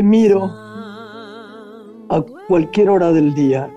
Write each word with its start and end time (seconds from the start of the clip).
Te 0.00 0.04
miro 0.04 0.50
a 2.08 2.24
cualquier 2.48 2.88
hora 2.88 3.12
del 3.12 3.34
día. 3.34 3.70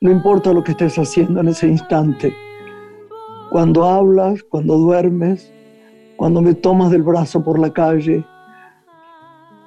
No 0.00 0.10
importa 0.10 0.52
lo 0.52 0.64
que 0.64 0.72
estés 0.72 0.98
haciendo 0.98 1.38
en 1.38 1.46
ese 1.46 1.68
instante. 1.68 2.34
Cuando 3.48 3.84
hablas, 3.84 4.42
cuando 4.42 4.76
duermes, 4.76 5.52
cuando 6.16 6.42
me 6.42 6.54
tomas 6.54 6.90
del 6.90 7.04
brazo 7.04 7.44
por 7.44 7.60
la 7.60 7.72
calle, 7.72 8.24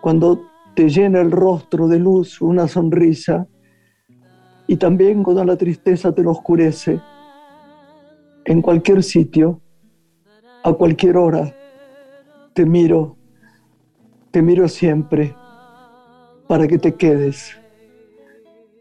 cuando 0.01 0.41
te 0.75 0.89
llena 0.89 1.21
el 1.21 1.31
rostro 1.31 1.87
de 1.87 1.99
luz 1.99 2.41
una 2.41 2.67
sonrisa 2.67 3.47
y 4.67 4.75
también 4.75 5.23
cuando 5.23 5.45
la 5.45 5.55
tristeza 5.55 6.13
te 6.13 6.23
lo 6.23 6.31
oscurece. 6.31 6.99
En 8.43 8.61
cualquier 8.61 9.01
sitio, 9.01 9.61
a 10.65 10.73
cualquier 10.73 11.15
hora, 11.15 11.55
te 12.53 12.65
miro, 12.65 13.16
te 14.37 14.43
miro 14.43 14.67
siempre 14.67 15.35
para 16.47 16.67
que 16.67 16.77
te 16.77 16.93
quedes. 16.93 17.59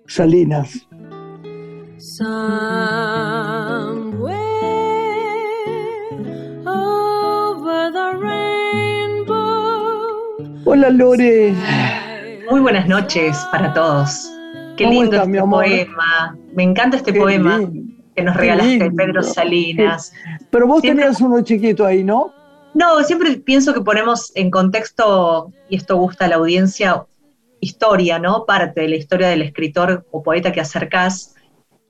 Salinas. 0.07 0.87
Hola 10.67 10.91
Lore. 10.91 11.55
Muy 12.51 12.61
buenas 12.61 12.87
noches 12.87 13.39
para 13.51 13.73
todos. 13.73 14.31
Qué 14.77 14.87
lindo 14.87 15.17
este 15.17 15.41
poema. 15.41 16.37
Me 16.55 16.65
encanta 16.65 16.99
este 16.99 17.15
poema 17.15 17.63
que 18.15 18.23
nos 18.23 18.37
regalaste, 18.37 18.91
Pedro 18.91 19.23
Salinas. 19.23 20.13
Pero 20.51 20.67
vos 20.67 20.83
tenías 20.83 21.19
uno 21.23 21.41
chiquito 21.41 21.87
ahí, 21.87 22.05
¿no? 22.05 22.36
No, 22.77 23.03
siempre 23.05 23.39
pienso 23.39 23.73
que 23.73 23.81
ponemos 23.81 24.33
en 24.35 24.51
contexto, 24.51 25.51
y 25.71 25.77
esto 25.77 25.97
gusta 25.97 26.27
a 26.27 26.29
la 26.29 26.37
audiencia, 26.37 27.07
historia, 27.59 28.19
¿no? 28.19 28.45
Parte 28.45 28.83
de 28.83 28.89
la 28.89 28.97
historia 28.97 29.29
del 29.29 29.41
escritor 29.41 30.07
o 30.11 30.23
poeta 30.23 30.53
que 30.53 30.61
acercás. 30.61 31.35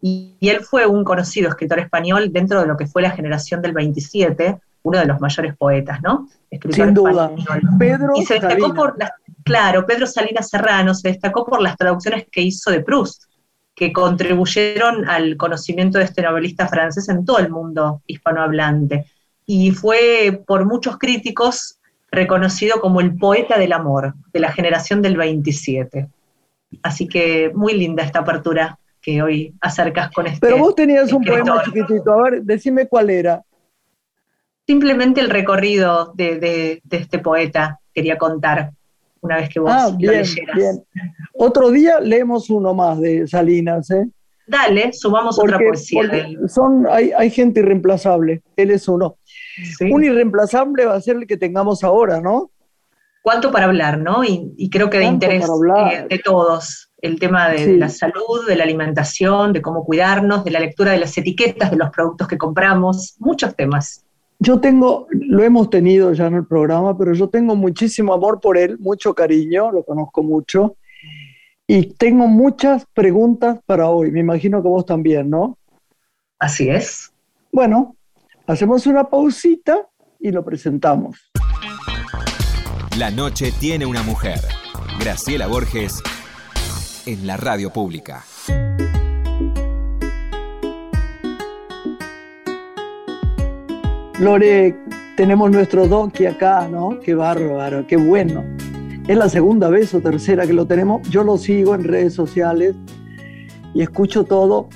Y, 0.01 0.37
él 0.41 0.61
fue 0.61 0.87
un 0.87 1.03
conocido 1.03 1.48
escritor 1.48 1.81
español 1.81 2.33
dentro 2.33 2.61
de 2.61 2.69
lo 2.69 2.77
que 2.77 2.87
fue 2.87 3.03
la 3.03 3.11
generación 3.11 3.61
del 3.62 3.73
27, 3.73 4.61
uno 4.84 4.98
de 5.01 5.06
los 5.06 5.20
mayores 5.20 5.56
poetas, 5.56 6.01
¿no? 6.03 6.28
Escritor 6.53 6.87
Sin 6.87 6.95
duda. 6.95 7.33
Pedro 7.81 8.12
y 8.15 8.25
se 8.25 8.34
destacó 8.34 8.73
por 8.73 8.97
las, 8.97 9.11
claro, 9.43 9.87
Pedro 9.87 10.06
Salinas 10.06 10.48
Serrano 10.48 10.95
se 10.95 11.09
destacó 11.09 11.45
por 11.45 11.61
las 11.61 11.77
traducciones 11.77 12.27
que 12.31 12.43
hizo 12.43 12.71
de 12.71 12.83
Proust, 12.83 13.25
que 13.75 13.93
contribuyeron 13.93 15.09
al 15.09 15.37
conocimiento 15.37 15.98
de 15.98 16.05
este 16.05 16.23
novelista 16.23 16.69
francés 16.69 17.09
en 17.09 17.25
todo 17.25 17.41
el 17.41 17.50
mundo 17.50 18.03
hispanohablante. 18.06 19.06
Y 19.47 19.70
fue 19.70 20.42
por 20.47 20.66
muchos 20.66 20.98
críticos 20.98 21.78
reconocido 22.11 22.80
como 22.80 23.00
el 23.00 23.16
poeta 23.16 23.58
del 23.58 23.72
amor 23.72 24.14
de 24.33 24.41
la 24.41 24.53
generación 24.53 25.03
del 25.03 25.16
27. 25.16 26.08
Así 26.83 27.06
que 27.06 27.53
muy 27.55 27.75
linda 27.75 28.03
esta 28.03 28.20
apertura 28.20 28.78
que 29.00 29.22
hoy 29.22 29.55
acercas 29.61 30.11
con 30.11 30.27
este. 30.27 30.41
Pero 30.41 30.58
vos 30.58 30.75
tenías 30.75 31.12
un 31.12 31.25
poema 31.25 31.62
chiquitito, 31.64 32.12
a 32.12 32.22
ver, 32.22 32.42
decime 32.42 32.88
cuál 32.88 33.11
era. 33.11 33.42
Simplemente 34.66 35.20
el 35.20 35.30
recorrido 35.30 36.12
de, 36.16 36.83
este 36.91 37.20
poeta 37.20 37.78
quería 37.94 38.19
contar 38.19 38.72
una 39.20 39.36
vez 39.36 39.48
que 39.48 39.60
vos 39.60 39.70
ah, 39.72 39.91
bien, 39.97 40.25
Bien. 40.55 40.84
Otro 41.34 41.70
día 41.70 42.00
leemos 42.00 42.50
uno 42.50 42.75
más 42.75 43.00
de 43.00 43.26
Salinas, 43.28 43.91
¿eh? 43.91 44.09
Dale, 44.47 44.93
sumamos 44.93 45.39
otra 45.39 45.59
poesía. 45.59 46.03
Son, 46.47 46.87
hay, 46.89 47.11
hay 47.17 47.31
gente 47.31 47.61
irreemplazable, 47.61 48.43
él 48.57 48.71
es 48.71 48.87
uno. 48.89 49.19
Un 49.91 50.05
irreemplazable 50.05 50.84
va 50.84 50.95
a 50.95 51.01
ser 51.01 51.17
el 51.17 51.27
que 51.27 51.37
tengamos 51.37 51.83
ahora, 51.83 52.21
¿no? 52.21 52.51
Cuánto 53.23 53.51
para 53.51 53.65
hablar, 53.65 53.99
¿no? 53.99 54.23
Y, 54.23 54.71
creo 54.71 54.89
que 54.89 54.99
de 54.99 55.07
interés 55.07 55.45
eh, 55.45 56.07
de 56.09 56.19
todos, 56.21 56.93
el 56.99 57.19
tema 57.19 57.49
de, 57.49 57.77
la 57.77 57.89
salud, 57.89 58.47
de 58.47 58.55
la 58.55 58.62
alimentación, 58.62 59.53
de 59.53 59.61
cómo 59.61 59.84
cuidarnos, 59.84 60.45
de 60.45 60.53
la 60.53 60.61
lectura 60.61 60.93
de 60.93 60.99
las 60.99 61.19
etiquetas 61.19 61.73
de 61.73 61.77
los 61.77 61.91
productos 61.91 62.28
que 62.28 62.39
compramos, 62.39 63.17
muchos 63.19 63.57
temas. 63.57 64.05
Yo 64.39 64.61
tengo, 64.61 65.09
lo 65.11 65.43
hemos 65.43 65.71
tenido 65.71 66.13
ya 66.13 66.27
en 66.27 66.34
el 66.34 66.47
programa, 66.47 66.97
pero 66.97 67.15
yo 67.15 67.28
tengo 67.28 67.57
muchísimo 67.57 68.15
amor 68.15 68.39
por 68.41 68.57
él, 68.57 68.78
mucho 68.78 69.13
cariño, 69.13 69.73
lo 69.73 69.83
conozco 69.83 70.23
mucho, 70.23 70.77
y 71.66 71.94
tengo 71.94 72.27
muchas 72.27 72.87
preguntas 72.94 73.60
para 73.66 73.88
hoy. 73.88 74.10
Me 74.10 74.21
imagino 74.21 74.62
que 74.62 74.69
vos 74.69 74.87
también, 74.87 75.31
¿no? 75.31 75.59
Así 76.38 76.69
es. 76.69 77.12
Bueno, 77.50 77.97
Hacemos 78.49 78.87
una 78.87 79.03
pausita 79.03 79.88
y 80.21 80.31
lo 80.31 80.44
presentamos. 80.44 81.32
La 82.97 83.10
noche 83.10 83.53
tiene 83.59 83.84
una 83.84 84.04
mujer. 84.04 84.38
Graciela 85.00 85.49
Borges 85.49 86.00
en 87.06 87.27
la 87.27 87.37
radio 87.37 87.72
pública. 87.72 88.25
Lore, 94.21 94.77
tenemos 95.16 95.50
nuestro 95.50 95.88
donkey 95.88 96.27
acá, 96.27 96.69
¿no? 96.69 97.00
Qué 97.00 97.16
bárbaro, 97.16 97.84
qué 97.84 97.97
bueno. 97.97 98.44
Es 99.09 99.17
la 99.17 99.28
segunda 99.28 99.69
vez 99.69 99.94
o 99.94 100.00
tercera 100.00 100.47
que 100.47 100.53
lo 100.53 100.67
tenemos. 100.67 101.09
Yo 101.11 101.22
lo 101.22 101.39
sigo 101.39 101.77
en 101.77 101.84
redes 101.84 102.12
sociales 102.15 102.75
y 103.72 103.83
escucho 103.83 104.25
todo 104.25 104.69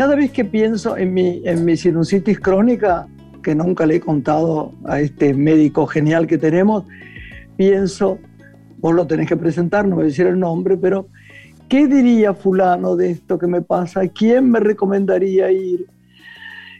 cada 0.00 0.14
vez 0.14 0.30
que 0.30 0.44
pienso 0.44 0.96
en 0.96 1.12
mi, 1.12 1.42
en 1.44 1.64
mi 1.64 1.76
sinusitis 1.76 2.40
crónica, 2.40 3.06
que 3.42 3.54
nunca 3.54 3.84
le 3.84 3.96
he 3.96 4.00
contado 4.00 4.72
a 4.84 5.00
este 5.00 5.34
médico 5.34 5.86
genial 5.86 6.26
que 6.26 6.38
tenemos, 6.38 6.84
pienso, 7.56 8.18
vos 8.78 8.94
lo 8.94 9.06
tenés 9.06 9.28
que 9.28 9.36
presentar, 9.36 9.86
no 9.86 9.96
voy 9.96 10.04
a 10.04 10.06
decir 10.08 10.26
el 10.26 10.38
nombre, 10.38 10.78
pero 10.78 11.08
¿qué 11.68 11.86
diría 11.86 12.32
fulano 12.32 12.96
de 12.96 13.10
esto 13.10 13.38
que 13.38 13.46
me 13.46 13.60
pasa? 13.60 14.08
¿Quién 14.08 14.50
me 14.50 14.60
recomendaría 14.60 15.50
ir? 15.50 15.86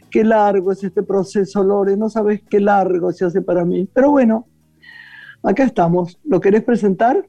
Qué 0.09 0.23
largo 0.23 0.71
es 0.71 0.83
este 0.83 1.03
proceso, 1.03 1.63
Lore, 1.63 1.95
no 1.97 2.09
sabes 2.09 2.41
qué 2.49 2.59
largo 2.59 3.11
se 3.11 3.25
hace 3.25 3.41
para 3.43 3.65
mí. 3.65 3.87
Pero 3.93 4.09
bueno, 4.09 4.47
acá 5.43 5.63
estamos. 5.63 6.19
¿Lo 6.23 6.39
querés 6.39 6.63
presentar? 6.63 7.27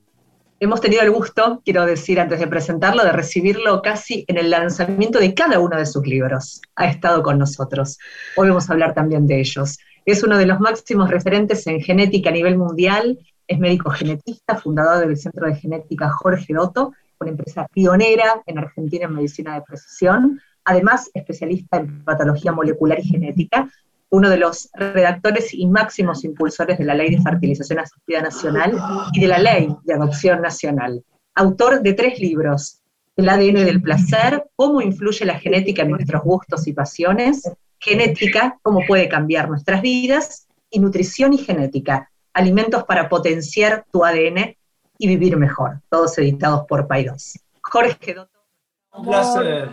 Hemos 0.60 0.80
tenido 0.80 1.02
el 1.02 1.10
gusto, 1.10 1.60
quiero 1.64 1.84
decir 1.86 2.20
antes 2.20 2.38
de 2.38 2.46
presentarlo, 2.46 3.02
de 3.02 3.10
recibirlo 3.10 3.82
casi 3.82 4.24
en 4.28 4.38
el 4.38 4.50
lanzamiento 4.50 5.18
de 5.18 5.34
cada 5.34 5.58
uno 5.58 5.76
de 5.76 5.86
sus 5.86 6.06
libros. 6.06 6.62
Ha 6.76 6.86
estado 6.86 7.22
con 7.22 7.38
nosotros. 7.38 7.98
Hoy 8.36 8.48
vamos 8.48 8.70
a 8.70 8.72
hablar 8.72 8.94
también 8.94 9.26
de 9.26 9.40
ellos. 9.40 9.78
Es 10.04 10.22
uno 10.22 10.38
de 10.38 10.46
los 10.46 10.60
máximos 10.60 11.10
referentes 11.10 11.66
en 11.66 11.80
genética 11.80 12.30
a 12.30 12.32
nivel 12.32 12.56
mundial. 12.58 13.18
Es 13.48 13.58
médico 13.58 13.90
genetista, 13.90 14.56
fundador 14.56 15.04
del 15.04 15.16
Centro 15.16 15.48
de 15.48 15.56
Genética 15.56 16.10
Jorge 16.10 16.54
Dotto, 16.54 16.92
una 17.20 17.30
empresa 17.30 17.66
pionera 17.72 18.40
en 18.46 18.58
Argentina 18.58 19.06
en 19.06 19.14
medicina 19.14 19.54
de 19.54 19.62
precisión. 19.62 20.40
Además, 20.64 21.10
especialista 21.12 21.78
en 21.78 22.04
patología 22.04 22.52
molecular 22.52 23.00
y 23.00 23.08
genética, 23.08 23.68
uno 24.12 24.28
de 24.28 24.36
los 24.36 24.68
redactores 24.74 25.54
y 25.54 25.66
máximos 25.66 26.22
impulsores 26.22 26.76
de 26.76 26.84
la 26.84 26.94
Ley 26.94 27.16
de 27.16 27.22
Fertilización 27.22 27.78
Asistida 27.78 28.20
Nacional 28.20 28.78
y 29.14 29.20
de 29.20 29.26
la 29.26 29.38
Ley 29.38 29.74
de 29.84 29.94
Adopción 29.94 30.42
Nacional. 30.42 31.02
Autor 31.34 31.80
de 31.80 31.94
tres 31.94 32.20
libros, 32.20 32.82
El 33.16 33.30
ADN 33.30 33.64
del 33.64 33.80
placer, 33.80 34.44
cómo 34.54 34.82
influye 34.82 35.24
la 35.24 35.38
genética 35.38 35.82
en 35.82 35.92
nuestros 35.92 36.22
gustos 36.22 36.66
y 36.66 36.74
pasiones, 36.74 37.50
Genética, 37.78 38.58
cómo 38.62 38.80
puede 38.86 39.08
cambiar 39.08 39.48
nuestras 39.48 39.80
vidas, 39.80 40.46
y 40.70 40.78
Nutrición 40.78 41.32
y 41.32 41.38
Genética, 41.38 42.10
alimentos 42.34 42.84
para 42.84 43.08
potenciar 43.08 43.86
tu 43.90 44.04
ADN 44.04 44.56
y 44.98 45.08
vivir 45.08 45.38
mejor, 45.38 45.80
todos 45.88 46.16
editados 46.18 46.66
por 46.68 46.86
Paidos. 46.86 47.38
Jorge 47.62 48.12
Dotto. 48.12 48.44
Un 48.92 49.06
placer, 49.06 49.70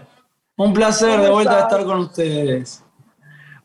un 0.56 0.74
placer 0.74 1.20
de 1.20 1.30
vuelta 1.30 1.58
a 1.58 1.62
estar 1.64 1.84
con 1.84 2.00
ustedes. 2.00 2.86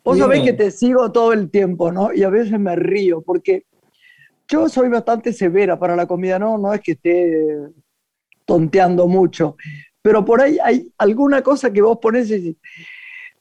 Vos 0.05 0.19
sabés 0.19 0.43
que 0.43 0.53
te 0.53 0.71
sigo 0.71 1.11
todo 1.11 1.33
el 1.33 1.51
tiempo, 1.51 1.91
¿no? 1.91 2.13
Y 2.13 2.23
a 2.25 2.29
veces 2.29 2.61
me 2.61 2.77
río, 2.77 3.23
porque 3.23 3.65
yo 4.47 4.69
soy 4.69 4.91
bastante 4.91 5.33
severa 5.33 5.79
para 5.79 5.97
la 5.97 6.07
comida, 6.07 6.39
no, 6.39 6.59
no 6.59 6.75
es 6.75 6.83
que 6.83 6.93
esté 6.93 7.59
tonteando 8.45 9.09
mucho, 9.09 9.57
pero 10.03 10.23
por 10.23 10.43
ahí 10.43 10.59
hay 10.63 10.93
alguna 10.99 11.43
cosa 11.43 11.73
que 11.73 11.81
vos 11.81 11.99
pones 12.03 12.31
y 12.31 12.39
dices, 12.39 12.57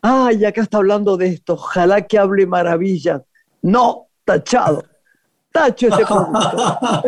ay, 0.01 0.45
acá 0.45 0.61
está 0.61 0.77
hablando 0.77 1.17
de 1.17 1.27
esto, 1.27 1.55
ojalá 1.55 2.01
que 2.01 2.17
hable 2.17 2.47
maravillas. 2.47 3.21
No, 3.61 4.07
tachado, 4.23 4.85
tacho 5.51 5.87
ese 5.89 6.05
punto. 6.05 6.39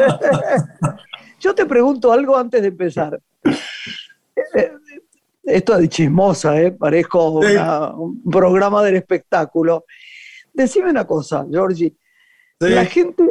yo 1.40 1.56
te 1.56 1.66
pregunto 1.66 2.12
algo 2.12 2.36
antes 2.36 2.62
de 2.62 2.68
empezar. 2.68 3.22
Eh, 5.46 5.58
esto 5.58 5.78
de 5.78 5.90
chismosa, 5.90 6.60
¿eh? 6.60 6.72
parezco 6.72 7.40
un 7.40 8.22
programa 8.30 8.84
del 8.84 8.98
espectáculo. 8.98 9.86
Decime 10.54 10.90
una 10.90 11.06
cosa, 11.06 11.46
Georgie. 11.50 11.94
La 12.60 12.86
gente, 12.86 13.24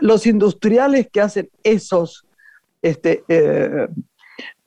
los 0.00 0.26
industriales 0.26 1.08
que 1.10 1.20
hacen 1.20 1.48
esos, 1.62 2.26
este, 2.82 3.24
eh, 3.28 3.86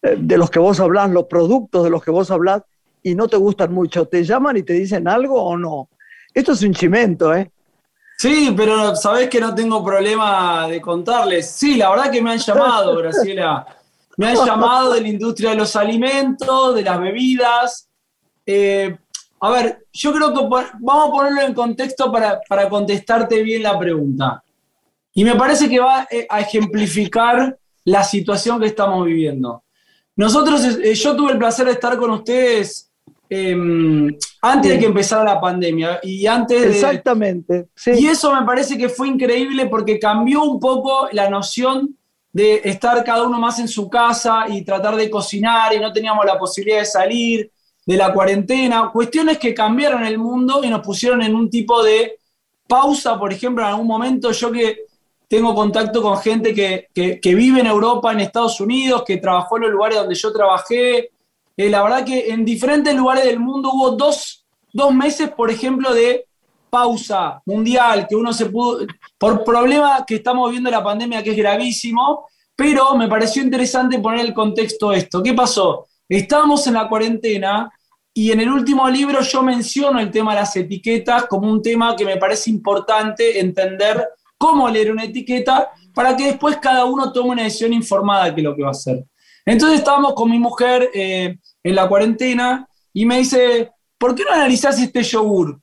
de 0.01 0.38
los 0.38 0.49
que 0.49 0.59
vos 0.59 0.79
hablás, 0.79 1.09
los 1.11 1.25
productos 1.25 1.83
de 1.83 1.89
los 1.89 2.03
que 2.03 2.11
vos 2.11 2.31
hablás, 2.31 2.63
y 3.03 3.15
no 3.15 3.27
te 3.27 3.38
gustan 3.38 3.73
mucho, 3.73 4.07
¿te 4.07 4.23
llaman 4.23 4.57
y 4.57 4.63
te 4.63 4.73
dicen 4.73 5.07
algo 5.07 5.41
o 5.41 5.57
no? 5.57 5.89
Esto 6.33 6.53
es 6.53 6.61
un 6.63 6.73
chimento, 6.73 7.33
¿eh? 7.33 7.51
Sí, 8.17 8.51
pero 8.57 8.95
sabés 8.95 9.29
que 9.29 9.39
no 9.39 9.53
tengo 9.53 9.83
problema 9.83 10.67
de 10.67 10.81
contarles. 10.81 11.51
Sí, 11.51 11.75
la 11.75 11.91
verdad 11.91 12.11
que 12.11 12.21
me 12.21 12.31
han 12.31 12.39
llamado, 12.39 12.95
Graciela. 13.01 13.76
Me 14.18 14.28
han 14.28 14.36
llamado 14.46 14.94
de 14.94 15.02
la 15.02 15.08
industria 15.08 15.52
de 15.52 15.56
los 15.56 15.75
alimentos, 15.75 16.75
de 16.75 16.81
las 16.81 17.00
bebidas. 17.00 17.90
Eh, 18.46 18.98
a 19.40 19.50
ver, 19.52 19.86
yo 19.94 20.12
creo 20.14 20.34
que 20.34 20.42
vamos 20.80 21.08
a 21.08 21.12
ponerlo 21.12 21.42
en 21.42 21.54
contexto 21.54 22.12
para, 22.12 22.42
para 22.48 22.68
contestarte 22.68 23.42
bien 23.44 23.64
la 23.64 23.78
pregunta. 23.78 24.44
Y 25.14 25.24
me 25.24 25.36
parece 25.36 25.69
que 25.69 25.80
va 25.80 26.08
eh, 26.10 26.28
a 26.30 26.42
ejemplificar 26.42 27.58
la 27.86 28.04
situación 28.04 28.60
que 28.60 28.68
estamos 28.68 29.06
viviendo. 29.06 29.64
Nosotros, 30.16 30.64
eh, 30.64 30.94
yo 30.96 31.16
tuve 31.16 31.31
el 31.31 31.38
placer 31.38 31.66
de 31.68 31.74
estar 31.74 31.98
con 31.98 32.10
ustedes 32.12 32.92
em, 33.30 34.16
antes 34.42 34.72
de 34.72 34.80
que 34.80 34.86
empezara 34.86 35.24
la 35.24 35.40
pandemia 35.40 36.00
y 36.04 36.25
antes 36.25 36.64
Exactamente. 36.64 37.68
Y 37.86 38.08
eso 38.08 38.34
me 38.34 38.46
parece 38.46 38.78
que 38.78 38.90
fue 38.90 39.08
increíble 39.08 39.68
porque 39.68 40.00
cambió 40.00 40.44
un 40.44 40.60
poco 40.60 41.08
la 41.12 41.30
noción 41.30 41.96
de 42.38 42.62
estar 42.66 43.04
cada 43.04 43.24
uno 43.24 43.39
más 43.39 43.57
en 43.57 43.68
su 43.68 43.89
casa 43.89 44.45
y 44.48 44.63
tratar 44.63 44.95
de 44.95 45.10
cocinar 45.10 45.74
y 45.74 45.80
no 45.80 45.92
teníamos 45.92 46.24
la 46.24 46.38
posibilidad 46.38 46.81
de 46.81 46.86
salir 46.86 47.51
de 47.84 47.98
la 47.98 48.13
cuarentena, 48.13 48.92
cuestiones 48.94 49.39
que 49.39 49.56
cambiaron 49.56 50.06
el 50.06 50.19
mundo 50.19 50.63
y 50.63 50.69
nos 50.69 50.81
pusieron 50.81 51.24
en 51.24 51.34
un 51.34 51.50
tipo 51.50 51.81
de 51.81 52.19
pausa, 52.68 53.18
por 53.18 53.34
ejemplo, 53.34 53.63
en 53.63 53.69
algún 53.69 53.88
momento 53.88 54.31
yo 54.31 54.51
que 54.51 54.81
tengo 55.28 55.56
contacto 55.56 56.00
con 56.00 56.19
gente 56.19 56.54
que, 56.54 56.89
que, 56.94 57.34
vive 57.34 57.62
en 57.62 57.66
Europa, 57.66 58.12
en 58.12 58.19
Estados 58.19 58.62
Unidos, 58.62 59.04
que 59.04 59.18
trabajó 59.18 59.57
en 59.57 59.63
los 59.63 59.72
lugares 59.72 59.98
donde 59.98 60.13
yo 60.13 60.31
trabajé. 60.31 61.10
Eh, 61.57 61.69
la 61.72 61.81
verdad 61.81 62.06
que 62.06 62.30
en 62.30 62.45
diferentes 62.45 62.94
lugares 62.94 63.25
del 63.25 63.40
mundo 63.40 63.72
hubo 63.74 63.90
dos, 63.95 64.45
dos 64.72 64.94
meses, 64.94 65.31
por 65.31 65.50
ejemplo, 65.50 65.92
de 65.92 66.26
pausa 66.69 67.42
mundial, 67.46 68.06
que 68.08 68.16
uno 68.16 68.34
se 68.34 68.48
pudo, 68.48 68.86
por 69.18 69.44
problema 69.44 70.04
que 70.06 70.16
estamos 70.16 70.52
viendo 70.52 70.69
la 70.69 70.84
pandemia, 70.84 71.24
que 71.24 71.31
es 71.31 71.38
gravísimo, 71.38 72.28
pero 72.56 72.96
me 72.96 73.08
pareció 73.08 73.44
interesante 73.44 74.00
poner 74.00 74.25
el 74.25 74.34
contexto 74.34 74.92
esto. 74.92 75.22
¿Qué 75.22 75.34
pasó? 75.34 75.88
Estábamos 76.10 76.66
en 76.68 76.74
la 76.74 76.88
cuarentena 76.88 77.72
y 78.14 78.31
en 78.31 78.40
el 78.40 78.50
último 78.50 78.90
libro 78.90 79.22
yo 79.22 79.44
menciono 79.44 80.00
el 80.00 80.10
tema 80.10 80.34
de 80.34 80.42
las 80.42 80.56
etiquetas 80.56 81.25
como 81.25 81.52
un 81.52 81.62
tema 81.62 81.96
que 81.96 82.04
me 82.04 82.18
parece 82.18 82.50
importante 82.50 83.40
entender 83.40 84.08
cómo 84.38 84.68
leer 84.69 84.92
una 84.92 85.04
etiqueta 85.04 85.69
para 85.94 86.16
que 86.16 86.25
después 86.25 86.58
cada 86.58 86.86
uno 86.86 87.12
tome 87.12 87.30
una 87.31 87.44
decisión 87.44 87.74
informada 87.74 88.31
de 88.31 88.42
lo 88.42 88.56
que 88.56 88.64
va 88.64 88.69
a 88.69 88.72
hacer. 88.72 89.06
Entonces 89.46 89.80
estábamos 89.80 90.14
con 90.14 90.30
mi 90.30 90.40
mujer 90.40 90.90
eh, 90.94 91.38
en 91.64 91.75
la 91.75 91.88
cuarentena 91.88 92.68
y 92.92 93.06
me 93.06 93.19
dice, 93.19 93.72
¿por 93.98 94.16
qué 94.16 94.24
no 94.24 94.31
analizás 94.31 94.80
este 94.80 95.04
yogur? 95.04 95.60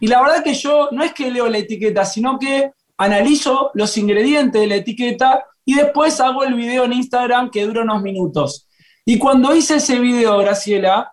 Y 0.00 0.06
la 0.06 0.22
verdad 0.22 0.44
que 0.44 0.54
yo 0.54 0.88
no 0.92 1.02
es 1.02 1.12
que 1.12 1.30
leo 1.30 1.48
la 1.48 1.58
etiqueta, 1.58 2.04
sino 2.04 2.38
que 2.38 2.72
analizo 2.96 3.70
los 3.74 3.96
ingredientes 3.96 4.60
de 4.60 4.66
la 4.66 4.76
etiqueta 4.76 5.44
y 5.64 5.74
después 5.74 6.20
hago 6.20 6.44
el 6.44 6.54
video 6.54 6.84
en 6.84 6.94
Instagram 6.94 7.50
que 7.50 7.66
dura 7.66 7.82
unos 7.82 8.02
minutos. 8.02 8.68
Y 9.04 9.18
cuando 9.18 9.54
hice 9.54 9.76
ese 9.76 9.98
video, 9.98 10.38
Graciela, 10.38 11.12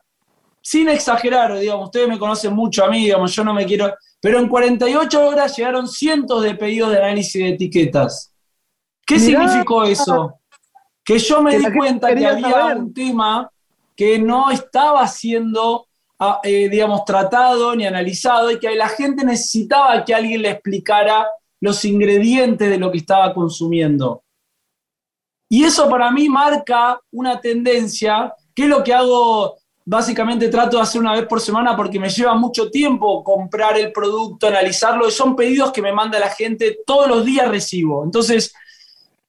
sin 0.61 0.89
exagerar, 0.89 1.57
digamos, 1.57 1.85
ustedes 1.85 2.07
me 2.07 2.17
conocen 2.17 2.53
mucho 2.53 2.83
a 2.83 2.89
mí, 2.89 3.03
digamos, 3.03 3.35
yo 3.35 3.43
no 3.43 3.53
me 3.53 3.65
quiero, 3.65 3.93
pero 4.19 4.39
en 4.39 4.49
48 4.49 5.27
horas 5.27 5.55
llegaron 5.55 5.87
cientos 5.87 6.41
de 6.41 6.55
pedidos 6.55 6.91
de 6.91 6.97
análisis 6.97 7.41
de 7.41 7.49
etiquetas. 7.49 8.33
¿Qué 9.05 9.19
significó 9.19 9.83
eso? 9.83 10.39
Que 11.03 11.19
yo 11.19 11.43
me 11.43 11.57
di 11.57 11.71
cuenta 11.71 12.13
que 12.15 12.25
había 12.25 12.75
un 12.75 12.93
tema 12.93 13.49
que 13.95 14.17
no 14.17 14.49
estaba 14.49 15.07
siendo, 15.07 15.84
eh, 16.43 16.69
digamos, 16.69 17.03
tratado 17.05 17.75
ni 17.75 17.85
analizado 17.85 18.51
y 18.51 18.59
que 18.59 18.73
la 18.75 18.87
gente 18.87 19.25
necesitaba 19.25 20.03
que 20.05 20.15
alguien 20.15 20.41
le 20.41 20.51
explicara 20.51 21.27
los 21.59 21.83
ingredientes 21.83 22.69
de 22.69 22.77
lo 22.77 22.91
que 22.91 22.99
estaba 22.99 23.33
consumiendo. 23.33 24.23
Y 25.49 25.63
eso 25.63 25.89
para 25.89 26.11
mí 26.11 26.29
marca 26.29 26.99
una 27.11 27.39
tendencia, 27.39 28.33
que 28.53 28.63
es 28.63 28.69
lo 28.69 28.83
que 28.83 28.93
hago 28.93 29.57
básicamente 29.85 30.49
trato 30.49 30.77
de 30.77 30.83
hacer 30.83 30.99
una 30.99 31.13
vez 31.13 31.27
por 31.27 31.39
semana 31.39 31.75
porque 31.75 31.99
me 31.99 32.09
lleva 32.09 32.33
mucho 32.33 32.71
tiempo 32.71 33.23
comprar 33.23 33.77
el 33.77 33.91
producto, 33.91 34.47
analizarlo, 34.47 35.07
y 35.07 35.11
son 35.11 35.35
pedidos 35.35 35.71
que 35.71 35.81
me 35.81 35.93
manda 35.93 36.17
la 36.17 36.29
gente, 36.29 36.79
todos 36.85 37.07
los 37.07 37.25
días 37.25 37.47
recibo. 37.47 38.03
Entonces, 38.03 38.53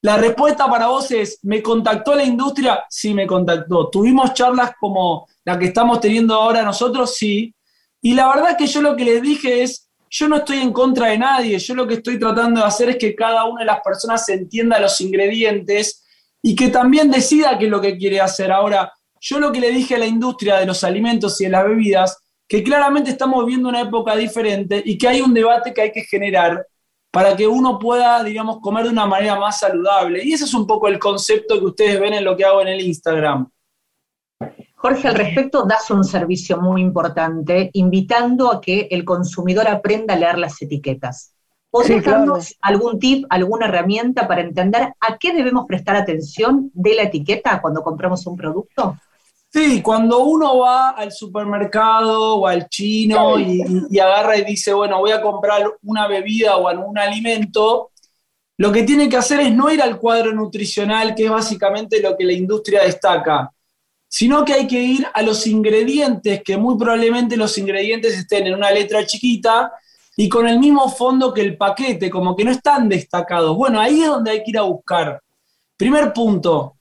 la 0.07 0.17
respuesta 0.19 0.71
para 0.71 0.87
vos 0.87 1.11
es, 1.11 1.41
¿me 1.43 1.61
contactó 1.61 2.15
la 2.15 2.23
industria? 2.23 2.85
Sí, 2.89 3.13
me 3.13 3.27
contactó. 3.27 3.91
¿Tuvimos 3.91 4.35
charlas 4.35 4.71
como 4.79 5.27
la 5.45 5.59
que 5.59 5.65
estamos 5.65 5.99
teniendo 5.99 6.37
ahora 6.37 6.63
nosotros? 6.63 7.17
Sí. 7.17 7.53
Y 8.01 8.15
la 8.15 8.29
verdad 8.29 8.57
que 8.57 8.69
yo 8.69 8.83
lo 8.83 8.95
que 8.95 9.05
les 9.05 9.21
dije 9.21 9.65
es, 9.65 9.91
yo 10.09 10.29
no 10.29 10.37
estoy 10.37 10.59
en 10.59 10.73
contra 10.73 11.09
de 11.09 11.19
nadie, 11.19 11.59
yo 11.59 11.75
lo 11.75 11.89
que 11.89 11.95
estoy 11.95 12.21
tratando 12.21 12.61
de 12.61 12.69
hacer 12.69 12.91
es 12.91 12.99
que 12.99 13.17
cada 13.17 13.47
una 13.47 13.63
de 13.63 13.67
las 13.67 13.81
personas 13.81 14.29
entienda 14.29 14.79
los 14.79 15.01
ingredientes 15.01 16.05
y 16.41 16.55
que 16.55 16.69
también 16.69 17.11
decida 17.11 17.59
qué 17.59 17.65
es 17.65 17.71
lo 17.73 17.81
que 17.81 17.99
quiere 17.99 18.21
hacer. 18.21 18.53
Ahora, 18.53 18.93
yo 19.21 19.41
lo 19.41 19.51
que 19.51 19.59
le 19.59 19.73
dije 19.73 19.97
a 19.97 19.99
la 19.99 20.07
industria 20.07 20.59
de 20.59 20.67
los 20.67 20.85
alimentos 20.85 21.41
y 21.41 21.47
de 21.47 21.51
las 21.51 21.65
bebidas, 21.65 22.17
que 22.47 22.63
claramente 22.63 23.11
estamos 23.11 23.45
viviendo 23.45 23.69
una 23.69 23.81
época 23.81 24.15
diferente 24.15 24.81
y 24.87 24.97
que 24.97 25.09
hay 25.09 25.21
un 25.21 25.35
debate 25.35 25.75
que 25.75 25.83
hay 25.83 25.91
que 25.91 26.05
generar 26.05 26.65
para 27.17 27.35
que 27.35 27.47
uno 27.47 27.79
pueda, 27.79 28.23
digamos, 28.23 28.61
comer 28.61 28.85
de 28.85 28.91
una 28.91 29.07
manera 29.07 29.41
más 29.41 29.61
saludable. 29.61 30.23
Y 30.23 30.35
ese 30.35 30.45
es 30.45 30.53
un 30.53 30.67
poco 30.67 30.87
el 30.87 30.99
concepto 30.99 31.59
que 31.59 31.65
ustedes 31.65 31.99
ven 31.99 32.13
en 32.13 32.23
lo 32.23 32.37
que 32.37 32.45
hago 32.45 32.61
en 32.61 32.69
el 32.69 32.83
Instagram. 32.83 33.49
Jorge, 34.75 35.09
al 35.09 35.15
respecto, 35.15 35.63
das 35.63 35.91
un 35.91 36.05
servicio 36.05 36.61
muy 36.61 36.83
importante, 36.83 37.71
invitando 37.73 38.53
a 38.53 38.61
que 38.61 38.89
el 38.91 39.07
consumidor 39.07 39.67
aprenda 39.67 40.13
a 40.13 40.19
leer 40.19 40.37
las 40.37 40.61
etiquetas. 40.61 41.33
¿Podrías 41.71 42.05
darnos 42.05 42.55
algún 42.61 42.99
tip, 42.99 43.25
alguna 43.31 43.65
herramienta 43.65 44.29
para 44.29 44.43
entender 44.43 44.93
a 45.01 45.17
qué 45.17 45.33
debemos 45.33 45.65
prestar 45.65 45.97
atención 45.97 46.71
de 46.75 46.97
la 46.97 47.05
etiqueta 47.05 47.63
cuando 47.63 47.83
compramos 47.83 48.27
un 48.27 48.37
producto? 48.37 48.99
Sí, 49.53 49.81
cuando 49.81 50.19
uno 50.25 50.59
va 50.59 50.91
al 50.91 51.13
supermercado 51.13 52.37
o 52.37 52.47
al 52.47 52.69
chino 52.69 53.39
y, 53.39 53.99
agarra 53.99 54.37
y 54.37 54.45
dice, 54.45 54.73
bueno, 54.73 54.99
voy 54.99 55.13
a 55.13 55.23
comprar 55.23 55.63
una 55.83 56.07
bebida 56.07 56.57
o 56.57 56.69
algún 56.69 56.99
alimento, 56.99 57.91
lo 58.59 58.73
que 58.73 58.83
tiene 58.83 59.09
que 59.09 59.17
hacer 59.17 59.41
es 59.41 59.53
no 59.55 59.71
ir 59.71 59.81
al 59.81 59.99
cuadro 59.99 60.33
nutricional, 60.33 61.15
que 61.15 61.25
es 61.25 61.31
básicamente 61.31 62.01
lo 62.01 62.17
que 62.17 62.25
la 62.25 62.33
industria 62.33 62.83
destaca, 62.83 63.51
sino 64.09 64.45
que 64.45 64.55
hay 64.55 64.67
que 64.67 64.81
ir 64.81 65.07
a 65.13 65.23
los 65.23 65.47
ingredientes, 65.47 66.43
que 66.43 66.57
muy 66.57 66.77
probablemente 66.77 67.37
los 67.37 67.57
ingredientes 67.59 68.17
estén 68.17 68.47
en 68.47 68.55
una 68.55 68.71
letra 68.71 69.07
chiquita 69.07 69.73
y 70.17 70.29
con 70.29 70.49
el 70.49 70.59
mismo 70.59 70.89
fondo 70.89 71.33
que 71.33 71.43
el 71.43 71.57
paquete, 71.57 72.09
como 72.11 72.35
que 72.35 72.45
no 72.45 72.51
están 72.51 72.89
destacados. 72.89 73.55
Bueno, 73.57 73.81
ahí 73.81 74.01
es 74.01 74.09
donde 74.09 74.31
hay 74.31 74.43
que 74.43 74.51
ir 74.51 74.59
a 74.59 74.63
buscar. 74.63 75.21
Primer 75.77 76.13
punto, 76.15 76.76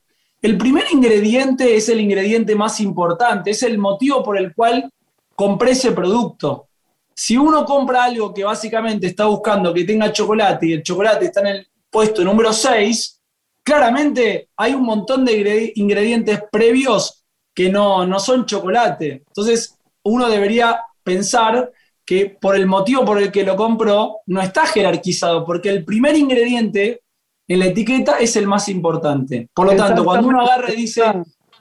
el 0.46 0.60
primer 0.60 0.86
ingrediente 0.92 1.76
es 1.76 1.90
el 1.90 2.00
ingrediente 2.00 2.54
más 2.54 2.80
importante, 2.80 3.50
es 3.50 3.64
el 3.64 3.80
motivo 3.80 4.22
por 4.24 4.38
el 4.38 4.54
cual 4.54 4.92
compré 5.34 5.72
ese 5.72 5.92
producto. 5.92 6.68
Si 7.16 7.36
uno 7.36 7.66
compra 7.66 8.04
algo 8.04 8.32
que 8.32 8.44
básicamente 8.44 9.08
está 9.08 9.26
buscando 9.26 9.74
que 9.74 9.86
tenga 9.86 10.12
chocolate 10.12 10.68
y 10.68 10.74
el 10.74 10.84
chocolate 10.84 11.26
está 11.26 11.40
en 11.40 11.48
el 11.48 11.68
puesto 11.90 12.24
número 12.24 12.54
6, 12.54 13.22
claramente 13.64 14.50
hay 14.56 14.76
un 14.76 14.84
montón 14.84 15.26
de 15.26 15.74
ingredientes 15.78 16.40
previos 16.52 17.24
que 17.52 17.72
no, 17.72 18.06
no 18.06 18.20
son 18.20 18.46
chocolate. 18.46 19.24
Entonces, 19.26 19.76
uno 20.04 20.30
debería 20.30 20.80
pensar 21.02 21.72
que 22.06 22.38
por 22.40 22.56
el 22.56 22.68
motivo 22.68 23.04
por 23.04 23.20
el 23.20 23.32
que 23.32 23.44
lo 23.44 23.56
compró 23.56 24.18
no 24.28 24.44
está 24.44 24.68
jerarquizado, 24.68 25.44
porque 25.44 25.70
el 25.70 25.84
primer 25.84 26.16
ingrediente 26.16 27.02
en 27.48 27.60
la 27.60 27.66
etiqueta 27.66 28.18
es 28.20 28.36
el 28.36 28.48
más 28.48 28.70
importante. 28.70 29.50
Por 29.54 29.68
lo 29.68 29.76
tanto, 29.76 30.04
cuando 30.04 30.28
uno 30.28 30.42
agarra 30.42 30.72
y 30.72 30.78
dice, 30.78 31.04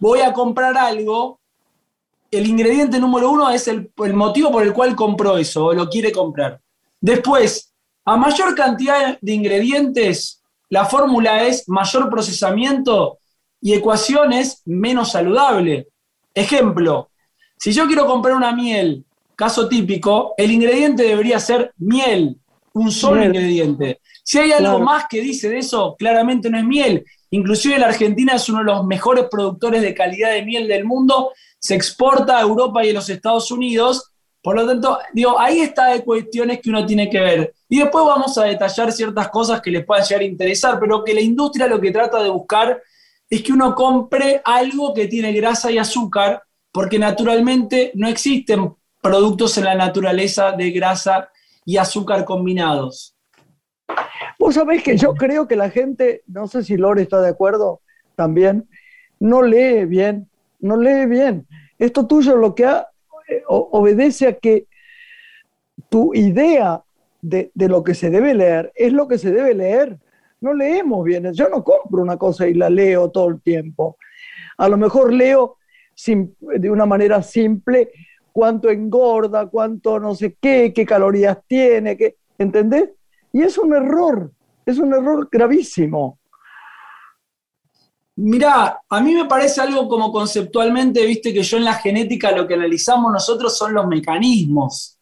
voy 0.01 0.21
a 0.21 0.33
comprar 0.33 0.77
algo, 0.77 1.41
el 2.31 2.47
ingrediente 2.47 2.99
número 2.99 3.31
uno 3.31 3.51
es 3.51 3.69
el, 3.69 3.91
motivo 4.15 4.51
por 4.51 4.63
el 4.63 4.73
cual 4.73 4.97
compró 4.97 5.37
eso 5.37 5.67
o 5.67 5.75
lo 5.75 5.89
quiere 5.89 6.11
comprar. 6.11 6.61
Después, 7.01 7.73
a 8.05 8.17
mayor 8.17 8.55
cantidad 8.55 9.19
de 9.21 9.33
ingredientes, 9.33 10.43
la 10.71 10.87
fórmula 10.87 11.45
es 11.45 11.69
mayor 11.69 12.09
procesamiento 12.11 13.19
y 13.61 13.75
ecuaciones 13.75 14.63
menos 14.65 15.13
saludable. 15.13 15.89
Ejemplo, 16.35 17.11
si 17.59 17.73
yo 17.73 17.87
quiero 17.87 18.07
comprar 18.07 18.35
una 18.35 18.53
miel 18.53 19.05
caso 19.37 19.69
típico, 19.69 20.35
el 20.37 20.51
ingrediente 20.51 21.03
debería 21.03 21.39
ser 21.41 21.73
miel, 21.77 22.39
un 22.73 22.91
solo 22.91 23.25
ingrediente. 23.25 24.01
Si 24.27 24.39
hay 24.39 24.53
algo 24.53 24.81
más 24.81 25.05
que 25.09 25.21
dice 25.21 25.51
de 25.51 25.59
eso, 25.59 25.97
claramente 25.99 26.49
no 26.49 26.57
es 26.57 26.65
miel. 26.65 27.05
Inclusive 27.31 27.79
la 27.79 27.89
Argentina 27.89 28.35
es 28.37 28.49
uno 28.49 28.61
de 28.61 28.65
los 28.65 28.85
mejores 28.87 29.27
productores 29.31 29.83
de 29.83 29.95
calidad 29.95 30.33
de 30.33 30.43
miel 30.43 30.67
del 30.67 30.87
mundo, 30.87 31.33
se 31.59 31.75
exporta 31.75 32.39
a 32.39 32.41
Europa 32.41 32.83
y 32.85 32.91
a 32.91 32.95
los 32.95 33.11
Estados 33.11 33.51
Unidos. 33.51 34.13
Por 34.41 34.57
lo 34.57 34.67
tanto, 34.67 34.99
digo, 35.13 35.39
ahí 35.39 35.61
está 35.61 35.89
de 35.89 36.03
cuestiones 36.03 36.61
que 36.61 36.71
uno 36.71 36.87
tiene 36.87 37.11
que 37.11 37.21
ver. 37.21 37.55
Y 37.69 37.81
después 37.81 38.03
vamos 38.05 38.37
a 38.39 38.45
detallar 38.45 38.93
ciertas 38.93 39.29
cosas 39.29 39.61
que 39.61 39.71
les 39.71 39.85
puedan 39.85 40.05
llegar 40.05 40.23
a 40.23 40.25
interesar, 40.25 40.81
pero 40.81 41.05
que 41.05 41.13
la 41.13 41.21
industria 41.21 41.67
lo 41.67 41.81
que 41.81 41.91
trata 41.91 42.23
de 42.23 42.31
buscar 42.31 42.83
es 43.29 43.43
que 43.43 43.53
uno 43.53 43.75
compre 43.75 44.41
algo 44.43 44.95
que 44.95 45.07
tiene 45.07 45.33
grasa 45.33 45.71
y 45.71 45.77
azúcar, 45.77 46.43
porque 46.73 46.99
naturalmente 46.99 47.93
no 47.95 48.09
existen 48.09 48.75
productos 49.03 49.59
en 49.59 49.65
la 49.65 49.75
naturaleza 49.75 50.53
de 50.53 50.71
grasa 50.71 51.29
y 51.67 51.77
azúcar 51.77 52.25
combinados. 52.25 53.14
Vos 54.39 54.55
sabés 54.55 54.83
que 54.83 54.97
yo 54.97 55.15
creo 55.15 55.47
que 55.47 55.57
la 55.57 55.71
gente, 55.71 56.23
no 56.27 56.47
sé 56.47 56.65
si 56.65 56.77
Lore 56.77 57.03
está 57.03 57.21
de 57.21 57.31
acuerdo 57.31 57.81
también, 58.15 58.69
no 59.21 59.43
lee 59.43 59.85
bien, 59.85 60.29
no 60.61 60.77
lee 60.77 61.07
bien. 61.07 61.47
Esto 61.79 62.07
tuyo 62.07 62.37
lo 62.37 62.55
que 62.55 62.65
eh, 62.65 63.43
obedece 63.47 64.29
a 64.29 64.33
que 64.35 64.67
tu 65.89 66.15
idea 66.15 66.83
de, 67.21 67.51
de, 67.55 67.69
lo 67.69 67.83
que 67.83 67.95
se 67.95 68.11
debe 68.11 68.35
leer 68.35 68.73
es 68.75 68.93
lo 68.93 69.09
que 69.09 69.19
se 69.19 69.33
debe 69.33 69.55
leer. 69.55 69.99
No 70.41 70.53
leemos 70.53 71.05
bien. 71.05 71.33
Yo 71.33 71.49
no 71.49 71.65
compro 71.65 72.03
una 72.03 72.19
cosa 72.19 72.47
y 72.47 72.55
la 72.55 72.69
leo 72.69 73.11
todo 73.11 73.29
el 73.29 73.41
tiempo. 73.41 73.97
A 74.59 74.69
lo 74.69 74.77
mejor 74.77 75.13
leo 75.13 75.57
de 76.39 76.71
una 76.71 76.87
manera 76.87 77.23
simple 77.23 77.91
cuánto 78.33 78.69
engorda, 78.69 79.47
cuánto 79.47 79.99
no 80.01 80.15
sé 80.15 80.37
qué, 80.41 80.73
qué 80.75 80.85
calorías 80.85 81.39
tiene, 81.47 81.97
qué, 81.97 82.17
¿entendés? 82.37 82.91
Y 83.35 83.43
es 83.43 83.59
un 83.59 83.75
error, 83.75 84.31
es 84.65 84.79
un 84.79 84.95
error 84.95 85.29
gravísimo. 85.31 86.21
Mirá, 88.15 88.81
a 88.89 89.01
mí 89.01 89.13
me 89.13 89.25
parece 89.25 89.61
algo 89.61 89.89
como 89.89 90.13
conceptualmente, 90.13 91.05
viste 91.05 91.35
que 91.35 91.43
yo 91.43 91.57
en 91.57 91.65
la 91.65 91.75
genética 91.75 92.31
lo 92.31 92.47
que 92.47 92.55
analizamos 92.55 93.13
nosotros 93.13 93.59
son 93.59 93.75
los 93.75 93.89
mecanismos. 93.89 95.01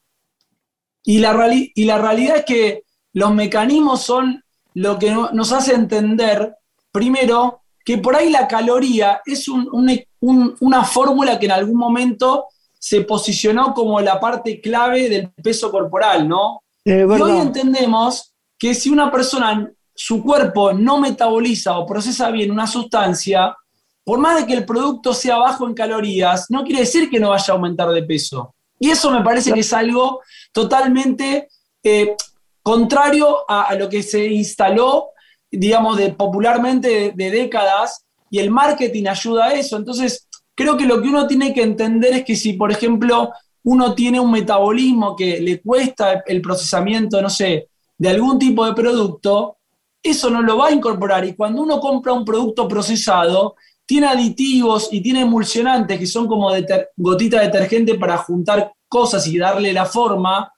Y 1.05 1.19
la, 1.19 1.37
y 1.53 1.85
la 1.85 1.99
realidad 1.99 2.39
es 2.39 2.45
que 2.47 2.85
los 3.13 3.35
mecanismos 3.35 4.01
son 4.01 4.43
lo 4.73 4.99
que 4.99 5.11
nos 5.11 5.53
hace 5.53 5.75
entender, 5.75 6.57
primero, 6.91 7.61
que 7.85 7.99
por 7.99 8.17
ahí 8.17 8.31
la 8.31 8.49
caloría 8.49 9.21
es 9.27 9.47
una 9.47 10.85
fórmula 10.85 11.39
que 11.39 11.45
en 11.45 11.53
algún 11.53 11.77
momento 11.77 12.47
se 12.79 13.03
posicionó 13.03 13.75
como 13.75 14.01
la 14.01 14.19
parte 14.19 14.59
clave 14.59 15.11
del 15.11 15.31
peso 15.33 15.71
corporal, 15.71 16.27
¿no? 16.27 16.63
Y 16.85 16.93
hoy 16.93 17.39
entendemos 17.39 18.35
que 18.59 18.75
si 18.75 18.91
una 18.91 19.11
persona, 19.11 19.71
su 19.95 20.23
cuerpo 20.23 20.73
no 20.73 20.99
metaboliza 20.99 21.79
o 21.79 21.87
procesa 21.87 22.31
bien 22.31 22.51
una 22.51 22.67
sustancia, 22.67 23.55
por 24.05 24.19
más 24.19 24.41
de 24.41 24.47
que 24.47 24.55
el 24.55 24.65
producto 24.65 25.15
sea 25.15 25.37
bajo 25.37 25.67
en 25.67 25.75
calorías, 25.75 26.51
no 26.51 26.65
quiere 26.65 26.81
decir 26.81 27.09
que 27.09 27.21
no 27.21 27.31
vaya 27.31 27.53
a 27.53 27.57
aumentar 27.57 27.89
de 27.91 28.03
peso. 28.03 28.55
Y 28.79 28.91
eso 28.91 29.11
me 29.11 29.23
parece 29.23 29.53
que 29.53 29.61
es 29.61 29.73
algo 29.73 30.21
totalmente 30.53 31.49
eh, 31.85 32.17
contrario 32.63 33.49
a, 33.49 33.75
lo 33.75 33.89
que 33.89 34.03
se 34.03 34.27
instaló, 34.27 35.11
digamos, 35.51 35.97
de, 35.97 36.13
popularmente 36.13 37.13
de 37.15 37.31
décadas, 37.31 38.05
y 38.31 38.39
el 38.39 38.51
marketing 38.51 39.07
ayuda 39.07 39.47
a 39.47 39.53
eso. 39.53 39.77
Entonces, 39.77 40.27
creo 40.55 40.77
que 40.77 40.87
lo 40.87 41.01
que 41.01 41.09
uno 41.09 41.27
tiene 41.27 41.53
que 41.53 41.63
entender 41.63 42.15
es 42.15 42.25
que 42.25 42.35
si, 42.35 42.55
por 42.55 42.73
ejemplo, 42.73 43.31
uno 43.65 43.95
tiene 43.95 44.19
un 44.19 44.31
metabolismo 44.31 45.15
que 45.15 45.41
le 45.41 45.61
cuesta 45.61 46.23
el 46.27 46.41
procesamiento, 46.41 47.23
no 47.23 47.31
sé, 47.31 47.69
de 47.97 48.09
algún 48.09 48.39
tipo 48.39 48.67
de 48.67 48.75
producto, 48.75 49.59
eso 50.03 50.31
no 50.31 50.43
lo 50.43 50.57
va 50.57 50.69
a 50.69 50.73
incorporar. 50.73 51.25
Y 51.25 51.35
cuando 51.35 51.63
uno 51.63 51.79
compra 51.79 52.13
un 52.13 52.25
producto 52.25 52.67
procesado, 52.67 53.55
tiene 53.87 54.09
aditivos 54.09 54.89
y 54.91 55.01
tiene 55.01 55.21
emulsionantes 55.21 55.99
que 55.99 56.07
son 56.07 56.27
como 56.27 56.51
gotita 56.97 57.39
de 57.39 57.47
detergente 57.47 57.95
para 57.95 58.19
juntar 58.19 58.73
cosas 58.89 59.27
y 59.27 59.39
darle 59.39 59.73
la 59.73 59.87
forma. 59.87 60.53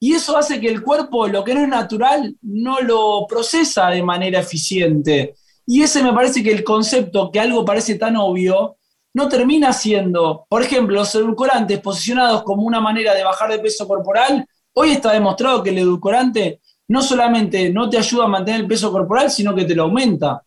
Y 0.00 0.14
eso 0.14 0.36
hace 0.36 0.60
que 0.60 0.68
el 0.68 0.82
cuerpo, 0.82 1.28
lo 1.28 1.44
que 1.44 1.54
no 1.54 1.60
es 1.60 1.68
natural, 1.68 2.34
no 2.42 2.80
lo 2.80 3.26
procesa 3.28 3.90
de 3.90 4.02
manera 4.02 4.40
eficiente. 4.40 5.34
Y 5.66 5.82
ese 5.82 6.02
me 6.02 6.12
parece 6.12 6.42
que 6.42 6.50
el 6.50 6.64
concepto, 6.64 7.30
que 7.30 7.38
algo 7.38 7.64
parece 7.64 7.94
tan 7.96 8.16
obvio, 8.16 8.76
no 9.14 9.28
termina 9.28 9.72
siendo, 9.72 10.46
por 10.48 10.62
ejemplo, 10.62 10.96
los 10.96 11.14
edulcorantes 11.14 11.80
posicionados 11.80 12.42
como 12.44 12.62
una 12.62 12.80
manera 12.80 13.14
de 13.14 13.24
bajar 13.24 13.50
de 13.50 13.58
peso 13.58 13.86
corporal, 13.86 14.46
hoy 14.74 14.90
está 14.90 15.12
demostrado 15.12 15.62
que 15.62 15.70
el 15.70 15.78
edulcorante 15.78 16.60
no 16.88 17.02
solamente 17.02 17.70
no 17.72 17.88
te 17.88 17.98
ayuda 17.98 18.24
a 18.24 18.28
mantener 18.28 18.62
el 18.62 18.66
peso 18.66 18.90
corporal, 18.90 19.30
sino 19.30 19.54
que 19.54 19.64
te 19.64 19.74
lo 19.74 19.84
aumenta. 19.84 20.42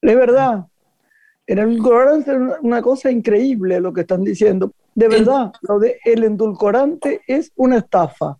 Es 0.00 0.16
verdad. 0.16 0.66
El 1.46 1.58
edulcorante 1.60 2.32
es 2.32 2.38
una 2.62 2.82
cosa 2.82 3.10
increíble 3.10 3.80
lo 3.80 3.92
que 3.92 4.00
están 4.00 4.24
diciendo. 4.24 4.72
De 4.94 5.08
verdad, 5.08 5.52
lo 5.62 5.78
de 5.78 5.98
el 6.04 6.24
endulcorante 6.24 7.20
es 7.26 7.52
una 7.56 7.78
estafa. 7.78 8.36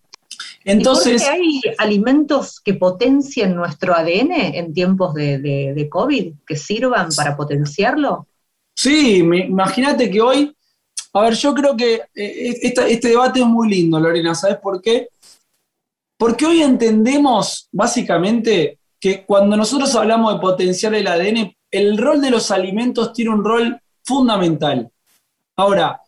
Entonces, 0.64 1.22
¿Y 1.22 1.24
hay 1.24 1.60
alimentos 1.78 2.60
que 2.60 2.74
potencien 2.74 3.54
nuestro 3.54 3.94
ADN 3.94 4.32
en 4.32 4.72
tiempos 4.72 5.14
de, 5.14 5.38
de 5.38 5.88
COVID, 5.88 6.34
que 6.44 6.56
sirvan 6.56 7.10
para 7.14 7.36
potenciarlo? 7.36 8.26
Sí, 8.76 9.16
imagínate 9.16 10.10
que 10.10 10.20
hoy, 10.20 10.54
a 11.14 11.22
ver, 11.22 11.34
yo 11.34 11.54
creo 11.54 11.74
que 11.74 12.02
eh, 12.14 12.60
este 12.62 13.08
debate 13.08 13.40
es 13.40 13.46
muy 13.46 13.70
lindo, 13.70 13.98
Lorena, 13.98 14.34
¿sabes 14.34 14.58
por 14.58 14.82
qué? 14.82 15.08
Porque 16.18 16.44
hoy 16.44 16.62
entendemos 16.62 17.68
básicamente 17.72 18.78
que 19.00 19.24
cuando 19.24 19.56
nosotros 19.56 19.94
hablamos 19.94 20.34
de 20.34 20.40
potenciar 20.40 20.94
el 20.94 21.06
ADN, 21.06 21.56
el 21.70 21.96
rol 21.96 22.20
de 22.20 22.30
los 22.30 22.50
alimentos 22.50 23.12
tiene 23.14 23.30
un 23.30 23.44
rol 23.44 23.80
fundamental. 24.04 24.90
Ahora, 25.56 26.00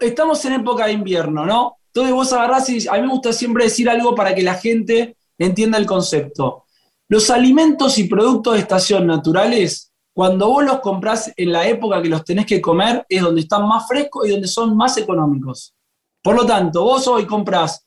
estamos 0.00 0.44
en 0.44 0.54
época 0.54 0.86
de 0.86 0.92
invierno, 0.92 1.44
¿no? 1.44 1.76
Entonces 1.88 2.14
vos 2.14 2.32
agarrás 2.32 2.68
y 2.70 2.88
a 2.88 2.94
mí 2.94 3.02
me 3.02 3.08
gusta 3.08 3.32
siempre 3.32 3.64
decir 3.64 3.90
algo 3.90 4.14
para 4.14 4.34
que 4.34 4.42
la 4.42 4.54
gente 4.54 5.16
entienda 5.38 5.76
el 5.76 5.86
concepto. 5.86 6.64
Los 7.08 7.30
alimentos 7.30 7.98
y 7.98 8.04
productos 8.04 8.54
de 8.54 8.60
estación 8.60 9.06
naturales 9.06 9.91
cuando 10.14 10.48
vos 10.48 10.64
los 10.64 10.80
comprás 10.80 11.32
en 11.36 11.52
la 11.52 11.66
época 11.66 12.02
que 12.02 12.08
los 12.08 12.24
tenés 12.24 12.46
que 12.46 12.60
comer, 12.60 13.04
es 13.08 13.22
donde 13.22 13.40
están 13.40 13.66
más 13.66 13.86
frescos 13.86 14.26
y 14.26 14.30
donde 14.30 14.48
son 14.48 14.76
más 14.76 14.96
económicos. 14.98 15.74
Por 16.22 16.36
lo 16.36 16.46
tanto, 16.46 16.84
vos 16.84 17.06
hoy 17.08 17.26
comprás 17.26 17.84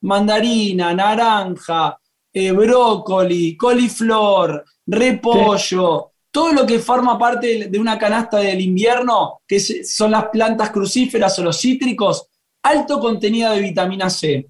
mandarina, 0.00 0.94
naranja, 0.94 1.98
eh, 2.32 2.52
brócoli, 2.52 3.56
coliflor, 3.56 4.64
repollo, 4.86 6.12
todo 6.30 6.52
lo 6.52 6.66
que 6.66 6.78
forma 6.78 7.18
parte 7.18 7.68
de 7.68 7.78
una 7.78 7.98
canasta 7.98 8.38
del 8.38 8.60
invierno, 8.60 9.40
que 9.46 9.58
son 9.58 10.10
las 10.10 10.26
plantas 10.28 10.70
crucíferas 10.70 11.38
o 11.38 11.44
los 11.44 11.58
cítricos, 11.58 12.28
alto 12.62 13.00
contenido 13.00 13.52
de 13.52 13.60
vitamina 13.60 14.10
C. 14.10 14.46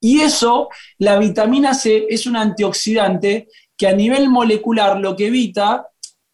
Y 0.00 0.20
eso, 0.20 0.68
la 0.98 1.18
vitamina 1.18 1.74
C 1.74 2.06
es 2.08 2.26
un 2.26 2.36
antioxidante 2.36 3.48
que 3.76 3.88
a 3.88 3.92
nivel 3.92 4.28
molecular 4.28 4.98
lo 4.98 5.16
que 5.16 5.26
evita 5.26 5.88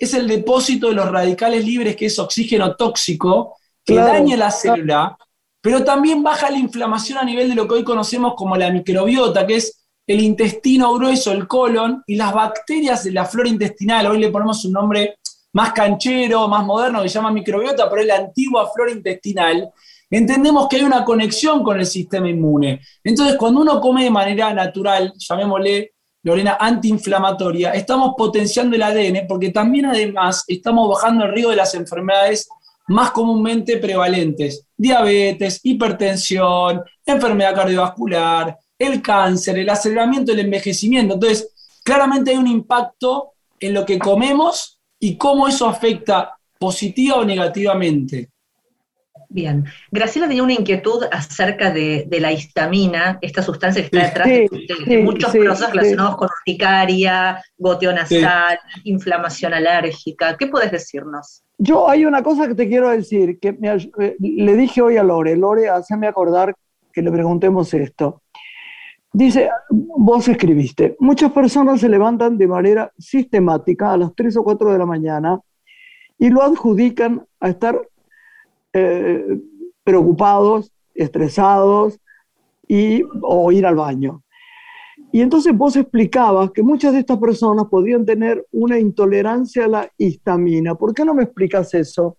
es 0.05 0.15
el 0.15 0.27
depósito 0.27 0.89
de 0.89 0.95
los 0.95 1.09
radicales 1.09 1.65
libres, 1.65 1.95
que 1.95 2.07
es 2.07 2.19
oxígeno 2.19 2.75
tóxico, 2.75 3.57
que 3.85 3.95
daña 3.95 4.37
la 4.37 4.51
célula, 4.51 5.17
pero 5.61 5.85
también 5.85 6.25
baja 6.25 6.51
la 6.51 6.59
inflamación 6.59 7.19
a 7.19 7.25
nivel 7.25 7.49
de 7.49 7.55
lo 7.55 7.69
que 7.69 7.75
hoy 7.75 7.85
conocemos 7.85 8.35
como 8.35 8.57
la 8.57 8.71
microbiota, 8.71 9.47
que 9.47 9.57
es 9.57 9.87
el 10.09 10.21
intestino 10.21 10.93
grueso, 10.95 11.31
el 11.31 11.47
colon, 11.47 12.03
y 12.05 12.17
las 12.17 12.35
bacterias 12.35 13.05
de 13.05 13.13
la 13.13 13.27
flora 13.27 13.49
intestinal. 13.49 14.09
Hoy 14.09 14.19
le 14.19 14.31
ponemos 14.31 14.65
un 14.65 14.73
nombre 14.73 15.19
más 15.53 15.73
canchero, 15.73 16.49
más 16.49 16.65
moderno, 16.65 17.01
que 17.01 17.09
se 17.09 17.15
llama 17.15 17.31
microbiota, 17.31 17.89
pero 17.89 18.03
es 18.03 18.09
la 18.09 18.17
antigua 18.17 18.69
flora 18.75 18.91
intestinal. 18.91 19.71
Entendemos 20.11 20.67
que 20.69 20.77
hay 20.77 20.83
una 20.83 21.05
conexión 21.05 21.63
con 21.63 21.79
el 21.79 21.87
sistema 21.87 22.29
inmune. 22.29 22.81
Entonces, 23.05 23.37
cuando 23.37 23.61
uno 23.61 23.81
come 23.81 24.03
de 24.03 24.11
manera 24.11 24.53
natural, 24.53 25.13
llamémosle 25.17 25.93
Lorena, 26.25 26.57
antiinflamatoria, 26.61 27.73
estamos 27.73 28.15
potenciando 28.17 28.77
el 28.77 28.83
ADN 28.83 29.27
porque 29.27 29.51
también 29.51 29.87
además 29.87 30.45
estamos 30.47 30.89
bajando 30.89 31.25
el 31.25 31.33
riesgo 31.33 31.51
de 31.51 31.57
las 31.57 31.75
enfermedades 31.75 32.49
más 32.89 33.11
comúnmente 33.11 33.79
prevalentes, 33.79 34.67
diabetes, 34.77 35.61
hipertensión, 35.63 36.83
enfermedad 37.05 37.55
cardiovascular, 37.55 38.57
el 38.79 39.03
cáncer, 39.03 39.59
el 39.59 39.69
aceleramiento 39.69 40.33
del 40.33 40.47
envejecimiento. 40.47 41.15
Entonces, 41.15 41.81
claramente 41.85 42.31
hay 42.31 42.37
un 42.37 42.47
impacto 42.47 43.33
en 43.59 43.75
lo 43.75 43.85
que 43.85 43.99
comemos 43.99 44.79
y 44.99 45.17
cómo 45.17 45.49
eso 45.49 45.69
afecta 45.69 46.37
positiva 46.59 47.17
o 47.17 47.25
negativamente. 47.25 48.32
Bien. 49.33 49.65
Graciela 49.91 50.29
tenía 50.29 50.43
una 50.43 50.53
inquietud 50.53 51.05
acerca 51.11 51.71
de, 51.71 52.07
la 52.21 52.33
histamina, 52.33 53.19
esta 53.23 53.41
sustancia 53.43 53.81
que 53.81 53.87
está 53.87 54.27
detrás 54.27 54.29
de, 54.87 55.03
muchos 55.03 55.33
procesos 55.33 55.73
relacionados 55.73 56.17
con 56.17 56.29
urticaria, 56.29 57.43
goteo 57.57 57.93
nasal, 57.93 58.59
inflamación 58.85 59.55
alérgica. 59.55 60.37
¿Qué 60.37 60.49
puedes 60.49 60.71
decirnos? 60.71 61.45
Yo 61.57 61.89
hay 61.89 62.05
una 62.05 62.23
cosa 62.23 62.47
que 62.47 62.55
te 62.55 62.69
quiero 62.69 62.91
decir, 62.91 63.39
que 63.41 63.57
eh, 63.59 64.17
le 64.21 64.57
dije 64.57 64.83
hoy 64.83 64.99
a 64.99 65.03
Lore, 65.03 65.35
Lore, 65.35 65.71
haceme 65.71 66.07
acordar 66.07 66.55
que 66.93 67.01
le 67.01 67.11
preguntemos 67.11 67.73
esto. 67.73 68.21
Dice, 69.15 69.49
vos 69.71 70.29
escribiste, 70.29 70.97
muchas 70.99 71.33
personas 71.33 71.81
se 71.81 71.89
levantan 71.89 72.37
de 72.37 72.47
manera 72.47 72.93
sistemática 72.99 73.93
a 73.93 73.97
las 73.97 74.15
3 74.15 74.37
o 74.37 74.45
4 74.45 74.73
de 74.73 74.79
la 74.79 74.87
mañana 74.87 75.41
y 76.19 76.29
lo 76.29 76.43
adjudican 76.43 77.25
a 77.41 77.49
estar 77.49 77.81
eh, 78.73 79.25
preocupados, 79.85 80.73
estresados 80.95 81.99
y, 82.67 83.03
o 83.23 83.53
ir 83.53 83.67
al 83.67 83.77
baño. 83.77 84.23
Y 85.13 85.21
entonces 85.21 85.55
vos 85.55 85.77
explicabas 85.77 86.51
que 86.53 86.63
muchas 86.63 86.95
de 86.95 87.01
estas 87.01 87.19
personas 87.19 87.67
podrían 87.71 88.07
tener 88.07 88.47
una 88.51 88.79
intolerancia 88.79 89.67
a 89.67 89.69
la 89.69 89.91
histamina. 89.99 90.75
¿Por 90.75 90.95
qué 90.95 91.05
no 91.05 91.13
me 91.13 91.25
explicas 91.25 91.75
eso? 91.75 92.17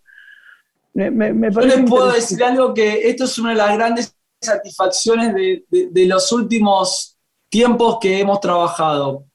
Me, 0.93 1.09
me, 1.09 1.51
Yo 1.51 1.61
les 1.61 1.89
puedo 1.89 2.11
decir 2.11 2.43
algo 2.43 2.71
que 2.71 3.09
esto 3.09 3.23
es 3.23 3.39
una 3.39 3.49
de 3.49 3.55
las 3.55 3.75
grandes 3.75 4.15
satisfacciones 4.39 5.33
de, 5.33 5.65
de, 5.69 6.05
los 6.05 6.31
últimos 6.31 7.17
tiempos 7.49 7.97
que 7.99 8.19
hemos 8.19 8.39
trabajado. 8.39 9.25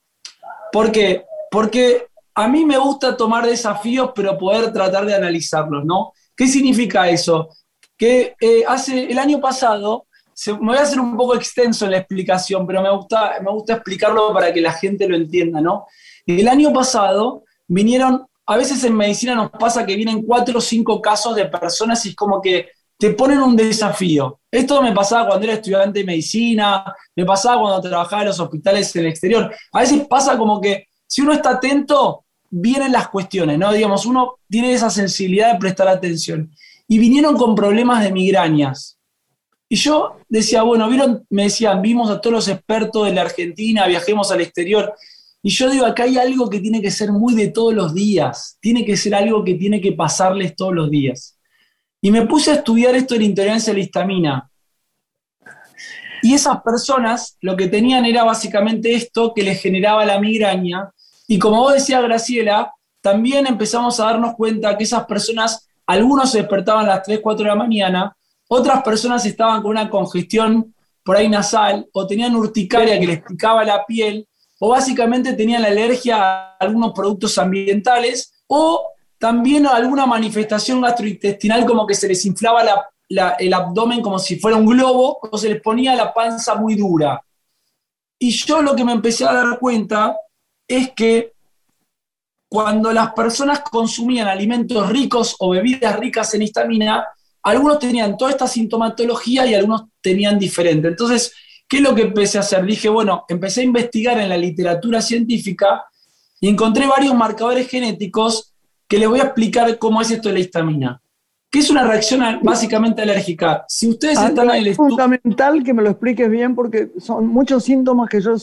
¿Por 0.71 0.93
qué? 0.93 1.25
Porque 1.51 2.07
a 2.35 2.47
mí 2.47 2.65
me 2.65 2.79
gusta 2.79 3.17
tomar 3.17 3.45
desafíos, 3.45 4.13
pero 4.15 4.39
poder 4.39 4.73
tratar 4.73 5.05
de 5.05 5.17
analizarlos, 5.17 5.85
¿no? 5.85 6.13
¿Qué 6.39 6.47
significa 6.47 7.09
eso? 7.11 7.49
Que 7.97 8.37
eh, 8.41 8.63
hace 8.65 9.11
el 9.11 9.19
año 9.19 9.41
pasado, 9.41 10.07
me 10.47 10.69
voy 10.69 10.77
a 10.77 10.83
hacer 10.83 11.01
un 11.01 11.17
poco 11.17 11.35
extenso 11.35 11.85
en 11.85 11.91
la 11.91 11.99
explicación, 11.99 12.65
pero 12.65 12.81
me 12.81 12.95
gusta, 12.95 13.39
me 13.43 13.51
gusta 13.51 13.73
explicarlo 13.73 14.33
para 14.33 14.53
que 14.53 14.61
la 14.61 14.71
gente 14.71 15.09
lo 15.09 15.17
entienda, 15.17 15.61
¿no? 15.61 15.87
El 16.25 16.47
año 16.47 16.73
pasado 16.73 17.43
vinieron, 17.67 18.25
a 18.47 18.57
veces 18.57 18.85
en 18.85 18.95
medicina 18.95 19.35
nos 19.35 19.51
pasa 19.51 19.85
que 19.85 19.97
vienen 19.97 20.23
cuatro 20.23 20.59
o 20.59 20.61
cinco 20.61 21.03
casos 21.03 21.35
de 21.35 21.47
personas 21.47 22.07
y 22.07 22.11
es 22.11 22.15
como 22.15 22.41
que 22.41 22.69
te 22.97 23.11
ponen 23.15 23.41
un 23.41 23.57
desafío. 23.57 24.39
Esto 24.49 24.81
me 24.81 24.93
pasaba 24.93 25.27
cuando 25.27 25.45
era 25.45 25.55
estudiante 25.55 25.99
de 25.99 26.05
medicina, 26.05 26.85
me 27.17 27.25
pasaba 27.25 27.61
cuando 27.61 27.81
trabajaba 27.89 28.23
en 28.23 28.29
los 28.29 28.39
hospitales 28.39 28.95
en 28.95 29.03
el 29.03 29.11
exterior. 29.11 29.53
A 29.73 29.81
veces 29.81 30.07
pasa 30.07 30.39
como 30.39 30.61
que 30.61 30.87
si 31.05 31.21
uno 31.21 31.33
está 31.33 31.51
atento, 31.51 32.27
vienen 32.51 32.93
las 32.93 33.09
cuestiones, 33.09 33.59
¿no? 33.59 33.73
Digamos, 33.73 34.07
uno 34.07 34.39
tiene 34.49 34.73
esa 34.73 34.91
sensibilidad 34.91 35.53
de 35.53 35.59
prestar 35.59 35.89
atención. 35.89 36.51
Y 36.87 36.99
vinieron 36.99 37.37
con 37.37 37.55
problemas 37.55 38.03
de 38.03 38.13
migrañas. 38.13 38.99
Y 39.69 39.77
yo 39.77 40.17
decía, 40.29 40.63
bueno, 40.63 40.89
vieron, 40.89 41.27
me 41.29 41.45
decían, 41.45 41.83
vimos 41.83 42.11
a 42.11 42.21
todos 42.21 42.33
los 42.33 42.49
expertos 42.49 43.05
de 43.05 43.13
la 43.13 43.23
Argentina, 43.23 43.87
viajemos 43.87 44.31
al 44.31 44.41
exterior. 44.41 44.95
Y 45.43 45.51
yo 45.51 45.71
digo, 45.71 45.85
acá 45.85 46.05
hay 46.05 46.17
algo 46.17 46.49
que 46.49 46.61
tiene 46.61 46.81
que 46.81 46.91
ser 46.91 47.13
muy 47.13 47.35
de 47.35 47.49
todos 47.49 47.75
los 47.75 47.95
días, 47.95 48.57
tiene 48.61 48.85
que 48.85 48.97
ser 48.97 49.15
algo 49.15 49.45
que 49.45 49.55
tiene 49.55 49.81
que 49.81 49.93
pasarles 49.93 50.57
todos 50.57 50.75
los 50.75 50.91
días. 50.91 51.39
Y 52.01 52.11
me 52.11 52.27
puse 52.27 52.51
a 52.51 52.55
estudiar 52.55 52.95
esto 52.95 53.15
de 53.15 53.21
la 53.21 53.27
intolerancia 53.27 53.73
a 53.73 53.75
la 53.75 53.81
histamina. 53.81 54.51
Y 56.23 56.35
esas 56.35 56.63
personas 56.63 57.37
lo 57.41 57.57
que 57.57 57.69
tenían 57.69 58.05
era 58.07 58.25
básicamente 58.25 58.95
esto 58.95 59.33
que 59.35 59.43
les 59.43 59.61
generaba 59.61 60.05
la 60.05 60.19
migraña 60.19 60.91
y 61.31 61.39
como 61.39 61.59
vos 61.59 61.75
decías, 61.75 62.03
Graciela, 62.03 62.73
también 63.03 63.47
empezamos 63.47 64.01
a 64.01 64.07
darnos 64.07 64.35
cuenta 64.35 64.77
que 64.77 64.85
esas 64.85 65.05
personas, 65.05 65.69
algunos 65.87 66.33
se 66.33 66.39
despertaban 66.39 66.87
a 66.87 66.95
las 66.97 67.03
3, 67.03 67.21
4 67.23 67.45
de 67.45 67.49
la 67.51 67.55
mañana, 67.55 68.17
otras 68.49 68.83
personas 68.83 69.25
estaban 69.27 69.61
con 69.61 69.73
una 69.73 69.91
congestión 69.91 70.75
por 71.05 71.17
ahí 71.17 71.29
nasal 71.29 71.87
o 71.93 72.07
tenían 72.07 72.35
urticaria 72.35 72.99
que 72.99 73.07
les 73.07 73.23
picaba 73.23 73.63
la 73.63 73.85
piel 73.85 74.27
o 74.59 74.71
básicamente 74.71 75.35
tenían 75.35 75.63
la 75.63 75.69
alergia 75.69 76.17
a 76.17 76.57
algunos 76.57 76.93
productos 76.93 77.37
ambientales 77.37 78.43
o 78.47 78.89
también 79.19 79.67
alguna 79.67 80.07
manifestación 80.07 80.81
gastrointestinal 80.81 81.67
como 81.67 81.87
que 81.87 81.95
se 81.95 82.09
les 82.09 82.25
inflaba 82.25 82.63
el 83.39 83.53
abdomen 83.53 84.01
como 84.01 84.19
si 84.19 84.39
fuera 84.39 84.57
un 84.57 84.65
globo 84.65 85.19
o 85.31 85.37
se 85.37 85.51
les 85.51 85.61
ponía 85.61 85.95
la 85.95 86.15
panza 86.15 86.55
muy 86.55 86.75
dura. 86.75 87.23
Y 88.19 88.31
yo 88.31 88.63
lo 88.63 88.75
que 88.75 88.85
me 88.85 88.93
empecé 88.93 89.27
a 89.27 89.33
dar 89.33 89.59
cuenta 89.59 90.17
es 90.69 90.93
que 90.93 91.33
cuando 92.49 92.93
las 92.93 93.13
personas 93.13 93.61
consumían 93.61 94.29
alimentos 94.29 94.89
ricos 94.89 95.37
o 95.39 95.51
bebidas 95.51 95.99
ricas 95.99 96.33
en 96.35 96.43
histamina, 96.43 97.07
algunos 97.43 97.79
tenían 97.79 98.17
toda 98.17 98.31
esta 98.31 98.47
sintomatología 98.47 99.47
y 99.47 99.55
algunos 99.55 99.85
tenían 100.01 100.39
diferente. 100.39 100.89
Entonces, 100.89 101.35
¿qué 101.67 101.79
es 101.79 101.83
lo 101.83 101.95
que 101.95 102.03
empecé 102.03 102.39
a 102.39 102.43
hacer? 102.43 102.65
Dije, 102.65 102.89
bueno, 102.89 103.25
empecé 103.29 103.63
a 103.63 103.65
investigar 103.65 104.19
en 104.19 104.29
la 104.29 104.37
literatura 104.37 105.01
científica 105.03 105.85
y 106.41 106.49
encontré 106.49 106.87
varios 106.87 107.15
marcadores 107.15 107.69
genéticos 107.69 108.55
que 108.87 108.99
les 108.99 109.09
voy 109.09 109.21
a 109.21 109.25
explicar 109.25 109.79
cómo 109.79 110.01
es 110.01 110.11
esto 110.11 110.29
de 110.29 110.35
la 110.35 110.41
histamina. 110.41 111.03
¿Qué 111.51 111.61
es 111.61 111.71
una 111.71 111.85
reacción 111.85 112.41
básicamente 112.43 113.03
alérgica? 113.03 113.65
Si 113.69 113.89
ustedes 113.89 114.19
están 114.19 114.51
en 114.51 114.57
el 114.57 114.67
Es 114.69 114.77
fundamental 114.77 115.63
que 115.65 115.73
me 115.73 115.83
lo 115.83 115.91
expliques 115.91 116.31
bien 116.31 116.55
porque 116.55 116.91
son 116.99 117.27
muchos 117.27 117.65
síntomas 117.65 118.09
que 118.11 118.21
yo 118.21 118.35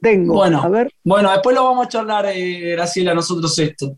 tengo. 0.00 0.34
Bueno, 0.34 0.62
a 0.62 0.68
ver. 0.68 0.92
bueno 1.04 1.30
después 1.30 1.54
lo 1.54 1.64
vamos 1.64 1.86
a 1.86 1.88
charlar, 1.88 2.26
eh, 2.26 2.72
Graciela, 2.72 3.14
nosotros 3.14 3.58
esto. 3.58 3.96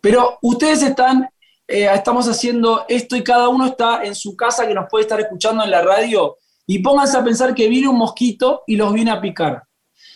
Pero 0.00 0.38
ustedes 0.42 0.82
están, 0.82 1.28
eh, 1.66 1.88
estamos 1.92 2.28
haciendo 2.28 2.84
esto 2.88 3.16
y 3.16 3.22
cada 3.22 3.48
uno 3.48 3.66
está 3.66 4.02
en 4.04 4.14
su 4.14 4.36
casa 4.36 4.66
que 4.66 4.74
nos 4.74 4.88
puede 4.88 5.02
estar 5.02 5.20
escuchando 5.20 5.62
en 5.62 5.70
la 5.70 5.82
radio 5.82 6.36
y 6.66 6.78
pónganse 6.78 7.18
a 7.18 7.24
pensar 7.24 7.54
que 7.54 7.68
viene 7.68 7.88
un 7.88 7.98
mosquito 7.98 8.62
y 8.66 8.76
los 8.76 8.92
viene 8.92 9.10
a 9.10 9.20
picar. 9.20 9.62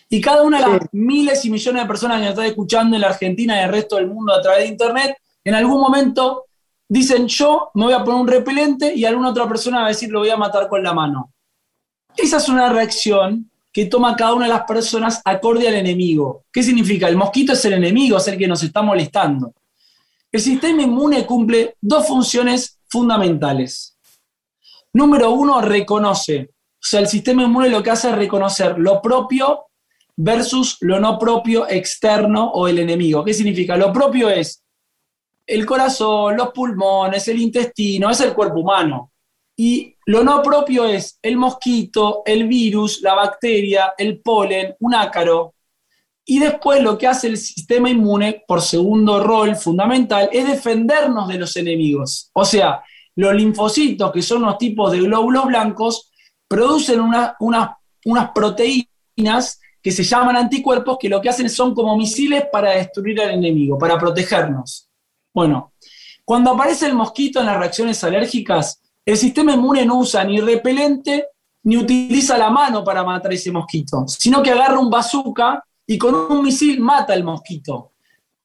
Y 0.08 0.20
cada 0.20 0.42
una 0.42 0.60
de 0.60 0.68
las 0.68 0.80
miles 0.92 1.44
y 1.44 1.50
millones 1.50 1.82
de 1.82 1.88
personas 1.88 2.18
que 2.18 2.22
nos 2.22 2.30
están 2.30 2.46
escuchando 2.46 2.94
en 2.96 3.02
la 3.02 3.08
Argentina 3.08 3.54
y 3.54 3.58
en 3.58 3.64
el 3.64 3.70
resto 3.70 3.96
del 3.96 4.06
mundo 4.06 4.32
a 4.32 4.40
través 4.40 4.60
de 4.60 4.68
Internet, 4.68 5.16
en 5.42 5.54
algún 5.54 5.80
momento 5.80 6.44
dicen 6.88 7.26
yo 7.26 7.70
me 7.74 7.84
voy 7.84 7.94
a 7.94 8.04
poner 8.04 8.20
un 8.20 8.28
repelente 8.28 8.94
y 8.94 9.04
alguna 9.04 9.30
otra 9.30 9.48
persona 9.48 9.80
va 9.80 9.86
a 9.86 9.88
decir 9.88 10.10
lo 10.10 10.20
voy 10.20 10.30
a 10.30 10.36
matar 10.36 10.68
con 10.68 10.82
la 10.82 10.92
mano. 10.92 11.32
Esa 12.16 12.36
es 12.36 12.48
una 12.48 12.68
reacción 12.68 13.50
que 13.74 13.86
toma 13.86 14.14
cada 14.14 14.34
una 14.34 14.46
de 14.46 14.52
las 14.52 14.62
personas 14.62 15.20
acorde 15.24 15.66
al 15.66 15.74
enemigo. 15.74 16.44
¿Qué 16.52 16.62
significa? 16.62 17.08
El 17.08 17.16
mosquito 17.16 17.54
es 17.54 17.64
el 17.64 17.72
enemigo, 17.72 18.16
es 18.18 18.28
el 18.28 18.38
que 18.38 18.46
nos 18.46 18.62
está 18.62 18.82
molestando. 18.82 19.52
El 20.30 20.40
sistema 20.40 20.82
inmune 20.82 21.26
cumple 21.26 21.74
dos 21.80 22.06
funciones 22.06 22.78
fundamentales. 22.88 23.98
Número 24.92 25.32
uno, 25.32 25.60
reconoce. 25.60 26.50
O 26.52 26.86
sea, 26.86 27.00
el 27.00 27.08
sistema 27.08 27.42
inmune 27.42 27.68
lo 27.68 27.82
que 27.82 27.90
hace 27.90 28.10
es 28.10 28.14
reconocer 28.14 28.78
lo 28.78 29.02
propio 29.02 29.64
versus 30.14 30.76
lo 30.80 31.00
no 31.00 31.18
propio 31.18 31.68
externo 31.68 32.52
o 32.52 32.68
el 32.68 32.78
enemigo. 32.78 33.24
¿Qué 33.24 33.34
significa? 33.34 33.76
Lo 33.76 33.92
propio 33.92 34.30
es 34.30 34.62
el 35.44 35.66
corazón, 35.66 36.36
los 36.36 36.50
pulmones, 36.50 37.26
el 37.26 37.40
intestino, 37.40 38.08
es 38.08 38.20
el 38.20 38.34
cuerpo 38.34 38.60
humano. 38.60 39.10
Y 39.56 39.96
lo 40.06 40.24
no 40.24 40.42
propio 40.42 40.84
es 40.84 41.18
el 41.22 41.36
mosquito, 41.36 42.22
el 42.26 42.48
virus, 42.48 43.00
la 43.02 43.14
bacteria, 43.14 43.94
el 43.96 44.20
polen, 44.20 44.74
un 44.80 44.94
ácaro. 44.94 45.54
Y 46.24 46.38
después 46.38 46.82
lo 46.82 46.98
que 46.98 47.06
hace 47.06 47.28
el 47.28 47.36
sistema 47.36 47.90
inmune, 47.90 48.42
por 48.48 48.62
segundo 48.62 49.22
rol 49.22 49.54
fundamental, 49.56 50.28
es 50.32 50.46
defendernos 50.46 51.28
de 51.28 51.38
los 51.38 51.56
enemigos. 51.56 52.30
O 52.32 52.44
sea, 52.44 52.82
los 53.14 53.34
linfocitos, 53.34 54.10
que 54.10 54.22
son 54.22 54.42
los 54.42 54.58
tipos 54.58 54.90
de 54.90 55.00
glóbulos 55.00 55.46
blancos, 55.46 56.10
producen 56.48 57.00
unas 57.38 58.30
proteínas 58.34 59.60
que 59.80 59.92
se 59.92 60.02
llaman 60.02 60.36
anticuerpos, 60.36 60.96
que 60.98 61.08
lo 61.10 61.20
que 61.20 61.28
hacen 61.28 61.50
son 61.50 61.74
como 61.74 61.96
misiles 61.96 62.44
para 62.50 62.70
destruir 62.72 63.20
al 63.20 63.30
enemigo, 63.32 63.78
para 63.78 63.98
protegernos. 63.98 64.88
Bueno, 65.32 65.74
cuando 66.24 66.52
aparece 66.52 66.86
el 66.86 66.94
mosquito 66.94 67.40
en 67.40 67.46
las 67.46 67.58
reacciones 67.58 68.02
alérgicas, 68.02 68.80
el 69.04 69.16
sistema 69.16 69.52
inmune 69.52 69.84
no 69.84 69.98
usa 69.98 70.24
ni 70.24 70.40
repelente 70.40 71.28
ni 71.64 71.76
utiliza 71.76 72.36
la 72.36 72.50
mano 72.50 72.84
para 72.84 73.02
matar 73.04 73.32
ese 73.32 73.50
mosquito, 73.50 74.04
sino 74.06 74.42
que 74.42 74.50
agarra 74.50 74.78
un 74.78 74.90
bazooka 74.90 75.64
y 75.86 75.98
con 75.98 76.14
un 76.14 76.42
misil 76.42 76.80
mata 76.80 77.12
al 77.12 77.24
mosquito. 77.24 77.92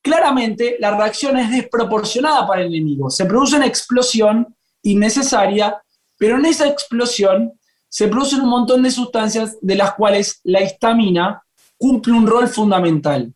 Claramente, 0.02 0.78
la 0.80 0.96
reacción 0.96 1.38
es 1.38 1.52
desproporcionada 1.52 2.48
para 2.48 2.62
el 2.62 2.68
enemigo. 2.68 3.10
Se 3.10 3.26
produce 3.26 3.58
una 3.58 3.66
explosión 3.66 4.56
innecesaria, 4.84 5.82
pero 6.18 6.38
en 6.38 6.46
esa 6.46 6.68
explosión 6.68 7.54
se 7.90 8.08
producen 8.08 8.42
un 8.42 8.50
montón 8.50 8.84
de 8.84 8.92
sustancias 8.92 9.58
de 9.62 9.76
las 9.76 9.94
cuales 9.96 10.40
la 10.44 10.62
histamina 10.62 11.44
cumple 11.78 12.14
un 12.14 12.28
rol 12.28 12.48
fundamental. 12.48 13.34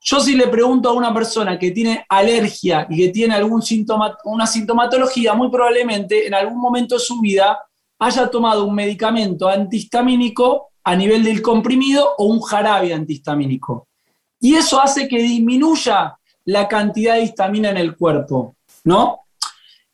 Yo 0.00 0.20
si 0.20 0.36
le 0.36 0.46
pregunto 0.48 0.88
a 0.88 0.92
una 0.92 1.12
persona 1.12 1.58
que 1.58 1.72
tiene 1.72 2.04
alergia 2.08 2.86
y 2.88 2.96
que 2.96 3.08
tiene 3.08 3.34
algún 3.34 3.62
síntoma, 3.62 4.16
una 4.24 4.46
sintomatología, 4.46 5.34
muy 5.34 5.50
probablemente 5.50 6.26
en 6.26 6.34
algún 6.34 6.60
momento 6.60 6.94
de 6.94 7.00
su 7.00 7.20
vida 7.20 7.58
haya 7.98 8.30
tomado 8.30 8.64
un 8.64 8.74
medicamento 8.74 9.48
antihistamínico 9.48 10.70
a 10.84 10.94
nivel 10.94 11.24
del 11.24 11.42
comprimido 11.42 12.14
o 12.16 12.26
un 12.26 12.40
jarabe 12.40 12.94
antihistamínico. 12.94 13.88
Y 14.40 14.54
eso 14.54 14.80
hace 14.80 15.08
que 15.08 15.20
disminuya 15.20 16.16
la 16.44 16.68
cantidad 16.68 17.14
de 17.14 17.24
histamina 17.24 17.70
en 17.70 17.76
el 17.76 17.96
cuerpo, 17.96 18.56
¿no? 18.84 19.22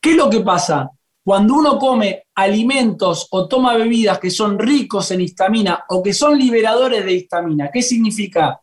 ¿Qué 0.00 0.10
es 0.10 0.16
lo 0.16 0.28
que 0.28 0.40
pasa? 0.40 0.90
Cuando 1.24 1.54
uno 1.54 1.78
come 1.78 2.24
alimentos 2.34 3.26
o 3.30 3.48
toma 3.48 3.74
bebidas 3.74 4.18
que 4.18 4.30
son 4.30 4.58
ricos 4.58 5.10
en 5.10 5.22
histamina 5.22 5.84
o 5.88 6.02
que 6.02 6.12
son 6.12 6.38
liberadores 6.38 7.02
de 7.04 7.14
histamina, 7.14 7.70
¿qué 7.72 7.80
significa? 7.80 8.60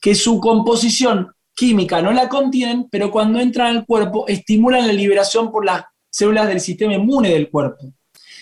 Que 0.00 0.14
su 0.14 0.40
composición 0.40 1.32
química 1.54 2.00
no 2.00 2.10
la 2.12 2.28
contienen, 2.28 2.88
pero 2.90 3.10
cuando 3.10 3.38
entran 3.38 3.76
al 3.76 3.86
cuerpo 3.86 4.26
estimulan 4.26 4.86
la 4.86 4.92
liberación 4.92 5.52
por 5.52 5.64
las 5.64 5.84
células 6.08 6.48
del 6.48 6.60
sistema 6.60 6.94
inmune 6.94 7.30
del 7.30 7.50
cuerpo. 7.50 7.92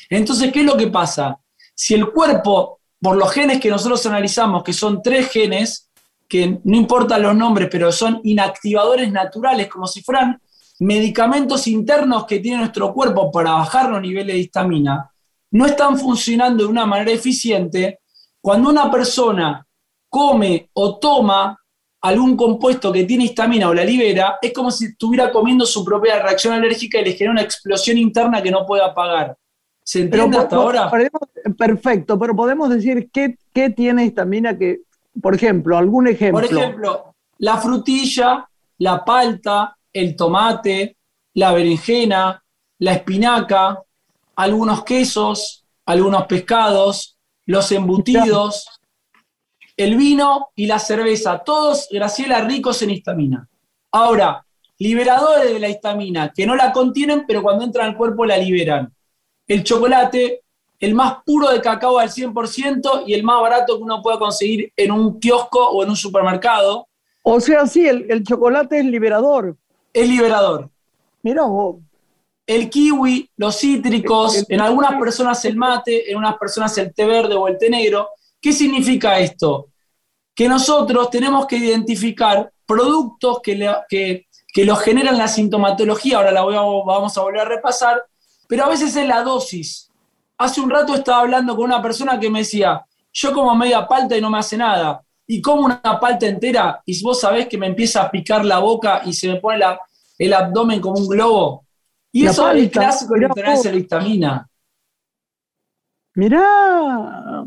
Entonces, 0.08 0.52
¿qué 0.52 0.60
es 0.60 0.66
lo 0.66 0.76
que 0.76 0.86
pasa? 0.86 1.38
Si 1.74 1.94
el 1.94 2.10
cuerpo, 2.10 2.80
por 3.00 3.16
los 3.16 3.30
genes 3.32 3.60
que 3.60 3.70
nosotros 3.70 4.04
analizamos, 4.06 4.62
que 4.62 4.72
son 4.72 5.02
tres 5.02 5.30
genes, 5.30 5.90
que 6.28 6.60
no 6.62 6.76
importan 6.76 7.22
los 7.22 7.34
nombres, 7.34 7.68
pero 7.70 7.90
son 7.90 8.20
inactivadores 8.22 9.10
naturales, 9.10 9.68
como 9.68 9.86
si 9.86 10.02
fueran 10.02 10.40
medicamentos 10.80 11.66
internos 11.66 12.24
que 12.24 12.38
tiene 12.38 12.58
nuestro 12.58 12.92
cuerpo 12.92 13.32
para 13.32 13.52
bajar 13.52 13.90
los 13.90 14.00
niveles 14.00 14.34
de 14.34 14.40
histamina, 14.40 15.10
no 15.50 15.66
están 15.66 15.98
funcionando 15.98 16.64
de 16.64 16.70
una 16.70 16.86
manera 16.86 17.10
eficiente, 17.10 18.00
cuando 18.40 18.70
una 18.70 18.90
persona 18.90 19.66
come 20.08 20.70
o 20.72 20.98
toma 20.98 21.58
algún 22.00 22.36
compuesto 22.36 22.92
que 22.92 23.04
tiene 23.04 23.24
histamina 23.24 23.68
o 23.68 23.74
la 23.74 23.84
libera, 23.84 24.38
es 24.40 24.52
como 24.52 24.70
si 24.70 24.86
estuviera 24.86 25.32
comiendo 25.32 25.66
su 25.66 25.84
propia 25.84 26.22
reacción 26.22 26.54
alérgica 26.54 27.00
y 27.00 27.04
le 27.04 27.12
genera 27.12 27.32
una 27.32 27.42
explosión 27.42 27.98
interna 27.98 28.42
que 28.42 28.50
no 28.50 28.64
puede 28.64 28.84
apagar. 28.84 29.36
¿Se 29.82 30.02
entiende 30.02 30.38
hasta 30.38 30.56
ahora? 30.56 30.90
perfecto, 31.56 32.18
pero 32.18 32.36
podemos 32.36 32.68
decir 32.68 33.10
qué, 33.12 33.38
qué 33.54 33.70
tiene 33.70 34.04
histamina 34.04 34.56
que, 34.56 34.80
por 35.20 35.34
ejemplo, 35.34 35.76
algún 35.76 36.08
ejemplo. 36.08 36.46
Por 36.46 36.58
ejemplo, 36.58 37.14
la 37.38 37.56
frutilla, 37.56 38.48
la 38.78 39.04
palta, 39.04 39.76
el 39.92 40.14
tomate, 40.14 40.96
la 41.34 41.52
berenjena, 41.52 42.42
la 42.78 42.92
espinaca, 42.92 43.82
algunos 44.36 44.84
quesos, 44.84 45.64
algunos 45.86 46.26
pescados, 46.26 47.18
los 47.46 47.72
embutidos, 47.72 48.77
el 49.78 49.96
vino 49.96 50.48
y 50.56 50.66
la 50.66 50.80
cerveza, 50.80 51.38
todos, 51.38 51.88
Graciela, 51.90 52.40
ricos 52.40 52.82
en 52.82 52.90
histamina. 52.90 53.48
Ahora, 53.92 54.44
liberadores 54.76 55.52
de 55.52 55.60
la 55.60 55.68
histamina, 55.68 56.32
que 56.34 56.44
no 56.44 56.56
la 56.56 56.72
contienen, 56.72 57.24
pero 57.26 57.42
cuando 57.42 57.64
entran 57.64 57.90
al 57.90 57.96
cuerpo 57.96 58.26
la 58.26 58.36
liberan. 58.36 58.92
El 59.46 59.62
chocolate, 59.62 60.42
el 60.80 60.94
más 60.94 61.18
puro 61.24 61.50
de 61.50 61.60
cacao 61.60 61.96
al 62.00 62.10
100% 62.10 63.04
y 63.06 63.14
el 63.14 63.22
más 63.22 63.40
barato 63.40 63.76
que 63.76 63.84
uno 63.84 64.02
pueda 64.02 64.18
conseguir 64.18 64.72
en 64.76 64.90
un 64.90 65.20
kiosco 65.20 65.70
o 65.70 65.84
en 65.84 65.90
un 65.90 65.96
supermercado. 65.96 66.88
O 67.22 67.40
sea, 67.40 67.64
sí, 67.68 67.86
el, 67.86 68.24
chocolate 68.24 68.80
es 68.80 68.84
liberador. 68.84 69.56
Es 69.92 70.08
liberador. 70.08 70.68
Mira 71.22 71.44
vos. 71.44 71.76
El 72.44 72.68
kiwi, 72.68 73.30
los 73.36 73.56
cítricos, 73.60 74.44
en 74.48 74.60
algunas 74.60 74.98
personas 74.98 75.44
el 75.44 75.54
mate, 75.54 76.10
en 76.10 76.18
unas 76.18 76.36
personas 76.36 76.76
el 76.78 76.92
té 76.92 77.04
verde 77.04 77.34
o 77.34 77.46
el 77.46 77.58
té 77.58 77.70
negro. 77.70 78.08
¿Qué 78.40 78.52
significa 78.52 79.18
esto? 79.18 79.68
Que 80.34 80.48
nosotros 80.48 81.10
tenemos 81.10 81.46
que 81.46 81.56
identificar 81.56 82.52
productos 82.66 83.40
que, 83.42 83.74
que, 83.88 84.26
que 84.52 84.64
los 84.64 84.80
generan 84.80 85.18
la 85.18 85.28
sintomatología, 85.28 86.18
ahora 86.18 86.32
la 86.32 86.42
vamos 86.42 87.16
a 87.16 87.22
volver 87.22 87.40
a 87.40 87.44
repasar, 87.44 88.04
pero 88.48 88.64
a 88.64 88.68
veces 88.68 88.94
es 88.94 89.06
la 89.06 89.22
dosis. 89.22 89.90
Hace 90.36 90.60
un 90.60 90.70
rato 90.70 90.94
estaba 90.94 91.20
hablando 91.20 91.56
con 91.56 91.64
una 91.64 91.82
persona 91.82 92.18
que 92.20 92.30
me 92.30 92.40
decía, 92.40 92.84
yo 93.12 93.32
como 93.32 93.54
media 93.54 93.86
palta 93.86 94.16
y 94.16 94.20
no 94.20 94.30
me 94.30 94.38
hace 94.38 94.56
nada 94.56 95.02
y 95.30 95.42
como 95.42 95.66
una 95.66 95.80
palta 96.00 96.26
entera 96.26 96.82
y 96.86 97.02
vos 97.02 97.20
sabés 97.20 97.46
que 97.48 97.58
me 97.58 97.66
empieza 97.66 98.02
a 98.02 98.10
picar 98.10 98.44
la 98.44 98.60
boca 98.60 99.02
y 99.04 99.12
se 99.12 99.28
me 99.28 99.40
pone 99.40 99.62
el 100.18 100.32
abdomen 100.32 100.80
como 100.80 100.98
un 100.98 101.06
globo. 101.06 101.66
Y 102.10 102.26
eso 102.26 102.50
es 102.50 102.70
clásico 102.70 103.14
de 103.14 103.20
la 103.20 103.26
intolerancia 103.26 103.70
a 103.70 103.72
la 103.74 103.78
histamina. 103.78 104.50
Mirá. 106.14 107.44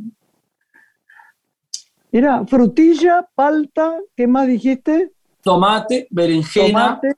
Mirá, 2.12 2.46
frutilla, 2.46 3.26
palta, 3.34 3.98
¿qué 4.18 4.28
más 4.28 4.46
dijiste? 4.46 5.12
Tomate, 5.42 6.08
berenjena, 6.10 7.00
Tomate, 7.00 7.16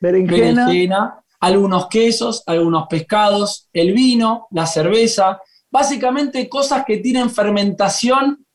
berenjena, 0.00 1.22
algunos 1.40 1.88
quesos, 1.88 2.42
algunos 2.46 2.86
pescados, 2.88 3.68
el 3.72 3.92
vino, 3.92 4.46
la 4.50 4.66
cerveza, 4.66 5.40
básicamente 5.70 6.48
cosas 6.48 6.84
que 6.86 6.96
tienen 6.98 7.28
fermentación 7.28 8.46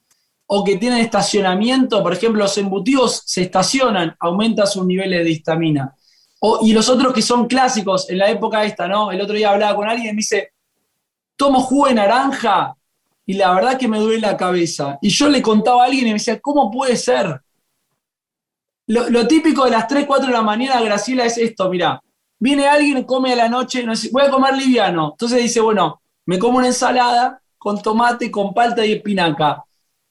o 0.48 0.64
que 0.64 0.78
tienen 0.78 1.00
estacionamiento, 1.00 2.02
por 2.02 2.14
ejemplo, 2.14 2.44
los 2.44 2.58
embutidos 2.58 3.22
se 3.26 3.44
estacionan, 3.44 4.16
aumenta 4.20 4.66
sus 4.66 4.86
niveles 4.86 5.24
de 5.24 5.32
histamina. 5.32 5.96
y 6.62 6.74
los 6.74 6.90
otros 6.90 7.14
que 7.14 7.22
son 7.22 7.48
clásicos 7.48 8.10
en 8.10 8.20
la 8.20 8.30
época 8.30 8.64
esta, 8.66 8.88
¿no? 8.88 9.12
El 9.12 9.22
otro 9.22 9.36
día 9.36 9.52
hablaba 9.52 9.76
con 9.76 9.88
alguien 9.88 10.10
y 10.10 10.14
me 10.14 10.18
dice, 10.18 10.54
tomo 11.36 11.62
jugo 11.62 11.88
de 11.88 11.96
naranja 11.96 12.76
y 13.26 13.34
la 13.34 13.54
verdad 13.54 13.78
que 13.78 13.88
me 13.88 14.00
duele 14.00 14.20
la 14.20 14.38
cabeza. 14.38 14.98
Y 15.02 15.10
yo 15.10 15.28
le 15.30 15.42
contaba 15.42 15.84
a 15.84 15.86
alguien 15.86 16.06
y 16.06 16.10
me 16.10 16.14
decía, 16.14 16.40
¿cómo 16.40 16.70
puede 16.72 16.96
ser? 16.96 17.42
Lo, 18.88 19.28
típico 19.28 19.66
de 19.66 19.72
las 19.72 19.88
3, 19.88 20.06
4 20.06 20.28
de 20.28 20.34
la 20.34 20.44
mañana, 20.44 20.80
Graciela, 20.82 21.26
es 21.26 21.40
esto, 21.40 21.70
mira, 21.70 22.02
viene 22.40 22.68
alguien, 22.68 23.04
come 23.04 23.34
a 23.34 23.36
la 23.36 23.50
noche, 23.50 23.84
no 23.84 23.94
voy 24.12 24.24
a 24.24 24.30
comer 24.30 24.56
liviano. 24.56 25.12
Entonces 25.14 25.42
dice, 25.42 25.60
bueno, 25.60 26.02
me 26.26 26.38
como 26.38 26.60
una 26.60 26.68
ensalada 26.68 27.42
con 27.58 27.82
tomate, 27.82 28.30
con 28.30 28.54
palta 28.54 28.86
y 28.86 28.94
espinaca 28.94 29.66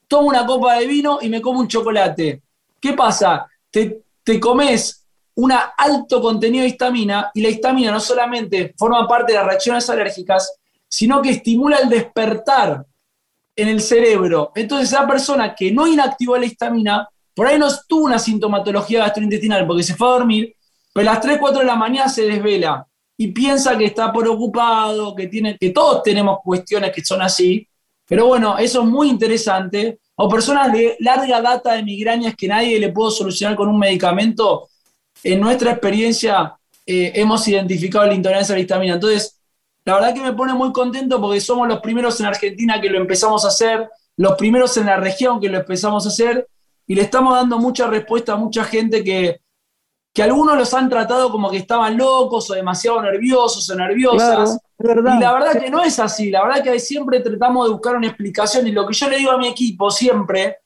tomo 0.08 0.28
una 0.28 0.46
copa 0.46 0.78
de 0.78 0.86
vino 0.86 1.18
y 1.20 1.28
me 1.28 1.40
como 1.40 1.60
un 1.60 1.68
chocolate. 1.68 2.42
¿Qué 2.80 2.92
pasa? 2.92 3.46
Te, 3.70 4.02
te 4.22 4.38
comes 4.38 5.04
un 5.36 5.52
alto 5.52 6.22
contenido 6.22 6.62
de 6.62 6.68
histamina 6.68 7.30
y 7.34 7.42
la 7.42 7.48
histamina 7.48 7.90
no 7.90 7.98
solamente 7.98 8.74
forma 8.78 9.08
parte 9.08 9.32
de 9.32 9.38
las 9.38 9.46
reacciones 9.48 9.88
alérgicas, 9.90 10.56
sino 10.88 11.20
que 11.20 11.30
estimula 11.30 11.78
el 11.78 11.88
despertar 11.88 12.86
en 13.56 13.68
el 13.68 13.80
cerebro. 13.80 14.52
Entonces, 14.54 14.88
esa 14.92 15.06
persona 15.06 15.54
que 15.54 15.72
no 15.72 15.86
inactivó 15.86 16.36
la 16.36 16.46
histamina, 16.46 17.08
por 17.34 17.46
ahí 17.46 17.58
no 17.58 17.68
tuvo 17.88 18.06
una 18.06 18.18
sintomatología 18.18 19.00
gastrointestinal 19.00 19.66
porque 19.66 19.82
se 19.82 19.94
fue 19.94 20.08
a 20.08 20.12
dormir, 20.12 20.54
pero 20.92 21.10
a 21.10 21.14
las 21.14 21.22
3, 21.22 21.38
4 21.38 21.60
de 21.60 21.66
la 21.66 21.76
mañana 21.76 22.08
se 22.08 22.22
desvela 22.22 22.86
y 23.16 23.28
piensa 23.28 23.76
que 23.76 23.86
está 23.86 24.12
preocupado, 24.12 25.14
que, 25.14 25.28
tiene, 25.28 25.56
que 25.58 25.70
todos 25.70 26.02
tenemos 26.02 26.38
cuestiones 26.42 26.92
que 26.92 27.04
son 27.04 27.22
así, 27.22 27.68
pero 28.06 28.26
bueno, 28.26 28.58
eso 28.58 28.82
es 28.82 28.86
muy 28.86 29.08
interesante. 29.08 29.98
O 30.16 30.28
personas 30.28 30.72
de 30.72 30.96
larga 31.00 31.40
data 31.40 31.72
de 31.72 31.82
migrañas 31.82 32.36
que 32.36 32.46
nadie 32.46 32.78
le 32.78 32.92
pudo 32.92 33.10
solucionar 33.10 33.56
con 33.56 33.68
un 33.68 33.78
medicamento. 33.78 34.68
En 35.22 35.40
nuestra 35.40 35.72
experiencia 35.72 36.54
eh, 36.86 37.12
hemos 37.14 37.46
identificado 37.48 38.06
la 38.06 38.14
intolerancia 38.14 38.54
a 38.54 38.56
la 38.56 38.62
histamina. 38.62 38.94
Entonces, 38.94 39.40
la 39.84 39.94
verdad 39.94 40.14
que 40.14 40.22
me 40.22 40.32
pone 40.32 40.54
muy 40.54 40.72
contento 40.72 41.20
porque 41.20 41.40
somos 41.40 41.68
los 41.68 41.80
primeros 41.80 42.18
en 42.20 42.26
Argentina 42.26 42.80
que 42.80 42.88
lo 42.88 42.98
empezamos 42.98 43.44
a 43.44 43.48
hacer, 43.48 43.88
los 44.16 44.34
primeros 44.34 44.76
en 44.76 44.86
la 44.86 44.96
región 44.96 45.40
que 45.40 45.48
lo 45.48 45.58
empezamos 45.58 46.06
a 46.06 46.08
hacer 46.08 46.48
y 46.86 46.94
le 46.94 47.02
estamos 47.02 47.34
dando 47.34 47.58
mucha 47.58 47.86
respuesta 47.86 48.32
a 48.32 48.36
mucha 48.36 48.64
gente 48.64 49.04
que, 49.04 49.40
que 50.12 50.22
algunos 50.22 50.56
los 50.56 50.72
han 50.72 50.88
tratado 50.88 51.30
como 51.30 51.50
que 51.50 51.58
estaban 51.58 51.98
locos 51.98 52.50
o 52.50 52.54
demasiado 52.54 53.02
nerviosos 53.02 53.68
o 53.68 53.74
nerviosas. 53.74 54.58
y 54.78 55.20
la 55.20 55.32
verdad 55.32 55.60
que 55.60 55.70
no 55.70 55.82
es 55.82 55.98
así, 55.98 56.30
la 56.30 56.44
verdad 56.44 56.62
que 56.62 56.78
siempre 56.80 57.20
tratamos 57.20 57.66
de 57.66 57.72
buscar 57.72 57.96
una 57.96 58.06
explicación 58.06 58.66
y 58.66 58.72
lo 58.72 58.86
que 58.86 58.94
yo 58.94 59.08
le 59.10 59.18
digo 59.18 59.32
a 59.32 59.38
mi 59.38 59.48
equipo 59.48 59.90
siempre, 59.90 60.58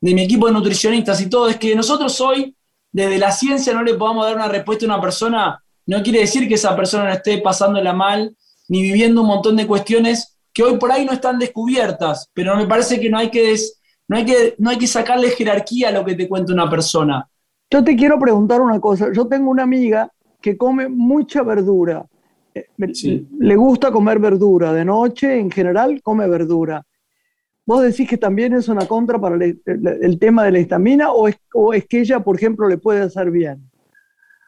de 0.00 0.14
mi 0.14 0.22
equipo 0.22 0.46
de 0.46 0.52
nutricionistas 0.52 1.20
y 1.20 1.28
todo, 1.28 1.48
es 1.48 1.56
que 1.56 1.76
nosotros 1.76 2.20
hoy, 2.20 2.56
desde 2.90 3.18
la 3.18 3.30
ciencia, 3.30 3.72
no 3.72 3.82
le 3.82 3.94
podamos 3.94 4.26
dar 4.26 4.36
una 4.36 4.48
respuesta 4.48 4.84
a 4.84 4.88
una 4.88 5.00
persona, 5.00 5.62
no 5.86 6.02
quiere 6.02 6.20
decir 6.20 6.48
que 6.48 6.54
esa 6.54 6.74
persona 6.74 7.04
no 7.04 7.12
esté 7.12 7.38
pasándola 7.38 7.92
mal, 7.92 8.36
ni 8.68 8.82
viviendo 8.82 9.22
un 9.22 9.28
montón 9.28 9.56
de 9.56 9.66
cuestiones 9.66 10.38
que 10.52 10.62
hoy 10.62 10.78
por 10.78 10.92
ahí 10.92 11.04
no 11.04 11.12
están 11.12 11.38
descubiertas, 11.38 12.30
pero 12.32 12.56
me 12.56 12.66
parece 12.66 13.00
que 13.00 13.10
no 13.10 13.18
hay 13.18 13.30
que, 13.30 13.56
no 14.08 14.16
hay 14.16 14.24
que, 14.24 14.54
no 14.58 14.70
hay 14.70 14.78
que 14.78 14.86
sacarle 14.86 15.30
jerarquía 15.30 15.88
a 15.88 15.92
lo 15.92 16.04
que 16.04 16.14
te 16.14 16.28
cuenta 16.28 16.52
una 16.52 16.70
persona 16.70 17.28
yo 17.74 17.82
te 17.82 17.96
quiero 17.96 18.20
preguntar 18.20 18.60
una 18.60 18.80
cosa. 18.80 19.12
Yo 19.12 19.26
tengo 19.26 19.50
una 19.50 19.64
amiga 19.64 20.08
que 20.40 20.56
come 20.56 20.88
mucha 20.88 21.42
verdura. 21.42 22.06
Eh, 22.54 22.68
le 23.40 23.56
gusta 23.56 23.90
comer 23.90 24.20
verdura. 24.20 24.72
De 24.72 24.84
noche, 24.84 25.40
en 25.40 25.50
general, 25.50 26.00
come 26.00 26.28
verdura. 26.28 26.84
¿Vos 27.66 27.82
decís 27.82 28.08
que 28.08 28.16
también 28.16 28.52
es 28.52 28.68
una 28.68 28.86
contra 28.86 29.18
para 29.18 29.36
el, 29.44 30.18
tema 30.20 30.44
de 30.44 30.52
la 30.52 30.58
histamina 30.60 31.10
o 31.10 31.26
es, 31.26 31.36
es, 31.72 31.86
que 31.86 32.00
ella, 32.00 32.20
por 32.20 32.36
ejemplo, 32.36 32.68
le 32.68 32.78
puede 32.78 33.00
hacer 33.00 33.30
bien? 33.32 33.68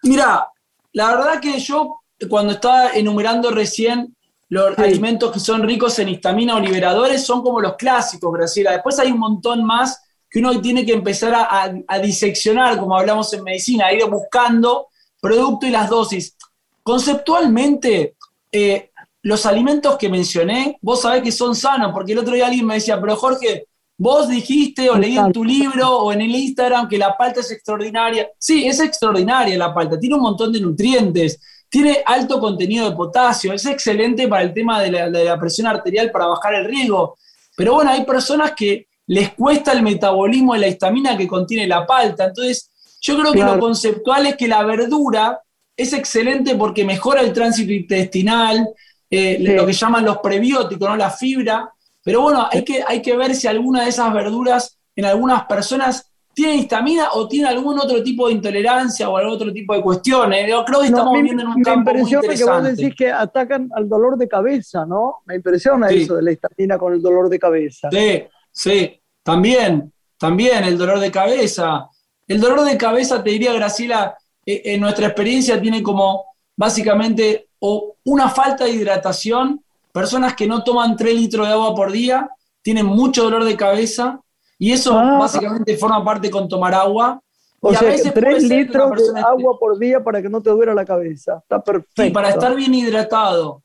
Mira, 0.05 0.47
la 0.93 1.11
verdad 1.17 1.41
que 1.41 1.59
yo 1.59 2.03
cuando 2.29 2.55
estaba 2.55 2.91
enumerando 2.93 3.51
recién 3.51 4.17
los 4.49 4.79
alimentos 4.79 5.33
que 5.33 5.41
son 5.41 5.63
ricos 5.63 5.99
en 5.99 6.09
histamina 6.09 6.55
o 6.55 6.61
liberadores 6.61 7.25
son 7.25 7.43
como 7.43 7.61
los 7.61 7.75
clásicos, 7.75 8.33
Graciela. 8.33 8.73
Después 8.73 8.99
hay 8.99 9.11
un 9.11 9.19
montón 9.19 9.65
más 9.65 10.03
que 10.31 10.39
uno 10.39 10.61
tiene 10.61 10.85
que 10.85 10.93
empezar 10.93 11.35
a, 11.35 11.99
diseccionar, 11.99 12.79
como 12.79 12.97
hablamos 12.97 13.33
en 13.33 13.43
medicina, 13.43 13.93
ir 13.93 14.05
buscando 14.07 14.89
producto 15.21 15.67
y 15.67 15.71
las 15.71 15.89
dosis. 15.89 16.37
Conceptualmente, 16.83 18.17
eh, 18.53 18.91
los 19.23 19.47
alimentos 19.47 19.97
que 19.97 20.09
mencioné, 20.09 20.79
vos 20.81 21.03
sabés 21.03 21.23
que 21.23 21.33
son 21.33 21.57
sanos, 21.57 21.93
porque 21.93 22.13
el 22.13 22.19
otro 22.19 22.35
día 22.35 22.47
alguien 22.47 22.67
me 22.67 22.75
decía, 22.75 23.01
pero 23.01 23.17
Jorge, 23.17 23.67
vos 23.99 24.29
dijiste 24.29 24.89
o 24.91 24.97
leí 24.97 25.17
en 25.17 25.33
tu 25.33 25.43
libro 25.43 25.91
o 25.91 26.13
en 26.13 26.21
el 26.21 26.35
Instagram 26.35 26.89
que 26.89 26.99
la 26.99 27.17
palta 27.17 27.41
es 27.41 27.51
extraordinaria. 27.51 28.29
Sí, 28.39 28.67
es 28.67 28.79
extraordinaria 28.79 29.57
la 29.59 29.75
palta, 29.75 29.99
tiene 29.99 30.15
un 30.17 30.23
montón 30.23 30.53
de 30.53 30.61
nutrientes, 30.61 31.41
tiene 31.69 32.03
alto 32.05 32.41
contenido 32.41 32.89
de 32.89 32.97
potasio, 32.97 33.53
es 33.53 33.67
excelente 33.67 34.29
para 34.29 34.43
el 34.43 34.55
tema 34.55 34.81
de 34.81 34.91
la, 34.91 35.11
de 35.11 35.25
la 35.25 35.39
presión 35.39 35.67
arterial 35.67 36.11
para 36.11 36.27
bajar 36.27 36.55
el 36.55 36.67
riesgo. 36.67 37.17
Pero 37.57 37.75
bueno, 37.75 37.91
hay 37.91 38.05
personas 38.05 38.53
que 38.53 38.87
les 39.07 39.33
cuesta 39.33 39.73
el 39.73 39.83
metabolismo 39.83 40.55
de 40.55 40.61
la 40.61 40.69
histamina 40.69 41.17
que 41.17 41.27
contiene 41.27 41.67
la 41.67 41.87
palta. 41.87 42.27
Entonces, 42.27 42.71
yo 43.01 43.19
creo 43.19 43.33
que 43.33 43.45
lo 43.45 43.59
conceptual 43.59 44.27
es 44.27 44.37
que 44.37 44.49
la 44.49 44.65
verdura 44.65 45.41
es 45.77 45.93
excelente 45.93 46.55
porque 46.55 46.85
mejora 46.85 47.21
el 47.21 47.33
tránsito 47.33 47.73
intestinal, 47.73 48.69
eh, 49.11 49.39
lo 49.41 49.67
que 49.67 49.73
llaman 49.73 50.05
los 50.05 50.19
prebióticos, 50.19 50.89
¿no? 50.89 50.97
la 50.97 51.11
fibra. 51.11 51.71
Pero 52.03 52.23
bueno, 52.23 52.49
hay 52.51 52.65
que, 52.65 52.83
hay 52.87 53.03
que 53.03 53.17
ver 53.17 53.35
si 53.35 53.47
alguna 53.47 53.83
de 53.83 53.91
esas 53.91 54.13
verduras 54.13 54.79
en 54.95 55.05
algunas 55.05 55.45
personas 55.45 56.11
tiene 56.37 56.57
histamina 56.57 57.13
o 57.15 57.27
tiene 57.27 57.49
algún 57.49 57.81
otro 57.81 58.03
tipo 58.03 58.27
de 58.29 58.35
intolerancia 58.35 59.09
o 59.09 59.17
algún 59.17 59.33
otro 59.33 59.51
tipo 59.55 59.75
de 59.75 59.81
cuestiones. 59.81 60.47
Yo 60.47 60.67
creo 60.67 60.81
que 60.81 60.87
estamos 60.89 61.23
viendo 61.23 61.43
en 61.43 61.49
un 61.49 61.63
campo 61.63 61.95
muy 61.95 62.13
interesante. 62.13 62.37
que 62.37 62.45
vos 62.45 62.77
decís 62.77 62.95
que 62.95 63.11
atacan 63.11 63.71
al 63.75 63.89
dolor 63.89 64.19
de 64.19 64.29
cabeza, 64.29 64.85
¿no? 64.85 65.23
Me 65.25 65.37
impresiona 65.37 65.89
eso 65.89 66.17
de 66.17 66.23
la 66.23 66.33
histamina 66.33 66.77
con 66.77 66.93
el 66.93 67.01
dolor 67.01 67.31
de 67.31 67.39
cabeza. 67.39 67.89
Sí, 67.91 68.25
Sí, 68.57 68.99
también, 69.23 69.93
también 70.19 70.65
el 70.65 70.79
dolor 70.79 70.99
de 70.99 71.11
cabeza. 71.11 71.91
El 72.27 72.41
dolor 72.41 72.65
de 72.65 72.79
cabeza, 72.79 73.23
te 73.23 73.29
diría, 73.29 73.53
Graciela, 73.53 74.17
eh, 74.47 74.63
en 74.65 74.81
nuestra 74.81 75.09
experiencia 75.09 75.61
tiene 75.61 75.83
como 75.83 76.25
básicamente 76.57 77.49
o 77.59 77.97
una 78.05 78.31
falta 78.31 78.65
de 78.65 78.71
hidratación, 78.71 79.63
personas 79.93 80.35
que 80.35 80.47
no 80.47 80.65
toman 80.65 80.97
3 80.97 81.15
litros 81.15 81.47
de 81.47 81.53
agua 81.53 81.75
por 81.75 81.93
día 81.93 82.31
tienen 82.63 82.87
mucho 82.87 83.25
dolor 83.25 83.45
de 83.45 83.57
cabeza 83.57 84.21
y 84.59 84.73
eso 84.73 84.97
Ah. 84.99 85.19
básicamente 85.19 85.77
forma 85.77 86.05
parte 86.05 86.31
con 86.31 86.49
tomar 86.49 86.75
agua. 86.75 87.21
O 87.61 87.73
y 87.73 87.75
a 87.75 87.79
sea, 87.79 87.89
veces 87.89 88.13
puede 88.13 88.21
3 88.27 88.33
ser 88.43 88.49
que 88.49 88.55
una 88.55 88.57
litros 88.63 88.91
de 88.91 89.21
esté- 89.21 89.21
agua 89.27 89.59
por 89.59 89.79
día 89.79 90.05
para 90.05 90.21
que 90.23 90.29
no 90.29 90.41
te 90.43 90.51
duela 90.51 90.75
la 90.75 90.85
cabeza. 90.85 91.39
Está 91.43 91.63
perfecto. 91.63 92.03
Sí, 92.03 92.11
para 92.11 92.29
estar 92.31 92.55
bien 92.55 92.75
hidratado. 92.75 93.63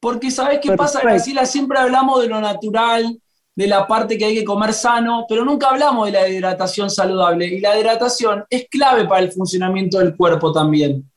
Porque 0.00 0.30
¿sabes 0.30 0.60
qué 0.62 0.72
pasa. 0.76 1.00
Graciela? 1.00 1.44
Siempre 1.46 1.78
hablamos 1.78 2.20
de 2.22 2.28
lo 2.28 2.40
natural, 2.40 3.20
de 3.54 3.66
la 3.66 3.86
parte 3.86 4.16
que 4.16 4.24
hay 4.24 4.34
que 4.34 4.44
comer 4.44 4.72
sano, 4.72 5.26
pero 5.28 5.44
nunca 5.44 5.68
hablamos 5.68 6.06
de 6.06 6.12
la 6.12 6.28
hidratación 6.28 6.88
saludable. 6.90 7.46
Y 7.46 7.60
la 7.60 7.78
hidratación 7.78 8.44
es 8.48 8.66
clave 8.70 9.06
para 9.06 9.20
el 9.20 9.30
funcionamiento 9.32 9.98
del 9.98 10.16
cuerpo 10.16 10.52
también. 10.52 11.10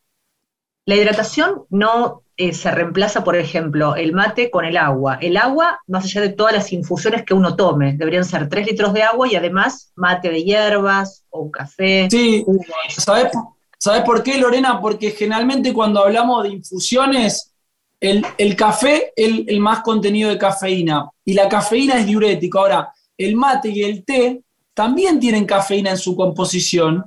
La 0.86 0.96
hidratación 0.96 1.64
no 1.70 2.23
eh, 2.38 2.54
se 2.54 2.72
reemplaza, 2.72 3.24
por 3.24 3.36
ejemplo, 3.36 3.96
el 3.96 4.14
mate 4.14 4.50
con 4.50 4.66
el 4.66 4.78
agua. 4.78 5.18
El 5.22 5.38
agua, 5.38 5.80
más 5.88 6.06
allá 6.06 6.22
de 6.22 6.30
todas 6.30 6.54
las 6.54 6.74
infusiones 6.74 7.24
que 7.24 7.34
uno 7.34 7.56
tome, 7.56 7.94
deberían 7.94 8.26
ser 8.26 8.50
3 8.50 8.66
litros 8.68 8.94
de 8.94 9.04
agua 9.04 9.28
y 9.32 9.36
además 9.36 9.92
mate 9.96 10.30
de 10.30 10.44
hierbas 10.44 11.24
o 11.30 11.42
un 11.42 11.52
café. 11.52 12.08
Sí, 12.10 12.42
jugos. 12.46 12.66
¿sabes, 12.98 13.32
¿sabes 13.78 14.02
por 14.02 14.24
qué, 14.24 14.38
Lorena? 14.38 14.82
Porque 14.82 15.12
generalmente 15.12 15.74
cuando 15.74 16.04
hablamos 16.04 16.44
de 16.44 16.50
infusiones, 16.50 17.52
el, 18.00 18.26
el 18.38 18.56
café 18.56 19.14
es 19.16 19.28
el, 19.30 19.46
el 19.48 19.60
más 19.60 19.82
contenido 19.82 20.30
de 20.30 20.38
cafeína 20.38 21.10
y 21.24 21.34
la 21.34 21.48
cafeína 21.48 22.00
es 22.00 22.06
diurético. 22.06 22.60
Ahora, 22.60 22.92
el 23.18 23.36
mate 23.36 23.70
y 23.70 23.84
el 23.84 24.04
té 24.04 24.42
también 24.74 25.20
tienen 25.20 25.46
cafeína 25.46 25.92
en 25.92 25.98
su 25.98 26.16
composición 26.16 27.06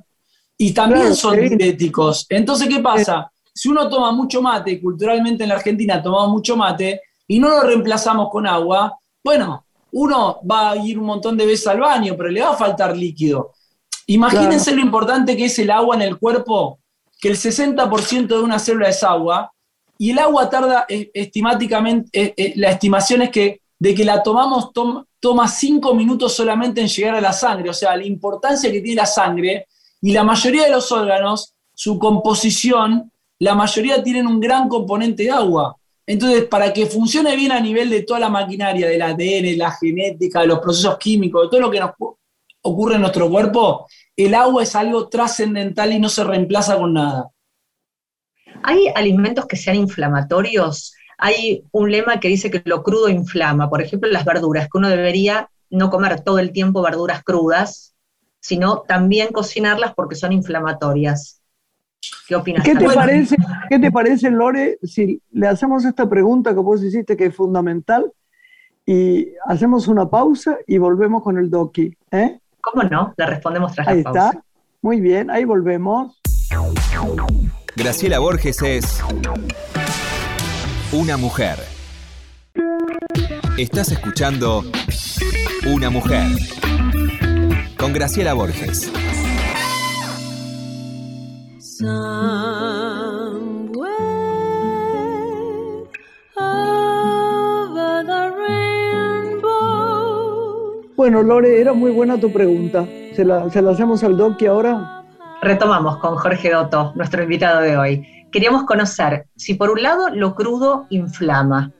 y 0.57 0.73
también 0.73 1.01
Claro, 1.01 1.15
son 1.15 1.35
sí. 1.35 1.41
diuréticos. 1.49 2.25
Entonces, 2.29 2.67
¿qué 2.69 2.79
pasa? 2.79 3.29
Si 3.57 3.69
uno 3.69 3.89
toma 3.89 4.11
mucho 4.11 4.41
mate, 4.41 4.79
culturalmente 4.79 5.43
en 5.43 5.49
la 5.49 5.55
Argentina 5.55 6.01
tomamos 6.01 6.29
mucho 6.29 6.55
mate 6.55 7.01
y 7.27 7.39
no 7.39 7.49
lo 7.49 7.61
reemplazamos 7.61 8.29
con 8.29 8.45
agua, 8.45 8.97
bueno, 9.23 9.65
uno 9.93 10.39
va 10.49 10.71
a 10.71 10.75
ir 10.77 10.99
un 10.99 11.05
montón 11.05 11.35
de 11.37 11.45
veces 11.45 11.65
al 11.67 11.79
baño, 11.79 12.13
pero 12.17 12.29
le 12.29 12.41
va 12.41 12.51
a 12.51 12.55
faltar 12.55 12.95
líquido. 12.95 13.51
Imagínense 14.07 14.71
lo 14.75 14.81
importante 14.81 15.35
que 15.35 15.45
es 15.45 15.57
el 15.59 15.71
agua 15.71 15.95
en 15.95 16.03
el 16.03 16.17
cuerpo, 16.17 16.79
que 17.19 17.29
el 17.29 17.35
60% 17.37 18.27
de 18.27 18.41
una 18.41 18.59
célula 18.59 18.89
es 18.89 19.03
agua, 19.03 19.51
y 19.97 20.11
el 20.11 20.19
agua 20.19 20.49
tarda 20.49 20.85
eh, 20.87 21.09
estimáticamente, 21.13 22.09
eh, 22.13 22.33
eh, 22.37 22.53
la 22.57 22.69
estimación 22.71 23.23
es 23.23 23.31
que 23.31 23.61
de 23.79 23.93
que 23.95 24.05
la 24.05 24.21
tomamos 24.23 24.71
tom- 24.71 25.03
toma 25.19 25.47
5 25.47 25.93
minutos 25.95 26.33
solamente 26.35 26.79
en 26.81 26.87
llegar 26.87 27.15
a 27.15 27.21
la 27.21 27.33
sangre, 27.33 27.69
o 27.69 27.73
sea, 27.73 27.95
la 27.97 28.05
importancia 28.05 28.71
que 28.71 28.81
tiene 28.81 29.01
la 29.01 29.05
sangre, 29.07 29.67
y 30.01 30.11
la 30.13 30.23
mayoría 30.23 30.63
de 30.65 30.71
los 30.71 30.91
órganos, 30.91 31.53
su 31.73 31.97
composición, 31.97 33.11
la 33.39 33.55
mayoría 33.55 34.03
tienen 34.03 34.27
un 34.27 34.39
gran 34.39 34.67
componente 34.67 35.23
de 35.23 35.31
agua. 35.31 35.75
Entonces, 36.05 36.45
para 36.45 36.71
que 36.71 36.85
funcione 36.85 37.35
bien 37.35 37.51
a 37.51 37.59
nivel 37.59 37.89
de 37.89 38.03
toda 38.03 38.19
la 38.19 38.29
maquinaria, 38.29 38.87
del 38.87 39.01
ADN, 39.01 39.57
la 39.57 39.71
genética, 39.71 40.41
de 40.41 40.47
los 40.47 40.59
procesos 40.59 40.97
químicos, 40.97 41.43
de 41.43 41.49
todo 41.49 41.59
lo 41.59 41.71
que 41.71 41.81
ocurre 42.61 42.95
en 42.95 43.01
nuestro 43.01 43.29
cuerpo, 43.29 43.87
el 44.15 44.33
agua 44.33 44.63
es 44.63 44.75
algo 44.75 45.09
trascendental 45.09 45.91
y 45.93 45.99
no 45.99 46.09
se 46.09 46.23
reemplaza 46.23 46.77
con 46.77 46.93
nada. 46.93 47.29
¿Hay 48.63 48.87
alimentos 48.95 49.45
que 49.45 49.57
sean 49.57 49.75
inflamatorios? 49.75 50.93
Hay 51.17 51.63
un 51.71 51.91
lema 51.91 52.19
que 52.19 52.29
dice 52.29 52.49
que 52.49 52.61
lo 52.65 52.83
crudo 52.83 53.09
inflama. 53.09 53.69
Por 53.69 53.81
ejemplo, 53.81 54.09
las 54.09 54.25
verduras, 54.25 54.69
que 54.69 54.77
uno 54.77 54.89
debería 54.89 55.49
no 55.69 55.89
comer 55.89 56.21
todo 56.21 56.39
el 56.39 56.51
tiempo 56.51 56.81
verduras 56.81 57.23
crudas, 57.23 57.95
sino 58.39 58.83
también 58.87 59.33
cocinarlas 59.33 59.93
porque 59.93 60.15
son 60.15 60.31
inflamatorias. 60.31 61.41
¿Qué 62.27 62.35
opinas? 62.35 62.63
¿Qué 62.63 62.71
te, 62.73 62.79
Carlos? 62.79 62.95
parece, 62.95 63.35
¿Qué 63.69 63.79
te 63.79 63.91
parece, 63.91 64.29
Lore, 64.31 64.77
si 64.83 65.21
le 65.31 65.47
hacemos 65.47 65.85
esta 65.85 66.07
pregunta 66.09 66.53
que 66.53 66.59
vos 66.59 66.83
hiciste 66.83 67.15
que 67.17 67.25
es 67.27 67.35
fundamental 67.35 68.11
y 68.85 69.29
hacemos 69.45 69.87
una 69.87 70.09
pausa 70.09 70.57
y 70.67 70.77
volvemos 70.77 71.23
con 71.23 71.37
el 71.37 71.49
doqui? 71.49 71.95
¿eh? 72.11 72.39
¿Cómo 72.61 72.83
no? 72.83 73.13
La 73.17 73.25
respondemos 73.27 73.73
tras 73.73 73.87
Ahí 73.87 73.97
la 73.97 74.03
pausa. 74.03 74.29
está. 74.29 74.43
Muy 74.81 75.01
bien, 75.01 75.29
ahí 75.31 75.43
volvemos. 75.45 76.21
Graciela 77.75 78.19
Borges 78.19 78.61
es 78.61 79.03
una 80.91 81.17
mujer. 81.17 81.57
Estás 83.57 83.91
escuchando 83.91 84.63
Una 85.65 85.89
mujer 85.89 86.27
con 87.77 87.91
Graciela 87.93 88.33
Borges. 88.33 88.91
Somewhere 91.77 91.93
over 96.35 98.03
the 98.03 98.31
rainbow. 99.37 99.75
Bueno, 100.95 101.21
Lore, 101.21 101.61
era 101.61 101.73
muy 101.73 101.91
buena 101.91 102.19
tu 102.19 102.33
pregunta. 102.33 102.83
¿Se 103.15 103.23
la, 103.23 103.47
se 103.51 103.61
la 103.61 103.71
hacemos 103.71 104.03
al 104.03 104.17
doqui 104.17 104.47
ahora? 104.47 105.03
Retomamos 105.43 105.97
con 105.97 106.15
Jorge 106.15 106.51
Dotto, 106.51 106.93
nuestro 106.95 107.21
invitado 107.21 107.61
de 107.61 107.77
hoy. 107.77 108.25
Queríamos 108.31 108.63
conocer 108.63 109.27
si 109.35 109.53
por 109.53 109.69
un 109.69 109.83
lado 109.83 110.09
lo 110.09 110.33
crudo 110.33 110.87
inflama, 110.89 111.71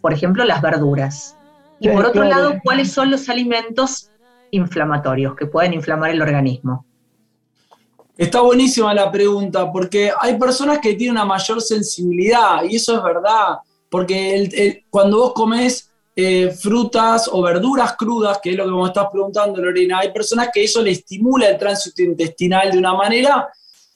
por 0.00 0.12
ejemplo 0.12 0.44
las 0.44 0.62
verduras, 0.62 1.38
y 1.78 1.86
Sí, 1.88 1.94
por 1.94 2.06
otro 2.06 2.22
claro. 2.22 2.28
lado 2.28 2.54
cuáles 2.64 2.90
son 2.90 3.12
los 3.12 3.28
alimentos 3.28 4.10
inflamatorios 4.50 5.36
que 5.36 5.46
pueden 5.46 5.74
inflamar 5.74 6.10
el 6.10 6.20
organismo. 6.22 6.86
Está 8.16 8.40
buenísima 8.40 8.94
la 8.94 9.10
pregunta, 9.10 9.70
porque 9.72 10.12
hay 10.18 10.38
personas 10.38 10.78
que 10.78 10.94
tienen 10.94 11.16
una 11.16 11.24
mayor 11.24 11.60
sensibilidad, 11.60 12.62
y 12.68 12.76
eso 12.76 12.96
es 12.96 13.02
verdad, 13.02 13.58
porque 13.90 14.84
cuando 14.88 15.18
vos 15.18 15.32
comes 15.32 15.90
eh, 16.14 16.50
frutas 16.50 17.28
o 17.32 17.42
verduras 17.42 17.96
crudas, 17.96 18.38
que 18.40 18.50
es 18.50 18.56
lo 18.56 18.64
que 18.66 18.70
me 18.70 18.86
estás 18.86 19.08
preguntando, 19.10 19.60
Lorena, 19.60 19.98
hay 19.98 20.12
personas 20.12 20.50
que 20.52 20.62
eso 20.62 20.80
le 20.80 20.92
estimula 20.92 21.48
el 21.48 21.58
tránsito 21.58 22.02
intestinal 22.02 22.70
de 22.70 22.78
una 22.78 22.94
manera 22.94 23.48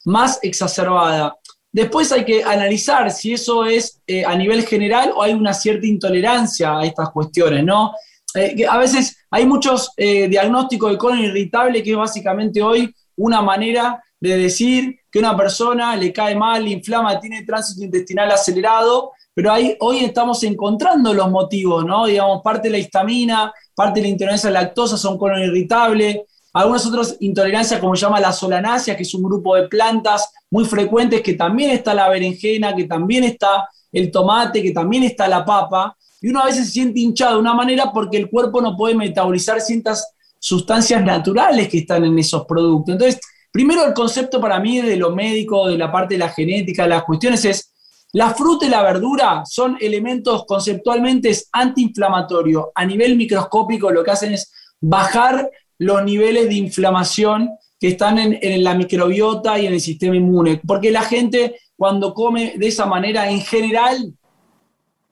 más 0.05 0.39
exacerbada. 0.43 1.37
Después 1.71 2.11
hay 2.13 2.25
que 2.25 2.43
analizar 2.43 3.11
si 3.11 3.35
eso 3.35 3.65
es 3.67 4.01
eh, 4.07 4.25
a 4.25 4.35
nivel 4.35 4.67
general 4.67 5.13
o 5.15 5.23
hay 5.23 5.35
una 5.35 5.53
cierta 5.53 5.87
intolerancia 5.87 6.79
a 6.79 6.85
estas 6.85 7.11
cuestiones, 7.11 7.63
¿no? 7.63 7.93
Eh, 8.35 8.67
a 8.67 8.79
veces 8.79 9.17
hay 9.31 9.47
muchos 9.47 9.93
eh, 9.97 10.29
diagnósticos 10.29 10.91
de 10.91 10.99
colon 10.99 11.21
irritable 11.21 11.83
que 11.83 11.93
es 11.93 11.97
básicamente 11.97 12.63
hoy 12.63 12.95
una 13.17 13.43
manera 13.43 14.03
de 14.21 14.37
decir 14.37 15.01
que 15.11 15.19
una 15.19 15.37
persona 15.37 15.97
le 15.97 16.13
cae 16.13 16.35
mal, 16.35 16.65
le 16.65 16.71
inflama, 16.71 17.19
tiene 17.21 17.45
tránsito 17.45 17.85
intestinal 17.85 18.31
acelerado, 18.31 19.13
pero 19.35 19.53
ahí, 19.53 19.77
hoy 19.81 19.99
estamos 19.99 20.43
encontrando 20.43 21.15
los 21.15 21.31
motivos, 21.31 21.85
¿no? 21.85 22.07
Digamos, 22.07 22.43
parte 22.43 22.69
de 22.69 22.73
la 22.73 22.79
histamina, 22.79 23.53
parte 23.75 24.01
de 24.01 24.07
la 24.07 24.13
intolerancia 24.13 24.51
a 24.51 24.53
la 24.53 24.63
lactosa 24.63 24.97
son 24.97 25.17
colon 25.17 25.41
irritable, 25.41 26.27
algunas 26.53 26.85
otras 26.87 27.17
intolerancias 27.21 27.79
como 27.79 27.95
se 27.95 28.03
llama 28.03 28.19
la 28.19 28.33
solanácea, 28.33 28.97
que 28.97 29.05
es 29.05 29.15
un 29.15 29.23
grupo 29.23 29.55
de 29.55 29.69
plantas 29.69 30.33
muy 30.51 30.65
frecuentes, 30.65 31.21
que 31.23 31.35
también 31.35 31.71
está 31.71 31.95
la 31.95 32.09
berenjena, 32.09 32.75
que 32.75 32.85
también 32.85 33.23
está 33.25 33.69
el 33.93 34.11
tomate, 34.11 34.63
que 34.63 34.73
también 34.73 35.05
está 35.05 35.29
la 35.29 35.45
papa, 35.45 35.97
y 36.21 36.29
uno 36.29 36.41
a 36.41 36.47
veces 36.47 36.67
se 36.67 36.73
siente 36.73 37.01
hinchado 37.01 37.35
de 37.35 37.41
una 37.41 37.55
manera 37.55 37.93
porque 37.93 38.17
el 38.17 38.29
cuerpo 38.29 38.61
no 38.61 38.77
puede 38.77 38.95
metabolizar 38.95 39.61
ciertas 39.61 40.15
sustancias 40.41 41.05
naturales 41.05 41.69
que 41.69 41.79
están 41.79 42.05
en 42.05 42.19
esos 42.19 42.45
productos. 42.45 42.95
Entonces, 42.95 43.21
primero 43.51 43.85
el 43.85 43.95
concepto 43.95 44.41
para 44.41 44.61
mí 44.61 44.81
de 44.81 44.97
lo 44.97 45.15
médico, 45.15 45.69
de 45.69 45.79
la 45.79 45.91
parte 45.91 46.15
de 46.15 46.19
la 46.19 46.29
genética, 46.29 46.87
las 46.87 47.05
cuestiones 47.05 47.45
es, 47.45 47.73
la 48.13 48.35
fruta 48.35 48.67
y 48.67 48.71
la 48.71 48.83
verdura 48.83 49.43
son 49.45 49.77
elementos 49.81 50.47
conceptualmente 50.47 51.31
antiinflamatorios. 51.53 52.67
A 52.75 52.87
nivel 52.87 53.17
microscópico 53.17 53.91
lo 53.91 54.03
que 54.03 54.11
hacen 54.11 54.33
es 54.33 54.51
bajar 54.81 55.51
los 55.79 56.03
niveles 56.05 56.49
de 56.49 56.55
inflamación 56.55 57.51
que 57.79 57.89
están 57.89 58.19
en 58.19 58.65
la 58.65 58.75
microbiota 58.75 59.59
y 59.59 59.67
en 59.67 59.75
el 59.75 59.81
sistema 59.81 60.17
inmune. 60.17 60.61
Porque 60.67 60.91
la 60.91 61.03
gente 61.03 61.57
cuando 61.79 62.13
come 62.13 62.55
de 62.57 62.67
esa 62.67 62.87
manera, 62.87 63.31
en 63.31 63.41
general, 63.41 64.13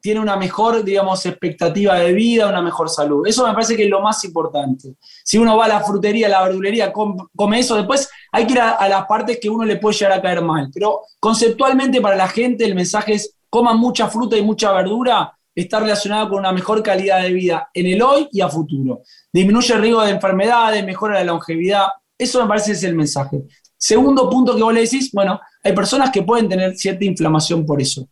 tiene 0.06 0.20
una 0.20 0.36
mejor, 0.36 0.84
digamos, 0.84 1.26
expectativa 1.26 1.96
de 1.98 2.12
vida, 2.12 2.46
una 2.48 2.62
mejor 2.62 2.88
salud. 2.88 3.26
Eso 3.26 3.44
me 3.44 3.52
parece 3.52 3.76
que 3.76 3.82
es 3.86 3.90
lo 3.90 4.00
más 4.00 4.22
importante. 4.22 4.94
Si 5.24 5.36
uno 5.36 5.56
va 5.56 5.64
a 5.64 5.68
la 5.68 5.80
frutería, 5.80 6.28
a 6.28 6.30
la 6.30 6.42
verdulería, 6.44 6.92
com- 6.92 7.16
come 7.34 7.58
eso, 7.58 7.74
después 7.74 8.08
hay 8.30 8.46
que 8.46 8.52
ir 8.52 8.60
a, 8.60 8.70
a 8.84 8.88
las 8.88 9.04
partes 9.06 9.40
que 9.40 9.50
uno 9.50 9.64
le 9.64 9.78
puede 9.78 9.96
llegar 9.96 10.12
a 10.16 10.22
caer 10.22 10.42
mal. 10.42 10.70
Pero 10.72 11.00
conceptualmente 11.18 12.00
para 12.00 12.14
la 12.14 12.28
gente 12.28 12.64
el 12.64 12.76
mensaje 12.76 13.14
es 13.14 13.34
coman 13.50 13.78
mucha 13.78 14.06
fruta 14.06 14.36
y 14.36 14.42
mucha 14.42 14.70
verdura, 14.72 15.32
está 15.52 15.80
relacionado 15.80 16.28
con 16.28 16.38
una 16.38 16.52
mejor 16.52 16.84
calidad 16.84 17.22
de 17.22 17.32
vida 17.32 17.68
en 17.74 17.86
el 17.86 18.00
hoy 18.00 18.28
y 18.30 18.42
a 18.42 18.48
futuro. 18.48 19.02
Disminuye 19.32 19.74
el 19.74 19.80
riesgo 19.80 20.02
de 20.02 20.12
enfermedades, 20.12 20.86
mejora 20.86 21.14
la 21.14 21.24
longevidad. 21.24 21.86
Eso 22.16 22.40
me 22.42 22.48
parece 22.48 22.66
que 22.66 22.76
es 22.76 22.84
el 22.84 22.94
mensaje. 22.94 23.42
Segundo 23.76 24.30
punto 24.30 24.54
que 24.54 24.62
vos 24.62 24.72
le 24.72 24.82
decís, 24.82 25.10
bueno, 25.12 25.40
hay 25.64 25.72
personas 25.72 26.10
que 26.10 26.22
pueden 26.22 26.48
tener 26.48 26.76
cierta 26.76 27.04
inflamación 27.04 27.66
por 27.66 27.80
eso. 27.80 28.08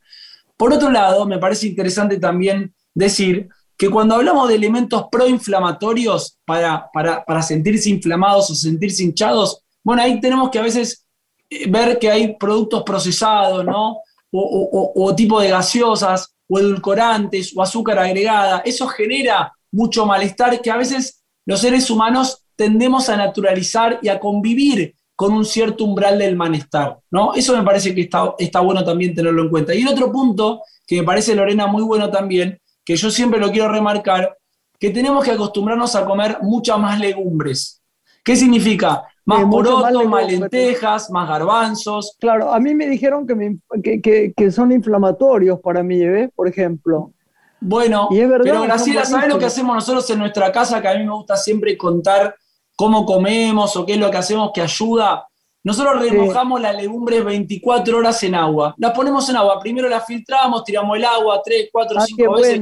Por 0.56 0.72
otro 0.72 0.90
lado, 0.90 1.26
me 1.26 1.38
parece 1.38 1.66
interesante 1.66 2.18
también 2.18 2.74
decir 2.94 3.48
que 3.76 3.90
cuando 3.90 4.14
hablamos 4.14 4.48
de 4.48 4.54
elementos 4.54 5.06
proinflamatorios 5.10 6.38
para, 6.44 6.88
para, 6.92 7.24
para 7.24 7.42
sentirse 7.42 7.90
inflamados 7.90 8.50
o 8.50 8.54
sentirse 8.54 9.02
hinchados, 9.02 9.60
bueno, 9.82 10.02
ahí 10.02 10.20
tenemos 10.20 10.50
que 10.50 10.58
a 10.58 10.62
veces 10.62 11.04
eh, 11.50 11.68
ver 11.68 11.98
que 11.98 12.10
hay 12.10 12.36
productos 12.36 12.82
procesados, 12.84 13.64
¿no? 13.64 13.98
O, 14.36 14.92
o- 14.96 15.14
tipo 15.14 15.40
de 15.40 15.48
gaseosas. 15.50 16.30
o 16.48 16.58
edulcorantes 16.58 17.52
o 17.56 17.62
azúcar 17.62 17.98
agregada. 17.98 18.60
Eso 18.64 18.86
genera 18.86 19.50
mucho 19.72 20.04
malestar 20.06 20.60
que 20.60 20.70
a 20.70 20.76
veces 20.76 21.22
los 21.46 21.60
seres 21.60 21.88
humanos 21.90 22.44
tendemos 22.56 23.08
a 23.08 23.16
naturalizar 23.16 23.98
y 24.02 24.08
a 24.08 24.20
convivir 24.20 24.94
con 25.16 25.32
un 25.32 25.44
cierto 25.44 25.84
umbral 25.84 26.18
del 26.18 26.36
malestar. 26.36 26.98
¿no? 27.10 27.34
Eso 27.34 27.56
me 27.56 27.62
parece 27.62 27.94
que 27.94 28.02
está, 28.02 28.34
está 28.38 28.60
bueno 28.60 28.84
también 28.84 29.14
tenerlo 29.14 29.42
en 29.42 29.50
cuenta. 29.50 29.74
Y 29.74 29.82
el 29.82 29.88
otro 29.88 30.10
punto, 30.10 30.62
que 30.86 31.00
me 31.00 31.04
parece, 31.04 31.34
Lorena, 31.34 31.66
muy 31.66 31.82
bueno 31.82 32.10
también, 32.10 32.58
que 32.84 32.96
yo 32.96 33.10
siempre 33.10 33.40
lo 33.40 33.50
quiero 33.50 33.70
remarcar, 33.70 34.36
que 34.78 34.90
tenemos 34.90 35.24
que 35.24 35.30
acostumbrarnos 35.30 35.94
a 35.94 36.04
comer 36.04 36.38
muchas 36.42 36.78
más 36.78 36.98
legumbres. 36.98 37.80
¿Qué 38.24 38.36
significa? 38.36 39.04
Más 39.26 39.44
porotos, 39.46 40.04
más, 40.06 40.26
lentejas, 40.26 41.10
más 41.10 41.28
garbanzos. 41.28 42.16
Claro, 42.20 42.52
a 42.52 42.60
mí 42.60 42.74
me 42.74 42.86
dijeron 42.88 43.26
que, 43.26 44.32
que, 44.36 44.50
son 44.50 44.72
inflamatorios 44.72 45.60
para 45.60 45.82
mí, 45.82 46.04
¿ves? 46.04 46.30
Por 46.34 46.46
ejemplo. 46.46 47.12
Bueno, 47.60 48.08
pero 48.10 48.62
Graciela, 48.62 49.06
¿sabes 49.06 49.28
lo 49.28 49.38
que 49.38 49.46
hacemos 49.46 49.74
nosotros 49.74 50.08
en 50.10 50.18
nuestra 50.18 50.52
casa? 50.52 50.82
Que 50.82 50.88
a 50.88 50.98
mí 50.98 51.04
me 51.04 51.12
gusta 51.12 51.36
siempre 51.36 51.78
contar 51.78 52.34
cómo 52.76 53.06
comemos 53.06 53.76
o 53.76 53.86
qué 53.86 53.94
es 53.94 53.98
lo 53.98 54.10
que 54.10 54.18
hacemos 54.18 54.50
que 54.52 54.60
ayuda. 54.60 55.28
Nosotros 55.62 56.00
remojamos 56.00 56.60
las 56.60 56.76
legumbres 56.76 57.24
24 57.24 57.98
horas 57.98 58.22
en 58.22 58.34
agua. 58.34 58.74
Las 58.76 58.92
ponemos 58.92 59.28
en 59.30 59.36
agua. 59.36 59.58
Primero 59.60 59.88
las 59.88 60.04
filtramos, 60.04 60.64
tiramos 60.64 60.96
el 60.96 61.04
agua 61.04 61.40
3, 61.42 61.68
4, 61.72 62.00
5 62.00 62.32
veces 62.34 62.60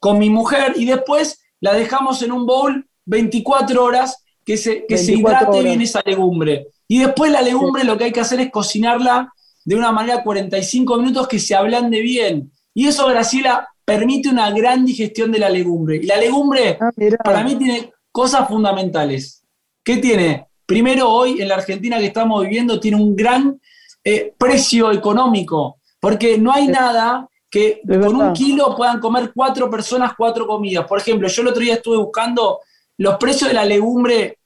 con 0.00 0.18
mi 0.18 0.28
mujer 0.28 0.74
y 0.76 0.84
después 0.84 1.40
la 1.60 1.72
dejamos 1.72 2.20
en 2.22 2.32
un 2.32 2.44
bowl 2.44 2.86
24 3.06 3.82
horas 3.82 4.22
que 4.44 4.56
se, 4.56 4.84
que 4.86 4.98
se 4.98 5.14
hidrate 5.14 5.62
bien 5.62 5.80
esa 5.80 6.02
legumbre. 6.04 6.66
Y 6.86 6.98
después 6.98 7.32
la 7.32 7.40
legumbre 7.40 7.84
lo 7.84 7.96
que 7.96 8.04
hay 8.04 8.12
que 8.12 8.20
hacer 8.20 8.40
es 8.40 8.50
cocinarla 8.50 9.32
de 9.64 9.76
una 9.76 9.92
manera 9.92 10.22
45 10.22 10.98
minutos 10.98 11.26
que 11.26 11.38
se 11.38 11.54
ablande 11.54 12.00
bien. 12.00 12.52
Y 12.74 12.86
eso, 12.86 13.06
Graciela, 13.06 13.68
permite 13.84 14.28
una 14.28 14.50
gran 14.50 14.84
digestión 14.84 15.32
de 15.32 15.38
la 15.38 15.48
legumbre. 15.48 15.96
Y 15.96 16.02
la 16.02 16.16
legumbre, 16.16 16.76
ah, 16.80 16.90
para 17.22 17.42
mí, 17.42 17.56
tiene 17.56 17.93
cosas 18.14 18.46
fundamentales. 18.46 19.42
¿Qué 19.82 19.96
tiene? 19.96 20.46
Primero, 20.64 21.10
hoy 21.10 21.42
en 21.42 21.48
la 21.48 21.56
Argentina 21.56 21.98
que 21.98 22.06
estamos 22.06 22.42
viviendo, 22.42 22.78
tiene 22.78 22.96
un 22.96 23.16
gran 23.16 23.60
eh, 24.04 24.32
precio 24.38 24.92
económico, 24.92 25.78
porque 25.98 26.38
no 26.38 26.52
hay 26.52 26.68
nada 26.68 27.28
que 27.50 27.80
con 27.84 28.14
un 28.14 28.32
kilo 28.32 28.76
puedan 28.76 29.00
comer 29.00 29.32
cuatro 29.34 29.68
personas 29.68 30.12
cuatro 30.16 30.46
comidas. 30.46 30.86
Por 30.86 31.00
ejemplo, 31.00 31.26
yo 31.26 31.42
el 31.42 31.48
otro 31.48 31.60
día 31.60 31.74
estuve 31.74 31.96
buscando 31.96 32.60
los 32.98 33.16
precios 33.16 33.48
de 33.48 33.54
la 33.54 33.64
legumbre 33.64 34.38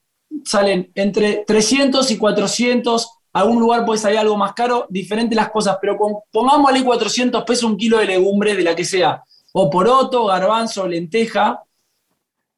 salen 0.47 0.91
entre 0.95 1.45
300 1.47 2.11
y 2.11 2.17
400, 2.17 3.11
algún 3.35 3.61
lugar 3.61 3.85
puede 3.85 4.01
salir 4.01 4.19
algo 4.19 4.39
más 4.39 4.55
caro, 4.55 4.87
diferentes 4.89 5.37
las 5.37 5.51
cosas, 5.51 5.77
pero 5.79 5.99
pongámosle 6.33 6.83
400 6.83 7.45
pesos 7.45 7.65
un 7.65 7.77
kilo 7.77 7.99
de 7.99 8.07
legumbre 8.07 8.55
de 8.57 8.63
la 8.63 8.75
que 8.75 8.87
sea, 8.87 9.23
o 9.53 9.69
poroto, 9.69 10.25
garbanzo, 10.25 10.89
lenteja, 10.89 11.63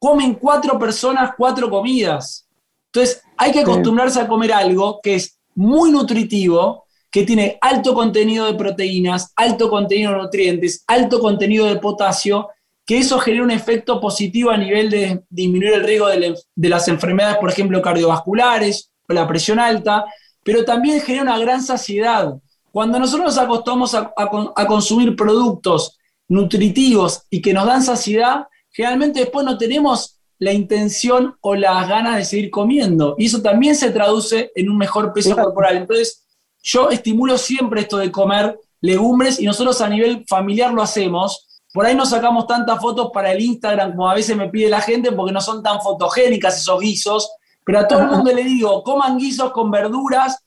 comen 0.00 0.34
cuatro 0.34 0.76
personas 0.76 1.30
cuatro 1.36 1.70
comidas. 1.70 2.48
Entonces 2.92 3.22
hay 3.36 3.52
que 3.52 3.60
acostumbrarse 3.60 4.20
a 4.20 4.26
comer 4.26 4.52
algo 4.52 4.98
que 5.00 5.14
es 5.14 5.38
muy 5.54 5.92
nutritivo, 5.92 6.86
que 7.12 7.22
tiene 7.22 7.56
alto 7.60 7.94
contenido 7.94 8.46
de 8.46 8.54
proteínas, 8.54 9.32
alto 9.36 9.70
contenido 9.70 10.10
de 10.10 10.18
nutrientes, 10.18 10.82
alto 10.88 11.20
contenido 11.20 11.66
de 11.66 11.76
potasio 11.76 12.48
que 12.90 12.98
eso 12.98 13.20
genera 13.20 13.44
un 13.44 13.52
efecto 13.52 14.00
positivo 14.00 14.50
a 14.50 14.56
nivel 14.56 14.90
de 14.90 15.22
disminuir 15.30 15.74
el 15.74 15.84
riesgo 15.84 16.08
de, 16.08 16.68
las 16.68 16.88
enfermedades, 16.88 17.36
por 17.36 17.48
ejemplo, 17.48 17.80
cardiovasculares 17.80 18.90
o 19.08 19.12
la 19.12 19.28
presión 19.28 19.60
alta, 19.60 20.06
pero 20.42 20.64
también 20.64 21.00
genera 21.00 21.22
una 21.22 21.38
gran 21.38 21.62
saciedad. 21.62 22.34
Cuando 22.72 22.98
nosotros 22.98 23.26
nos 23.26 23.38
acostumbramos 23.38 23.94
a, 23.94 24.66
consumir 24.66 25.14
productos 25.14 25.98
nutritivos 26.26 27.22
y 27.30 27.40
que 27.40 27.54
nos 27.54 27.64
dan 27.64 27.84
saciedad, 27.84 28.46
generalmente 28.70 29.20
después 29.20 29.44
no 29.44 29.58
tenemos 29.58 30.20
la 30.38 30.52
intención 30.52 31.36
o 31.42 31.54
las 31.54 31.86
ganas 31.88 32.16
de 32.16 32.24
seguir 32.24 32.50
comiendo. 32.50 33.14
Y 33.18 33.26
eso 33.26 33.42
también 33.42 33.76
se 33.76 33.90
traduce 33.90 34.50
en 34.54 34.70
un 34.70 34.78
mejor 34.78 35.12
peso 35.12 35.36
corporal. 35.36 35.76
Entonces, 35.76 36.26
yo 36.62 36.90
estimulo 36.90 37.36
siempre 37.38 37.82
esto 37.82 37.98
de 37.98 38.10
comer 38.10 38.58
legumbres 38.80 39.38
y 39.38 39.44
nosotros 39.44 39.80
a 39.80 39.88
nivel 39.88 40.24
familiar 40.26 40.72
lo 40.72 40.82
hacemos. 40.82 41.46
Por 41.72 41.86
ahí 41.86 41.94
no 41.94 42.06
sacamos 42.06 42.46
tantas 42.46 42.80
fotos 42.80 43.10
para 43.12 43.32
el 43.32 43.40
Instagram 43.40 43.92
como 43.92 44.10
a 44.10 44.14
veces 44.14 44.36
me 44.36 44.48
pide 44.48 44.68
la 44.68 44.80
gente 44.80 45.12
porque 45.12 45.32
no 45.32 45.40
son 45.40 45.62
tan 45.62 45.80
fotogénicas 45.80 46.58
esos 46.58 46.80
guisos, 46.80 47.30
pero 47.64 47.80
a 47.80 47.88
todo 47.88 48.00
el 48.00 48.06
mundo 48.08 48.32
le 48.32 48.42
digo, 48.42 48.82
coman 48.82 49.18
guisos 49.18 49.52
con 49.52 49.70
verduras, 49.70 50.42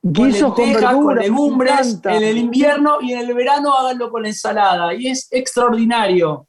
guisos 0.00 0.54
con, 0.54 0.72
con 0.72 1.18
legumbres, 1.18 2.00
en 2.04 2.22
el 2.22 2.38
invierno 2.38 2.98
y 3.02 3.12
en 3.12 3.18
el 3.18 3.34
verano 3.34 3.74
háganlo 3.74 4.10
con 4.10 4.24
ensalada 4.24 4.94
y 4.94 5.08
es 5.08 5.28
extraordinario. 5.30 6.46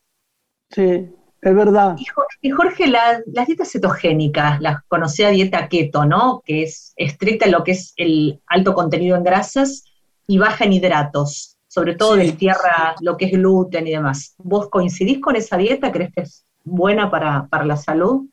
Sí, 0.75 1.09
es 1.41 1.55
verdad. 1.55 1.95
Y 2.41 2.49
Jorge, 2.49 2.87
las 2.87 3.23
dietas 3.47 3.71
cetogénicas, 3.71 4.59
la 4.59 4.83
conocida 4.89 5.29
dieta 5.29 5.69
keto, 5.69 6.05
¿no? 6.05 6.41
Que 6.45 6.63
es 6.63 6.93
estricta 6.97 7.45
en 7.45 7.53
lo 7.53 7.63
que 7.63 7.71
es 7.71 7.93
el 7.95 8.41
alto 8.45 8.73
contenido 8.73 9.15
en 9.15 9.23
grasas 9.23 9.85
y 10.27 10.37
baja 10.37 10.65
en 10.65 10.73
hidratos 10.73 11.55
sobre 11.75 11.95
todo 11.95 12.15
de 12.15 12.31
tierra, 12.31 12.95
lo 13.01 13.17
que 13.17 13.25
es 13.25 13.33
gluten 13.33 13.85
y 13.85 13.91
demás. 13.91 14.33
¿Vos 14.37 14.69
coincidís 14.69 15.19
con 15.19 15.35
esa 15.35 15.57
dieta? 15.57 15.91
¿Crees 15.91 16.13
que 16.13 16.21
es 16.21 16.45
buena 16.63 17.11
para, 17.11 17.49
la 17.65 17.75
salud? 17.75 18.29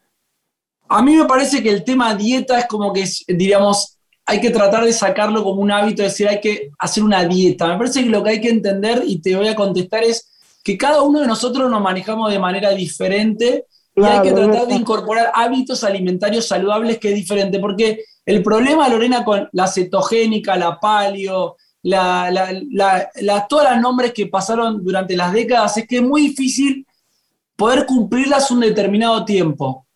A 0.88 1.02
mí 1.02 1.16
me 1.16 1.24
parece 1.24 1.60
que 1.60 1.70
el 1.70 1.82
tema 1.82 2.14
dieta 2.14 2.60
es 2.60 2.66
como 2.66 2.92
que, 2.92 3.04
diríamos, 3.26 3.98
hay 4.24 4.40
que 4.40 4.50
tratar 4.50 4.84
de 4.84 4.92
sacarlo 4.92 5.42
como 5.42 5.60
un 5.60 5.72
hábito, 5.72 6.04
es 6.04 6.12
decir, 6.12 6.28
hay 6.28 6.40
que 6.40 6.70
hacer 6.78 7.02
una 7.02 7.24
dieta. 7.24 7.66
Me 7.66 7.78
parece 7.78 8.04
que 8.04 8.10
lo 8.10 8.22
que 8.22 8.30
hay 8.30 8.40
que 8.40 8.50
entender, 8.50 9.02
y 9.04 9.20
te 9.20 9.34
voy 9.34 9.48
a 9.48 9.56
contestar, 9.56 10.04
es 10.04 10.30
que 10.62 10.78
cada 10.78 11.02
uno 11.02 11.20
de 11.20 11.26
nosotros 11.26 11.70
nos 11.70 11.80
manejamos 11.80 12.30
de 12.30 12.38
manera 12.38 12.70
diferente 12.70 13.66
y 13.94 14.02
hay 14.04 14.22
que 14.22 14.32
tratar 14.32 14.66
de 14.66 14.74
incorporar 14.74 15.30
hábitos 15.34 15.84
alimentarios 15.84 16.46
saludables 16.46 16.98
que 16.98 17.10
es 17.10 17.14
diferente, 17.14 17.58
porque 17.58 18.04
el 18.24 18.42
problema, 18.42 18.88
Lorena, 18.88 19.24
con 19.24 19.48
la 19.52 19.66
cetogénica, 19.66 20.56
la 20.56 20.78
palio, 20.80 21.56
la, 21.82 22.30
la, 22.30 23.46
todos 23.48 23.64
los 23.70 23.80
nombres 23.80 24.12
que 24.12 24.26
pasaron 24.26 24.82
durante 24.82 25.16
las 25.16 25.32
décadas, 25.32 25.76
es 25.76 25.86
que 25.86 25.96
es 25.96 26.02
muy 26.02 26.28
difícil 26.28 26.86
poder 27.56 27.84
cumplirlas 27.86 28.50
un 28.50 28.60
determinado 28.60 29.24
tiempo. 29.24 29.86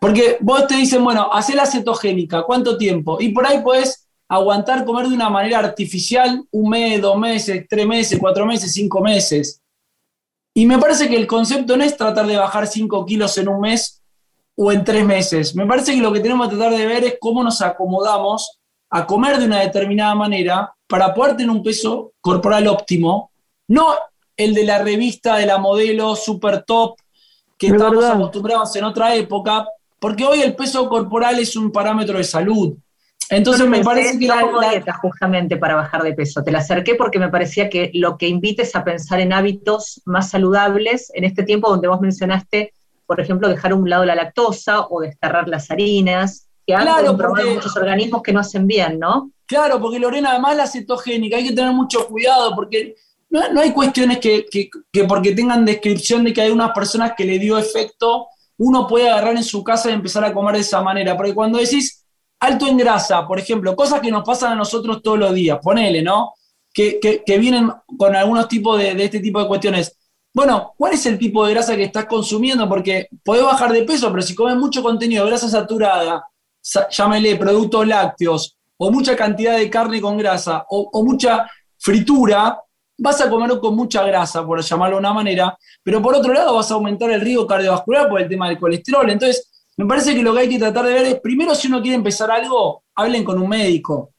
Porque 0.00 0.38
vos 0.40 0.66
te 0.66 0.76
dicen, 0.76 1.04
bueno, 1.04 1.32
hacé 1.32 1.54
la 1.54 1.66
cetogénica, 1.66 2.42
¿cuánto 2.42 2.76
tiempo? 2.76 3.18
Y 3.20 3.28
por 3.28 3.46
ahí 3.46 3.60
puedes 3.62 4.08
aguantar 4.28 4.84
comer 4.84 5.08
de 5.08 5.14
una 5.14 5.28
manera 5.28 5.58
artificial 5.58 6.42
un 6.50 6.70
mes, 6.70 7.00
dos 7.00 7.16
meses, 7.18 7.66
tres 7.68 7.86
meses, 7.86 8.18
cuatro 8.18 8.46
meses, 8.46 8.72
cinco 8.72 9.00
meses. 9.00 9.61
Y 10.54 10.66
me 10.66 10.78
parece 10.78 11.08
que 11.08 11.16
el 11.16 11.26
concepto 11.26 11.76
no 11.76 11.84
es 11.84 11.96
tratar 11.96 12.26
de 12.26 12.36
bajar 12.36 12.66
cinco 12.66 13.06
kilos 13.06 13.36
en 13.38 13.48
un 13.48 13.60
mes 13.60 14.02
o 14.54 14.70
en 14.70 14.84
tres 14.84 15.04
meses. 15.04 15.54
Me 15.54 15.66
parece 15.66 15.94
que 15.94 16.00
lo 16.00 16.12
que 16.12 16.20
tenemos 16.20 16.48
que 16.48 16.56
tratar 16.56 16.76
de 16.76 16.86
ver 16.86 17.04
es 17.04 17.16
cómo 17.20 17.42
nos 17.42 17.62
acomodamos 17.62 18.58
a 18.90 19.06
comer 19.06 19.38
de 19.38 19.46
una 19.46 19.60
determinada 19.60 20.14
manera 20.14 20.74
para 20.86 21.14
poder 21.14 21.36
tener 21.36 21.50
un 21.50 21.62
peso 21.62 22.12
corporal 22.20 22.68
óptimo, 22.68 23.30
no 23.68 23.94
el 24.36 24.54
de 24.54 24.64
la 24.64 24.82
revista 24.82 25.36
de 25.36 25.46
la 25.46 25.56
modelo 25.56 26.14
super 26.16 26.62
top 26.64 26.96
que 27.56 27.68
estamos 27.68 28.04
acostumbrados 28.04 28.76
en 28.76 28.84
otra 28.84 29.14
época, 29.14 29.66
porque 29.98 30.24
hoy 30.24 30.42
el 30.42 30.54
peso 30.54 30.88
corporal 30.88 31.38
es 31.38 31.56
un 31.56 31.70
parámetro 31.70 32.18
de 32.18 32.24
salud. 32.24 32.74
Entonces 33.32 33.66
me 33.66 33.82
parece 33.82 34.18
que 34.18 34.26
la, 34.26 34.44
dieta 34.70 34.92
justamente 34.92 35.56
para 35.56 35.74
bajar 35.74 36.02
de 36.02 36.12
peso. 36.12 36.44
Te 36.44 36.52
la 36.52 36.58
acerqué 36.58 36.94
porque 36.96 37.18
me 37.18 37.30
parecía 37.30 37.70
que 37.70 37.90
lo 37.94 38.18
que 38.18 38.28
invites 38.28 38.76
a 38.76 38.84
pensar 38.84 39.20
en 39.20 39.32
hábitos 39.32 40.02
más 40.04 40.28
saludables 40.28 41.10
en 41.14 41.24
este 41.24 41.42
tiempo 41.42 41.70
donde 41.70 41.88
vos 41.88 42.00
mencionaste, 42.00 42.74
por 43.06 43.20
ejemplo, 43.20 43.48
dejar 43.48 43.72
a 43.72 43.74
un 43.74 43.88
lado 43.88 44.04
la 44.04 44.14
lactosa 44.14 44.86
o 44.88 45.00
desterrar 45.00 45.48
las 45.48 45.70
harinas, 45.70 46.46
que 46.66 46.74
han 46.74 46.82
claro, 46.82 47.16
muchos 47.54 47.74
organismos 47.74 48.22
que 48.22 48.34
no 48.34 48.40
hacen 48.40 48.66
bien, 48.66 48.98
¿no? 48.98 49.30
Claro, 49.46 49.80
porque 49.80 49.98
Lorena, 49.98 50.32
además 50.32 50.56
la 50.56 50.66
cetogénica, 50.66 51.38
hay 51.38 51.48
que 51.48 51.54
tener 51.54 51.72
mucho 51.72 52.06
cuidado 52.06 52.54
porque 52.54 52.96
no, 53.30 53.60
hay 53.60 53.72
cuestiones 53.72 54.18
que, 54.18 54.46
porque 55.08 55.32
tengan 55.32 55.64
descripción 55.64 56.22
de 56.22 56.34
que 56.34 56.42
hay 56.42 56.50
unas 56.50 56.72
personas 56.72 57.14
que 57.16 57.24
le 57.24 57.38
dio 57.38 57.56
efecto, 57.56 58.26
uno 58.58 58.86
puede 58.86 59.08
agarrar 59.08 59.36
en 59.36 59.42
su 59.42 59.64
casa 59.64 59.90
y 59.90 59.94
empezar 59.94 60.22
a 60.22 60.34
comer 60.34 60.56
de 60.56 60.60
esa 60.60 60.82
manera. 60.82 61.16
Porque 61.16 61.34
cuando 61.34 61.58
decís 61.58 62.01
alto 62.42 62.66
en 62.66 62.76
grasa, 62.76 63.26
por 63.26 63.38
ejemplo, 63.38 63.76
cosas 63.76 64.00
que 64.00 64.10
nos 64.10 64.24
pasan 64.24 64.52
a 64.52 64.56
nosotros 64.56 65.00
todos 65.00 65.18
los 65.18 65.32
días, 65.32 65.58
ponele, 65.62 66.02
¿no? 66.02 66.34
Que, 66.74 67.22
vienen 67.38 67.70
con 67.96 68.16
algunos 68.16 68.48
tipos 68.48 68.78
de, 68.78 68.94
de 68.94 69.04
este 69.04 69.20
tipo 69.20 69.40
de 69.40 69.46
cuestiones. 69.46 69.96
Bueno, 70.34 70.74
¿cuál 70.76 70.94
es 70.94 71.06
el 71.06 71.18
tipo 71.18 71.46
de 71.46 71.54
grasa 71.54 71.76
que 71.76 71.84
estás 71.84 72.06
consumiendo? 72.06 72.68
Porque 72.68 73.08
podés 73.22 73.44
bajar 73.44 73.72
de 73.72 73.84
peso, 73.84 74.10
pero 74.10 74.22
si 74.22 74.34
comes 74.34 74.56
mucho 74.56 74.82
contenido 74.82 75.24
de 75.24 75.30
grasa 75.30 75.48
saturada, 75.48 76.24
llámele 76.90 77.36
productos 77.36 77.86
lácteos, 77.86 78.56
o 78.76 78.90
mucha 78.90 79.14
cantidad 79.14 79.56
de 79.56 79.70
carne 79.70 80.00
con 80.00 80.18
grasa 80.18 80.66
o, 80.68 81.04
mucha 81.04 81.48
fritura, 81.78 82.60
vas 82.98 83.20
a 83.20 83.30
comer 83.30 83.60
con 83.60 83.76
mucha 83.76 84.02
grasa, 84.02 84.44
por 84.44 84.60
llamarlo 84.60 84.96
de 84.96 85.00
una 85.00 85.12
manera, 85.12 85.56
pero 85.84 86.02
por 86.02 86.16
otro 86.16 86.32
lado 86.32 86.56
vas 86.56 86.72
a 86.72 86.74
aumentar 86.74 87.08
el 87.12 87.20
riesgo 87.20 87.46
cardiovascular 87.46 88.08
por 88.08 88.20
el 88.20 88.28
tema 88.28 88.48
del 88.48 88.58
colesterol. 88.58 89.08
Entonces, 89.08 89.51
me 89.76 89.86
parece 89.86 90.14
que 90.14 90.22
lo 90.22 90.34
que 90.34 90.40
hay 90.40 90.48
que 90.48 90.58
tratar 90.58 90.84
de 90.84 90.92
ver 90.92 91.06
es, 91.06 91.20
primero, 91.20 91.54
si 91.54 91.68
uno 91.68 91.80
quiere 91.80 91.96
empezar 91.96 92.30
algo, 92.30 92.84
hablen 92.94 93.24
con 93.24 93.40
un 93.40 93.48
médico. 93.48 94.10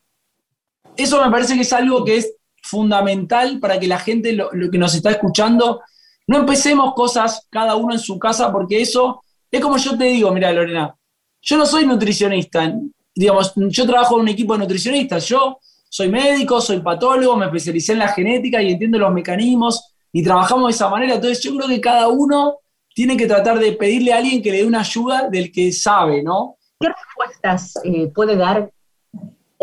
Eso 0.96 1.24
me 1.24 1.32
parece 1.32 1.56
que 1.56 1.62
es 1.62 1.74
algo 1.74 2.04
que 2.04 2.18
es 2.18 2.36
fundamental 2.64 3.60
para 3.60 3.80
que 3.80 3.88
la 3.88 4.00
gente, 4.00 4.34
lo, 4.34 4.50
que 4.50 4.78
nos 4.78 4.96
está 4.96 5.12
escuchando, 5.12 5.82
no 6.28 6.38
empecemos 6.40 6.94
cosas 6.94 7.48
cada 7.50 7.76
uno 7.76 7.94
en 7.94 8.00
su 8.00 8.18
casa, 8.18 8.52
porque 8.52 8.82
eso 8.82 9.22
es 9.52 9.62
como 9.62 9.78
yo 9.78 9.98
te 9.98 10.06
digo, 10.06 10.32
mira 10.32 10.52
Lorena, 10.52 10.96
yo 11.42 11.58
no 11.58 11.66
soy 11.66 11.86
nutricionista, 11.86 12.74
digamos, 13.14 13.54
yo 13.56 13.86
trabajo 13.86 14.16
en 14.16 14.22
un 14.22 14.28
equipo 14.30 14.54
de 14.54 14.60
nutricionistas, 14.60 15.28
yo 15.28 15.60
soy 15.90 16.10
médico, 16.10 16.62
soy 16.62 16.80
patólogo, 16.80 17.36
me 17.36 17.46
especialicé 17.46 17.94
en 17.94 18.00
la 18.00 18.08
genética 18.08 18.62
y 18.62 18.72
entiendo 18.72 18.98
los 18.98 19.14
mecanismos 19.14 19.94
y 20.12 20.24
trabajamos 20.24 20.68
de 20.68 20.72
esa 20.72 20.90
manera, 20.90 21.16
entonces 21.16 21.44
yo 21.44 21.56
creo 21.56 21.68
que 21.68 21.82
cada 21.82 22.08
uno 22.08 22.60
tiene 22.94 23.18
que 23.18 23.28
tratar 23.28 23.60
de 23.60 23.74
pedirle 23.74 24.14
a 24.14 24.18
alguien 24.18 24.42
que 24.42 24.52
le 24.52 24.58
dé 24.58 24.66
una 24.66 24.82
ayuda 24.82 25.30
del 25.30 25.52
que 25.52 25.72
sabe, 25.72 26.24
¿no? 26.24 26.58
¿Qué 26.80 26.90
respuestas 26.90 27.74
eh, 27.84 28.08
puede 28.14 28.36
dar 28.36 28.70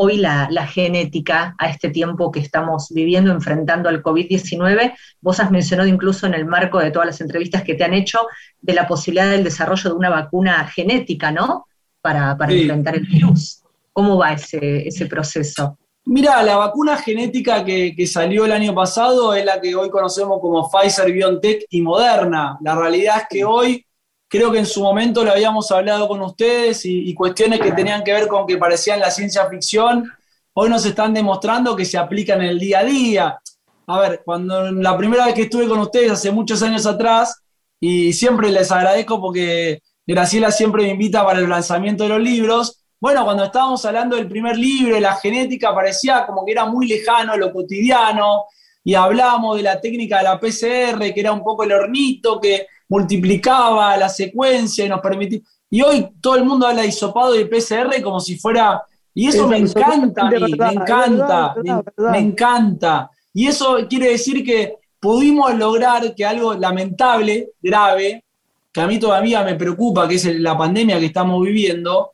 hoy 0.01 0.17
la, 0.17 0.67
genética 0.67 1.55
a 1.59 1.69
este 1.69 1.91
tiempo 1.91 2.31
que 2.31 2.41
estamos 2.41 2.89
viviendo 2.91 3.33
enfrentando 3.33 3.89
al 3.89 4.03
COVID-19. 4.03 4.95
Vos 5.21 5.41
has 5.41 5.51
mencionado 5.51 5.89
incluso 5.89 6.27
en 6.27 6.33
el 6.33 6.47
marco 6.47 6.79
de 6.79 6.91
todas 6.91 7.07
las 7.07 7.21
entrevistas 7.21 7.63
que 7.63 7.75
te 7.75 7.85
han 7.85 7.93
hecho 7.93 8.21
de 8.61 8.73
la 8.73 8.89
posibilidad 8.89 9.31
del 9.31 9.45
desarrollo 9.45 9.91
de 9.91 9.97
una 9.97 10.09
vacuna 10.09 10.67
genética, 10.69 11.31
¿no? 11.31 11.67
Para, 12.01 12.35
enfrentar 12.49 12.97
el 12.97 13.07
virus. 13.07 13.63
¿Cómo 13.93 14.17
va 14.17 14.33
ese, 14.33 14.89
ese 14.89 15.05
proceso? 15.05 15.79
Mira, 16.13 16.43
la 16.43 16.57
vacuna 16.57 16.97
genética 16.97 17.65
que, 17.65 18.07
salió 18.07 18.45
el 18.45 18.53
año 18.53 18.75
pasado 18.75 19.33
es 19.33 19.45
la 19.45 19.61
que 19.61 19.75
hoy 19.77 19.91
conocemos 19.91 20.41
como 20.41 20.69
Pfizer, 20.69 21.13
BioNTech 21.13 21.67
y 21.71 21.83
Moderna. 21.83 22.59
La 22.63 22.75
realidad 22.75 23.19
es 23.19 23.25
que 23.31 23.45
hoy 23.45 23.87
Creo 24.31 24.53
que 24.53 24.61
en 24.61 24.67
su 24.67 24.81
momento 24.81 25.25
lo 25.25 25.33
habíamos 25.33 25.73
hablado 25.73 26.07
con 26.07 26.23
ustedes 26.23 26.83
y, 26.85 27.13
cuestiones 27.15 27.59
que 27.59 27.73
tenían 27.73 28.05
que 28.05 28.13
ver 28.13 28.29
con 28.29 28.47
que 28.47 28.59
parecían 28.59 29.01
la 29.01 29.11
ciencia 29.11 29.45
ficción, 29.47 30.09
hoy 30.53 30.71
nos 30.71 30.87
están 30.87 31.13
demostrando 31.13 31.75
que 31.75 31.85
se 31.85 31.99
aplican 31.99 32.41
en 32.41 32.51
el 32.51 32.61
día 32.61 32.79
a 32.79 32.85
día. 32.85 33.41
A 33.89 33.99
ver, 33.99 34.23
cuando 34.25 34.71
la 34.71 34.97
primera 34.97 35.27
vez 35.27 35.35
que 35.35 35.43
estuve 35.43 35.67
con 35.67 35.81
ustedes 35.81 36.13
hace 36.13 36.31
muchos 36.31 36.63
años 36.63 36.87
atrás, 36.87 37.43
y 37.81 38.13
siempre 38.13 38.53
les 38.53 38.71
agradezco 38.71 39.21
porque 39.21 39.83
Graciela 40.07 40.53
siempre 40.53 40.85
me 40.85 40.91
invita 40.91 41.25
para 41.25 41.41
el 41.41 41.49
lanzamiento 41.49 42.05
de 42.05 42.11
los 42.11 42.21
libros, 42.21 42.80
bueno, 43.01 43.25
cuando 43.25 43.45
estábamos 43.45 43.85
hablando 43.87 44.17
del 44.17 44.29
primer 44.29 44.57
libro, 44.59 45.01
la 45.01 45.15
genética, 45.15 45.75
parecía 45.75 46.27
como 46.27 46.45
que 46.45 46.53
era 46.53 46.67
muy 46.67 46.87
lejano 46.87 47.37
lo 47.37 47.53
cotidiano, 47.53 48.45
y 48.85 48.95
hablábamos 48.95 49.57
de 49.57 49.63
la 49.63 49.81
técnica 49.81 50.19
de 50.19 50.25
la 50.25 50.41
PCR, 50.41 51.13
que 51.13 51.21
era 51.21 51.33
un 51.33 51.43
poco 51.43 51.65
el 51.65 51.73
hornito, 51.73 52.41
que 52.41 52.67
multiplicaba 52.89 53.97
la 53.97 54.09
secuencia 54.09 54.85
y 54.85 54.89
nos 54.89 55.01
permitía. 55.01 55.41
Y 55.71 55.83
hoy 55.83 56.09
todo 56.21 56.37
el 56.37 56.45
mundo 56.45 56.67
habla 56.67 56.83
de 56.83 56.89
hisopado 56.89 57.39
y 57.39 57.45
PCR 57.45 58.03
como 58.03 58.21
si 58.21 58.37
fuera. 58.37 58.83
Y 59.15 59.29
eso 59.29 59.47
me 59.47 59.59
encanta 59.59 60.23
a 60.23 60.31
mí, 60.31 60.55
me 60.57 60.73
encanta, 60.73 61.55
me, 61.97 62.19
encanta. 62.19 63.11
Y 63.33 63.47
eso 63.47 63.79
quiere 63.89 64.11
decir 64.11 64.45
que 64.45 64.77
pudimos 64.99 65.55
lograr 65.55 66.15
que 66.15 66.25
algo 66.25 66.55
lamentable, 66.55 67.51
grave, 67.63 68.25
que 68.73 68.81
a 68.81 68.87
mí 68.87 68.99
todavía 68.99 69.43
me 69.43 69.57
preocupa, 69.57 70.09
que 70.09 70.15
es 70.15 70.41
la 70.41 70.57
pandemia 70.57 70.99
que 70.99 71.07
estamos 71.07 71.43
viviendo, 71.45 72.13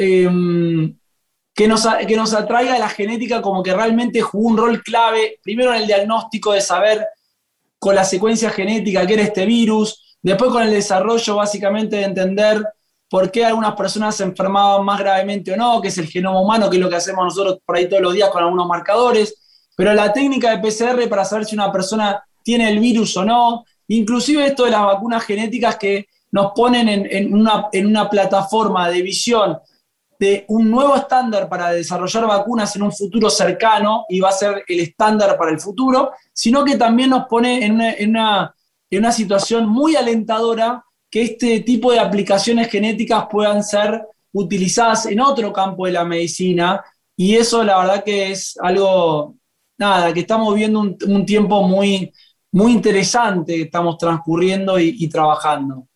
em, 0.00 0.96
que, 1.54 1.68
nos, 1.68 1.86
que 2.08 2.16
nos 2.16 2.32
atraiga 2.32 2.78
la 2.78 2.88
genética 2.88 3.42
como 3.42 3.62
que 3.62 3.74
realmente 3.74 4.22
jugó 4.22 4.48
un 4.48 4.56
rol 4.56 4.82
clave, 4.82 5.38
primero 5.42 5.74
en 5.74 5.82
el 5.82 5.86
diagnóstico 5.86 6.52
de 6.52 6.62
saber 6.62 7.06
con 7.78 7.94
la 7.94 8.04
secuencia 8.04 8.48
genética 8.50 9.06
que 9.06 9.12
era 9.12 9.22
este 9.22 9.44
virus, 9.44 10.16
después 10.22 10.50
con 10.50 10.62
el 10.62 10.70
desarrollo 10.70 11.36
básicamente 11.36 11.96
de 11.96 12.04
entender 12.04 12.64
por 13.10 13.30
qué 13.30 13.44
algunas 13.44 13.74
personas 13.74 14.16
se 14.16 14.24
enfermaban 14.24 14.84
más 14.86 15.00
gravemente 15.00 15.52
o 15.52 15.56
no, 15.56 15.82
que 15.82 15.88
es 15.88 15.98
el 15.98 16.06
genoma 16.06 16.40
humano, 16.40 16.70
que 16.70 16.76
es 16.76 16.82
lo 16.82 16.88
que 16.88 16.96
hacemos 16.96 17.24
nosotros 17.24 17.58
por 17.66 17.76
ahí 17.76 17.88
todos 17.88 18.02
los 18.02 18.14
días 18.14 18.30
con 18.30 18.42
algunos 18.42 18.66
marcadores, 18.66 19.34
pero 19.76 19.92
la 19.92 20.12
técnica 20.12 20.56
de 20.56 20.66
PCR 20.66 21.08
para 21.10 21.26
saber 21.26 21.44
si 21.44 21.54
una 21.54 21.70
persona 21.70 22.24
tiene 22.42 22.70
el 22.70 22.78
virus 22.78 23.16
o 23.18 23.24
no, 23.24 23.64
inclusive 23.88 24.46
esto 24.46 24.64
de 24.64 24.70
las 24.70 24.82
vacunas 24.82 25.24
genéticas 25.24 25.76
que 25.76 26.06
nos 26.32 26.52
ponen 26.52 26.88
en, 26.88 27.34
una, 27.34 27.68
en 27.72 27.86
una 27.86 28.08
plataforma 28.08 28.88
de 28.88 29.02
visión 29.02 29.58
de 30.20 30.44
un 30.48 30.70
nuevo 30.70 30.94
estándar 30.96 31.48
para 31.48 31.72
desarrollar 31.72 32.26
vacunas 32.26 32.76
en 32.76 32.82
un 32.82 32.92
futuro 32.92 33.30
cercano 33.30 34.04
y 34.06 34.20
va 34.20 34.28
a 34.28 34.32
ser 34.32 34.64
el 34.68 34.80
estándar 34.80 35.38
para 35.38 35.50
el 35.50 35.58
futuro, 35.58 36.12
sino 36.34 36.62
que 36.62 36.76
también 36.76 37.08
nos 37.08 37.24
pone 37.24 37.64
en 37.64 37.76
una, 37.76 38.54
en 38.90 38.98
una, 38.98 39.12
situación 39.12 39.66
muy 39.66 39.96
alentadora 39.96 40.84
que 41.10 41.22
este 41.22 41.60
tipo 41.60 41.90
de 41.90 42.00
aplicaciones 42.00 42.68
genéticas 42.68 43.28
puedan 43.30 43.64
ser 43.64 44.02
utilizadas 44.32 45.06
en 45.06 45.20
otro 45.20 45.54
campo 45.54 45.86
de 45.86 45.92
la 45.92 46.04
medicina. 46.04 46.84
Y 47.16 47.36
eso 47.36 47.64
la 47.64 47.78
verdad 47.78 48.04
que 48.04 48.30
es 48.30 48.58
algo, 48.60 49.36
nada, 49.78 50.12
que 50.12 50.20
estamos 50.20 50.54
viendo 50.54 50.80
un, 50.80 51.24
tiempo 51.24 51.62
muy, 51.62 52.12
muy 52.52 52.72
interesante 52.72 53.56
que 53.56 53.62
estamos 53.62 53.96
transcurriendo 53.96 54.78
y 54.78 55.08
trabajando 55.08 55.86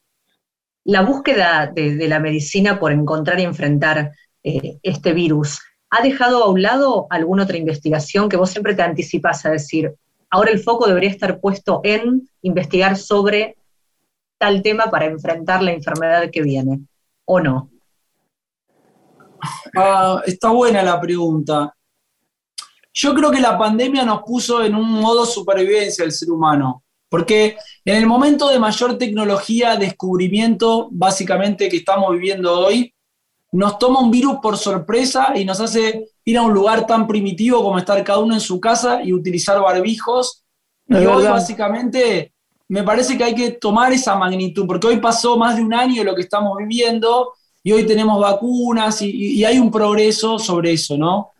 la 0.84 1.00
búsqueda 1.02 1.70
de, 1.74 2.06
la 2.08 2.20
medicina 2.20 2.78
por 2.78 2.92
encontrar 2.92 3.40
y 3.40 3.44
enfrentar 3.44 4.12
eh, 4.42 4.78
este 4.82 5.12
virus, 5.12 5.60
¿ha 5.90 6.02
dejado 6.02 6.44
a 6.44 6.50
un 6.50 6.62
lado 6.62 7.06
alguna 7.10 7.44
otra 7.44 7.56
investigación 7.56 8.28
que 8.28 8.36
vos 8.36 8.50
siempre 8.50 8.74
te 8.74 8.82
anticipas 8.82 9.44
a 9.46 9.50
decir, 9.50 9.94
ahora 10.30 10.50
el 10.50 10.60
foco 10.60 10.86
debería 10.86 11.10
estar 11.10 11.40
puesto 11.40 11.80
en 11.84 12.28
investigar 12.42 12.96
sobre 12.96 13.56
tal 14.38 14.62
tema 14.62 14.90
para 14.90 15.06
enfrentar 15.06 15.62
la 15.62 15.72
enfermedad 15.72 16.30
que 16.30 16.42
viene, 16.42 16.80
o 17.24 17.40
no? 17.40 17.70
Ah, 19.76 20.22
está 20.26 20.50
buena 20.50 20.82
la 20.82 21.00
pregunta. 21.00 21.74
Yo 22.92 23.14
creo 23.14 23.30
que 23.30 23.40
la 23.40 23.58
pandemia 23.58 24.04
nos 24.04 24.22
puso 24.22 24.62
en 24.62 24.74
un 24.74 24.88
modo 24.88 25.26
supervivencia 25.26 26.04
el 26.04 26.12
ser 26.12 26.30
humano. 26.30 26.83
Porque 27.14 27.56
en 27.84 27.94
el 27.94 28.06
momento 28.08 28.48
de 28.48 28.58
mayor 28.58 28.98
tecnología, 28.98 29.76
descubrimiento, 29.76 30.88
básicamente 30.90 31.68
que 31.68 31.76
estamos 31.76 32.10
viviendo 32.10 32.52
hoy, 32.58 32.92
nos 33.52 33.78
toma 33.78 34.00
un 34.00 34.10
virus 34.10 34.38
por 34.42 34.58
sorpresa 34.58 35.30
y 35.36 35.44
nos 35.44 35.60
hace 35.60 36.08
ir 36.24 36.38
a 36.38 36.42
un 36.42 36.52
lugar 36.52 36.88
tan 36.88 37.06
primitivo 37.06 37.62
como 37.62 37.78
estar 37.78 38.02
cada 38.02 38.18
uno 38.18 38.34
en 38.34 38.40
su 38.40 38.58
casa 38.58 39.00
y 39.04 39.12
utilizar 39.12 39.60
barbijos. 39.60 40.42
y 40.88 40.96
hoy 40.96 41.22
básicamente 41.22 42.32
me 42.66 42.82
parece 42.82 43.16
que 43.16 43.22
hay 43.22 43.34
que 43.36 43.52
tomar 43.52 43.92
esa 43.92 44.16
magnitud, 44.16 44.66
porque 44.66 44.88
hoy 44.88 44.96
pasó 44.96 45.36
más 45.36 45.54
de 45.54 45.62
un 45.62 45.72
año 45.72 46.02
lo 46.02 46.16
que 46.16 46.22
estamos 46.22 46.58
viviendo 46.58 47.34
y 47.62 47.70
hoy 47.70 47.86
tenemos 47.86 48.20
vacunas 48.20 49.00
y, 49.02 49.44
hay 49.44 49.60
un 49.60 49.70
progreso 49.70 50.40
sobre 50.40 50.72
eso, 50.72 50.98
¿no? 50.98 51.30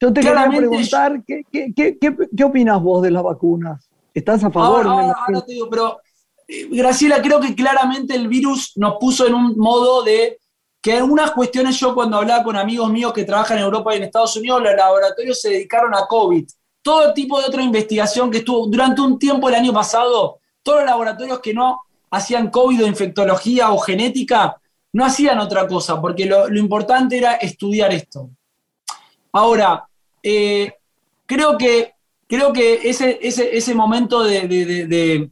Yo 0.00 0.12
te 0.12 0.20
quería 0.20 0.48
preguntar, 0.48 1.22
¿qué, 1.24 1.44
qué, 1.52 1.96
qué 2.36 2.44
opinas 2.44 2.82
vos 2.82 3.04
de 3.04 3.12
las 3.12 3.22
vacunas? 3.22 3.91
¿Estás 4.14 4.44
a 4.44 4.50
favor? 4.50 4.86
Ahora, 4.86 5.44
te 5.46 5.52
digo, 5.52 5.68
pero 5.70 6.00
eh, 6.46 6.68
Graciela, 6.70 7.22
creo 7.22 7.40
que 7.40 7.54
claramente 7.54 8.14
el 8.14 8.28
virus 8.28 8.72
nos 8.76 8.96
puso 8.98 9.26
en 9.26 9.34
un 9.34 9.56
modo 9.56 10.02
de 10.02 10.38
que 10.80 10.94
algunas 10.94 11.30
cuestiones 11.30 11.78
yo 11.78 11.94
cuando 11.94 12.18
hablaba 12.18 12.42
con 12.42 12.56
amigos 12.56 12.90
míos 12.90 13.12
que 13.12 13.24
trabajan 13.24 13.58
en 13.58 13.64
Europa 13.64 13.94
y 13.94 13.98
en 13.98 14.04
Estados 14.04 14.36
Unidos, 14.36 14.62
los 14.62 14.74
laboratorios 14.74 15.40
se 15.40 15.50
dedicaron 15.50 15.94
a 15.94 16.06
COVID. 16.08 16.44
Todo 16.82 17.14
tipo 17.14 17.40
de 17.40 17.46
otra 17.46 17.62
investigación 17.62 18.30
que 18.30 18.38
estuvo 18.38 18.66
durante 18.66 19.00
un 19.00 19.18
tiempo 19.18 19.48
el 19.48 19.54
año 19.54 19.72
pasado, 19.72 20.40
todos 20.62 20.80
los 20.80 20.86
laboratorios 20.86 21.38
que 21.38 21.54
no 21.54 21.82
hacían 22.10 22.50
COVID 22.50 22.84
o 22.84 22.86
infectología 22.88 23.70
o 23.70 23.78
genética, 23.78 24.60
no 24.92 25.04
hacían 25.04 25.38
otra 25.38 25.66
cosa, 25.66 26.00
porque 26.00 26.26
lo, 26.26 26.48
importante 26.54 27.16
era 27.16 27.34
estudiar 27.34 27.92
esto. 27.94 28.30
Ahora, 29.32 29.86
eh, 30.22 30.74
creo 31.24 31.56
que 31.56 31.94
creo 32.32 32.50
que 32.50 32.88
ese, 32.88 33.18
ese, 33.20 33.74
momento 33.74 34.22
de, 34.24 35.28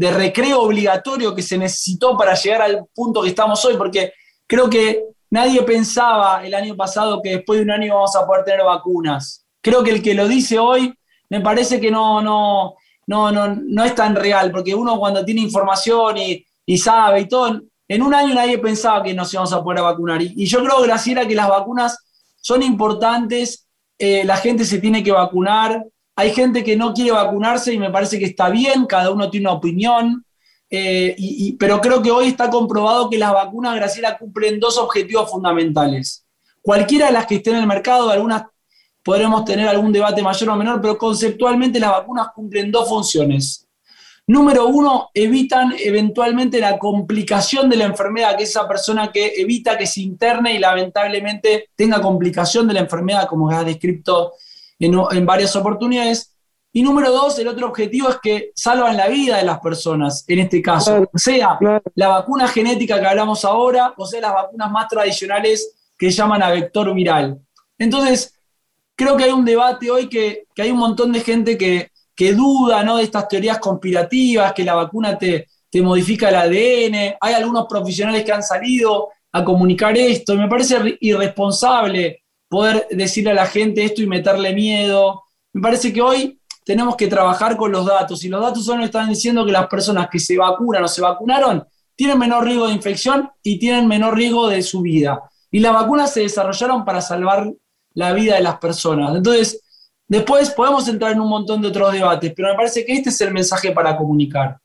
recreo 0.00 0.62
obligatorio 0.62 1.34
que 1.34 1.42
se 1.42 1.58
necesitó 1.58 2.16
para 2.16 2.32
llegar 2.32 2.62
al 2.62 2.86
punto 2.94 3.20
que 3.20 3.28
estamos 3.28 3.62
hoy, 3.66 3.76
porque 3.76 4.14
creo 4.46 4.70
que 4.70 5.04
nadie 5.28 5.62
pensaba 5.64 6.46
el 6.46 6.54
año 6.54 6.74
pasado 6.76 7.20
que 7.20 7.36
después 7.36 7.58
de 7.58 7.64
un 7.64 7.72
año 7.72 7.96
vamos 7.96 8.16
a 8.16 8.26
poder 8.26 8.42
tener 8.42 8.64
vacunas. 8.64 9.44
Creo 9.60 9.84
que 9.84 9.90
el 9.90 10.02
que 10.02 10.14
lo 10.14 10.26
dice 10.28 10.58
hoy 10.58 10.94
me 11.28 11.42
parece 11.42 11.78
que 11.78 11.90
no, 11.90 12.22
no, 12.22 12.74
no, 13.06 13.30
no, 13.30 13.84
es 13.84 13.94
tan 13.94 14.16
real, 14.16 14.50
porque 14.50 14.74
uno 14.74 14.98
cuando 14.98 15.22
tiene 15.22 15.42
información 15.42 16.16
y, 16.16 16.78
sabe 16.78 17.20
y 17.20 17.28
todo, 17.28 17.60
en 17.86 18.02
un 18.02 18.14
año 18.14 18.34
nadie 18.34 18.56
pensaba 18.56 19.02
que 19.02 19.12
nos 19.12 19.30
íbamos 19.34 19.52
a 19.52 19.62
poder 19.62 19.82
vacunar. 19.82 20.22
Y, 20.22 20.32
y 20.38 20.46
yo 20.46 20.64
creo, 20.64 20.80
Graciela, 20.80 21.28
que 21.28 21.34
las 21.34 21.50
vacunas 21.50 21.98
son 22.40 22.62
importantes 22.62 23.68
eh, 23.98 24.24
la 24.24 24.36
gente 24.36 24.64
se 24.64 24.78
tiene 24.78 25.02
que 25.02 25.12
vacunar. 25.12 25.84
Hay 26.16 26.32
gente 26.32 26.62
que 26.62 26.76
no 26.76 26.92
quiere 26.92 27.12
vacunarse 27.12 27.72
y 27.72 27.78
me 27.78 27.90
parece 27.90 28.18
que 28.18 28.26
está 28.26 28.50
bien, 28.50 28.86
cada 28.86 29.10
uno 29.10 29.30
tiene 29.30 29.46
una 29.46 29.56
opinión. 29.56 30.24
Eh, 30.70 31.54
pero 31.58 31.80
creo 31.80 32.02
que 32.02 32.10
hoy 32.10 32.28
está 32.28 32.48
comprobado 32.48 33.10
que 33.10 33.18
las 33.18 33.32
vacunas, 33.32 33.76
Graciela, 33.76 34.16
cumplen 34.16 34.58
dos 34.58 34.78
objetivos 34.78 35.30
fundamentales. 35.30 36.26
Cualquiera 36.62 37.06
de 37.06 37.12
las 37.12 37.26
que 37.26 37.36
estén 37.36 37.54
en 37.54 37.60
el 37.62 37.66
mercado, 37.66 38.10
algunas 38.10 38.44
podremos 39.02 39.44
tener 39.44 39.68
algún 39.68 39.92
debate 39.92 40.22
mayor 40.22 40.48
o 40.48 40.56
menor, 40.56 40.80
pero 40.80 40.96
conceptualmente 40.96 41.80
las 41.80 41.90
vacunas 41.90 42.28
cumplen 42.34 42.70
dos 42.70 42.88
funciones. 42.88 43.66
Número 44.26 44.68
uno, 44.68 45.10
evitan 45.12 45.74
eventualmente 45.78 46.60
la 46.60 46.78
complicación 46.78 47.68
de 47.68 47.76
la 47.76 47.84
enfermedad, 47.84 48.36
que 48.36 48.44
es 48.44 48.50
esa 48.50 48.68
persona 48.68 49.10
que 49.10 49.32
evita 49.36 49.76
que 49.76 49.86
se 49.86 50.00
interne 50.00 50.54
y 50.54 50.58
lamentablemente 50.58 51.70
tenga 51.74 52.00
complicación 52.00 52.68
de 52.68 52.74
la 52.74 52.80
enfermedad, 52.80 53.26
como 53.26 53.50
ha 53.50 53.64
descrito 53.64 54.34
en, 54.78 55.26
varias 55.26 55.54
oportunidades. 55.56 56.36
Y 56.72 56.82
número 56.82 57.10
dos, 57.10 57.38
el 57.38 57.48
otro 57.48 57.66
objetivo 57.66 58.08
es 58.08 58.18
que 58.22 58.52
salvan 58.54 58.96
la 58.96 59.08
vida 59.08 59.36
de 59.36 59.44
las 59.44 59.60
personas, 59.60 60.24
en 60.28 60.38
este 60.38 60.62
caso, 60.62 61.10
sea 61.14 61.58
la 61.94 62.08
vacuna 62.08 62.48
genética 62.48 62.98
que 62.98 63.06
hablamos 63.06 63.44
ahora, 63.44 63.92
o 63.96 64.06
sea 64.06 64.20
las 64.20 64.32
vacunas 64.32 64.70
más 64.70 64.88
tradicionales 64.88 65.74
que 65.98 66.10
llaman 66.10 66.42
a 66.42 66.50
vector 66.50 66.94
viral. 66.94 67.38
Entonces, 67.76 68.40
creo 68.96 69.16
que 69.16 69.24
hay 69.24 69.30
un 69.30 69.44
debate 69.44 69.90
hoy 69.90 70.08
que, 70.08 70.46
hay 70.56 70.70
un 70.70 70.78
montón 70.78 71.12
de 71.12 71.20
gente 71.20 71.58
que, 71.58 71.91
que 72.14 72.34
duda 72.34 72.82
¿no? 72.84 72.98
de 72.98 73.04
estas 73.04 73.28
teorías 73.28 73.58
conspirativas, 73.58 74.52
que 74.52 74.64
la 74.64 74.74
vacuna 74.74 75.18
te, 75.18 75.48
te 75.70 75.82
modifica 75.82 76.28
el 76.28 76.36
ADN. 76.36 77.16
Hay 77.20 77.34
algunos 77.34 77.66
profesionales 77.66 78.24
que 78.24 78.32
han 78.32 78.42
salido 78.42 79.08
a 79.32 79.44
comunicar 79.44 79.96
esto. 79.96 80.36
Me 80.36 80.48
parece 80.48 80.98
irresponsable 81.00 82.22
poder 82.48 82.86
decirle 82.90 83.30
a 83.30 83.34
la 83.34 83.46
gente 83.46 83.82
esto 83.82 84.02
y 84.02 84.06
meterle 84.06 84.54
miedo. 84.54 85.22
Me 85.54 85.62
parece 85.62 85.92
que 85.92 86.02
hoy 86.02 86.38
tenemos 86.64 86.96
que 86.96 87.08
trabajar 87.08 87.56
con 87.56 87.72
los 87.72 87.86
datos 87.86 88.22
y 88.24 88.28
los 88.28 88.40
datos 88.40 88.64
solo 88.64 88.84
están 88.84 89.08
diciendo 89.08 89.44
que 89.44 89.52
las 89.52 89.66
personas 89.66 90.08
que 90.10 90.18
se 90.18 90.36
vacunan 90.36 90.84
o 90.84 90.88
se 90.88 91.00
vacunaron 91.00 91.64
tienen 91.96 92.18
menor 92.18 92.44
riesgo 92.44 92.68
de 92.68 92.74
infección 92.74 93.30
y 93.42 93.58
tienen 93.58 93.88
menor 93.88 94.16
riesgo 94.16 94.48
de 94.48 94.62
su 94.62 94.82
vida. 94.82 95.22
Y 95.50 95.60
las 95.60 95.72
vacunas 95.72 96.12
se 96.12 96.20
desarrollaron 96.20 96.84
para 96.84 97.00
salvar 97.00 97.50
la 97.94 98.12
vida 98.12 98.36
de 98.36 98.42
las 98.42 98.58
personas. 98.58 99.14
Entonces, 99.14 99.62
después 100.12 100.50
podemos 100.50 100.86
entrar 100.88 101.12
en 101.12 101.20
un 101.20 101.28
montón 101.28 101.62
de 101.62 101.68
otros 101.68 101.92
debates, 101.92 102.32
pero 102.36 102.48
me 102.48 102.54
parece 102.54 102.84
que 102.84 102.92
este 102.92 103.08
es 103.08 103.20
el 103.22 103.32
mensaje 103.32 103.72
para 103.72 103.96
comunicar. 103.96 104.58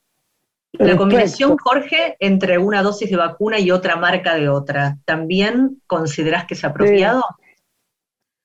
La 0.74 0.98
combinación, 0.98 1.58
Jorge, 1.58 2.18
entre 2.20 2.58
una 2.58 2.84
dosis 2.84 3.10
de 3.10 3.16
vacuna 3.16 3.58
y 3.58 3.72
otra 3.72 3.96
marca 3.96 4.36
de 4.36 4.50
otra, 4.50 4.98
¿también 5.06 5.82
consideras 5.88 6.46
que 6.46 6.54
es 6.54 6.64
apropiado? 6.64 7.24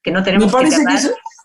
Que 0.03 0.13
no 0.13 0.23
tenemos 0.23 0.55
que, 0.55 0.65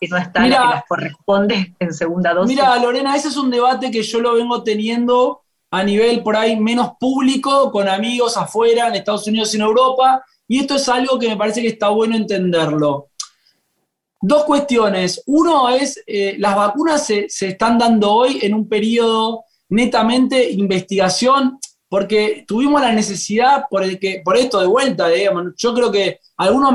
que, 0.00 0.08
no 0.08 0.16
está 0.16 0.46
la 0.46 0.56
que 0.56 0.64
nos 0.64 0.84
corresponde 0.88 1.74
en 1.78 1.92
segunda 1.92 2.32
dosis. 2.32 2.56
Mira, 2.56 2.76
Lorena, 2.78 3.16
ese 3.16 3.28
es 3.28 3.36
un 3.36 3.50
debate 3.50 3.90
que 3.90 4.02
yo 4.02 4.20
lo 4.20 4.34
vengo 4.34 4.62
teniendo 4.62 5.42
a 5.70 5.82
nivel 5.82 6.22
por 6.22 6.36
ahí 6.36 6.58
menos 6.58 6.92
público, 6.98 7.70
con 7.70 7.88
amigos 7.88 8.36
afuera, 8.36 8.88
en 8.88 8.94
Estados 8.94 9.26
Unidos 9.26 9.52
y 9.52 9.56
en 9.56 9.64
Europa, 9.64 10.24
y 10.46 10.60
esto 10.60 10.76
es 10.76 10.88
algo 10.88 11.18
que 11.18 11.28
me 11.28 11.36
parece 11.36 11.60
que 11.60 11.68
está 11.68 11.88
bueno 11.88 12.16
entenderlo. 12.16 13.08
Dos 14.20 14.44
cuestiones. 14.44 15.22
Uno 15.26 15.68
es, 15.68 16.02
eh, 16.06 16.34
las 16.38 16.56
vacunas 16.56 17.06
se, 17.06 17.26
están 17.28 17.78
dando 17.78 18.12
hoy 18.12 18.38
en 18.42 18.54
un 18.54 18.68
periodo 18.68 19.44
netamente 19.68 20.50
investigación, 20.50 21.58
porque 21.88 22.44
tuvimos 22.46 22.80
la 22.80 22.92
necesidad 22.92 23.64
por, 23.70 23.82
el 23.82 23.98
que, 23.98 24.20
por 24.24 24.36
esto 24.36 24.60
de 24.60 24.66
vuelta, 24.66 25.08
digamos. 25.08 25.52
Yo 25.56 25.72
creo 25.72 25.90
que 25.92 26.20
algunos 26.36 26.74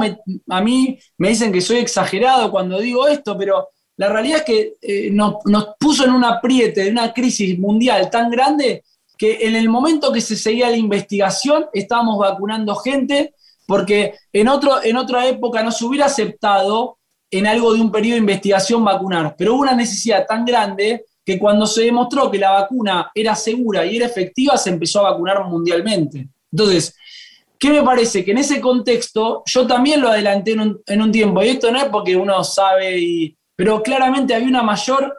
a 0.49 0.61
mí 0.61 0.97
me 1.17 1.29
dicen 1.29 1.51
que 1.51 1.61
soy 1.61 1.77
exagerado 1.77 2.49
cuando 2.49 2.79
digo 2.79 3.07
esto, 3.07 3.37
pero 3.37 3.69
la 3.97 4.09
realidad 4.09 4.39
es 4.39 4.43
que 4.43 4.73
eh, 4.81 5.09
nos, 5.11 5.35
puso 5.79 6.05
en 6.05 6.11
un 6.11 6.23
apriete 6.23 6.85
de 6.85 6.91
una 6.91 7.13
crisis 7.13 7.59
mundial 7.59 8.09
tan 8.09 8.31
grande 8.31 8.83
que 9.17 9.39
en 9.41 9.55
el 9.55 9.69
momento 9.69 10.11
que 10.11 10.21
se 10.21 10.35
seguía 10.35 10.69
la 10.69 10.77
investigación 10.77 11.67
estábamos 11.73 12.17
vacunando 12.17 12.75
gente 12.75 13.35
porque 13.67 14.15
en, 14.33 14.47
otro, 14.47 14.83
en 14.83 14.97
otra 14.97 15.27
época 15.27 15.61
no 15.63 15.71
se 15.71 15.85
hubiera 15.85 16.07
aceptado 16.07 16.97
en 17.33 17.47
algo 17.47 17.73
de 17.73 17.81
un 17.81 17.91
periodo 17.91 18.13
de 18.13 18.19
investigación 18.19 18.85
vacunar, 18.85 19.35
pero 19.35 19.55
hubo 19.55 19.63
una 19.63 19.75
necesidad 19.75 20.25
tan 20.27 20.45
grande 20.45 21.05
que 21.25 21.39
cuando 21.39 21.65
se 21.65 21.83
demostró 21.83 22.29
que 22.29 22.37
la 22.37 22.51
vacuna 22.51 23.11
era 23.15 23.33
segura 23.35 23.83
y 23.85 23.97
era 23.97 24.05
efectiva, 24.05 24.55
se 24.55 24.69
empezó 24.69 24.99
a 24.99 25.11
vacunar 25.11 25.43
mundialmente. 25.45 26.27
Entonces, 26.51 26.95
¿qué 27.57 27.71
me 27.71 27.81
parece? 27.81 28.23
Que 28.23 28.31
en 28.31 28.37
ese 28.37 28.61
contexto 28.61 29.41
yo 29.47 29.65
también 29.65 29.99
lo 29.99 30.09
adelanté 30.09 30.51
en 30.51 31.01
un, 31.01 31.11
tiempo, 31.11 31.41
y 31.41 31.49
esto 31.49 31.71
no 31.71 31.79
es 31.79 31.85
porque 31.85 32.15
uno 32.15 32.43
sabe, 32.43 33.35
pero 33.55 33.81
claramente 33.81 34.35
había 34.35 34.47
una 34.47 34.61
mayor 34.61 35.15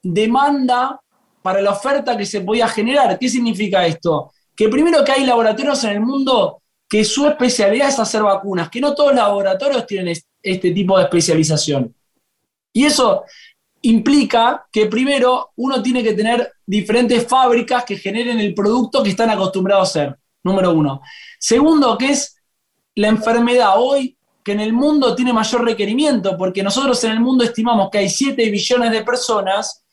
demanda 0.00 1.00
para 1.42 1.60
la 1.60 1.72
oferta 1.72 2.16
que 2.16 2.26
se 2.26 2.42
podía 2.42 2.68
generar. 2.68 3.18
¿Qué 3.18 3.28
significa 3.28 3.84
esto? 3.84 4.30
Que 4.54 4.68
primero 4.68 5.02
que 5.02 5.10
hay 5.12 5.26
laboratorios 5.26 5.82
en 5.82 5.90
el 5.90 6.00
mundo 6.00 6.62
que 6.88 7.04
su 7.04 7.26
especialidad 7.26 7.88
es 7.88 7.98
hacer 7.98 8.22
vacunas, 8.22 8.70
que 8.70 8.80
no 8.80 8.94
todos 8.94 9.10
los 9.10 9.18
laboratorios 9.18 9.84
tienen 9.84 10.08
este 10.46 10.70
tipo 10.70 10.96
de 10.96 11.04
especialización. 11.04 11.94
Y 12.72 12.84
eso 12.84 13.24
implica 13.82 14.66
que 14.70 14.86
primero 14.86 15.52
uno 15.56 15.82
tiene 15.82 16.02
que 16.02 16.12
tener 16.12 16.52
diferentes 16.64 17.26
fábricas 17.26 17.84
que 17.84 17.96
generen 17.96 18.38
el 18.38 18.54
producto 18.54 19.02
que 19.02 19.10
están 19.10 19.30
acostumbrados 19.30 19.88
a 19.88 19.90
hacer, 19.90 20.18
número 20.42 20.72
uno. 20.72 21.00
Segundo, 21.38 21.96
que 21.96 22.10
es 22.10 22.36
la 22.94 23.08
enfermedad 23.08 23.74
hoy 23.76 24.16
que 24.42 24.52
en 24.52 24.60
el 24.60 24.72
mundo 24.72 25.14
tiene 25.14 25.32
mayor 25.32 25.64
requerimiento, 25.64 26.36
porque 26.36 26.62
nosotros 26.62 27.02
en 27.04 27.12
el 27.12 27.20
mundo 27.20 27.44
estimamos 27.44 27.90
que 27.90 27.98
hay 27.98 28.08
7 28.08 28.48
billones 28.48 28.92
de 28.92 29.02
personas 29.02 29.84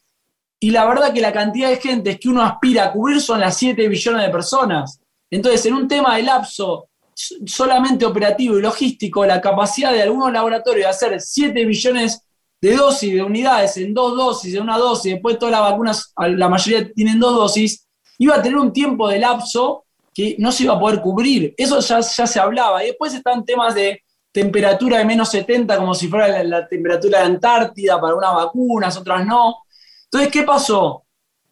y 0.59 0.69
la 0.69 0.85
verdad 0.85 1.11
que 1.11 1.21
la 1.21 1.33
cantidad 1.33 1.69
de 1.69 1.77
gente 1.77 2.19
que 2.19 2.29
uno 2.29 2.43
aspira 2.43 2.85
a 2.85 2.91
cubrir 2.91 3.19
son 3.19 3.39
las 3.39 3.57
7 3.57 3.87
billones 3.87 4.25
de 4.25 4.31
personas. 4.31 4.99
Entonces, 5.29 5.65
en 5.65 5.73
un 5.73 5.87
tema 5.87 6.15
de 6.15 6.23
lapso 6.23 6.89
solamente 7.15 8.05
operativo 8.05 8.57
y 8.57 8.61
logístico, 8.61 9.25
la 9.25 9.41
capacidad 9.41 9.91
de 9.91 10.01
algunos 10.01 10.31
laboratorios 10.31 10.85
de 10.85 10.89
hacer 10.89 11.21
7 11.21 11.65
billones 11.65 12.21
de 12.61 12.75
dosis, 12.75 13.13
de 13.13 13.21
unidades, 13.21 13.75
en 13.77 13.93
dos 13.93 14.15
dosis, 14.15 14.55
en 14.55 14.63
una 14.63 14.77
dosis, 14.77 15.13
después 15.13 15.37
todas 15.37 15.51
las 15.51 15.61
vacunas, 15.61 16.13
la 16.17 16.47
mayoría 16.47 16.91
tienen 16.93 17.19
dos 17.19 17.35
dosis, 17.35 17.87
iba 18.17 18.35
a 18.35 18.41
tener 18.41 18.57
un 18.57 18.71
tiempo 18.71 19.09
de 19.09 19.19
lapso 19.19 19.85
que 20.13 20.35
no 20.39 20.51
se 20.51 20.63
iba 20.63 20.75
a 20.75 20.79
poder 20.79 21.01
cubrir. 21.01 21.53
Eso 21.57 21.79
ya, 21.79 21.99
ya 21.99 22.27
se 22.27 22.39
hablaba. 22.39 22.83
Y 22.83 22.87
después 22.87 23.13
están 23.13 23.43
temas 23.43 23.73
de 23.73 24.03
temperatura 24.31 24.97
de 24.97 25.05
menos 25.05 25.29
70, 25.29 25.77
como 25.77 25.93
si 25.93 26.07
fuera 26.07 26.43
la, 26.43 26.67
temperatura 26.67 27.19
de 27.19 27.25
Antártida 27.25 27.99
para 27.99 28.15
unas 28.15 28.33
vacunas, 28.33 28.97
otras 28.97 29.25
no. 29.25 29.63
Entonces, 30.05 30.31
¿qué 30.31 30.43
pasó? 30.43 31.05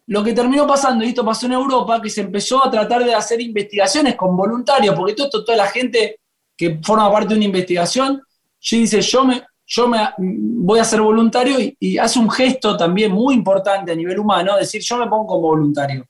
Lo 0.06 0.22
que 0.24 0.32
terminó 0.32 0.66
pasando, 0.66 1.04
y 1.04 1.08
esto 1.08 1.24
pasó 1.24 1.46
en 1.46 1.52
Europa, 1.52 2.00
que 2.02 2.10
se 2.10 2.22
empezó 2.22 2.64
a 2.64 2.70
tratar 2.70 3.04
de 3.04 3.14
hacer 3.14 3.40
investigaciones 3.40 4.16
con 4.16 4.36
voluntarios, 4.36 4.94
porque 4.94 5.14
todo 5.14 5.44
toda 5.44 5.56
la 5.56 5.68
gente 5.68 6.20
que 6.56 6.80
forma 6.82 7.10
parte 7.10 7.28
de 7.28 7.36
una 7.36 7.44
investigación, 7.46 8.20
dice, 8.60 9.00
yo 9.00 9.24
me, 9.24 9.42
yo 9.66 9.88
me, 9.88 9.98
voy 10.18 10.80
a 10.80 10.84
ser 10.84 11.00
voluntario 11.00 11.56
y, 11.78 11.98
hace 11.98 12.18
un 12.18 12.30
gesto 12.30 12.76
también 12.76 13.12
muy 13.12 13.34
importante 13.34 13.92
a 13.92 13.94
nivel 13.94 14.18
humano, 14.18 14.56
decir, 14.56 14.82
yo 14.82 14.98
me 14.98 15.06
pongo 15.06 15.26
como 15.26 15.42
voluntario. 15.42 16.06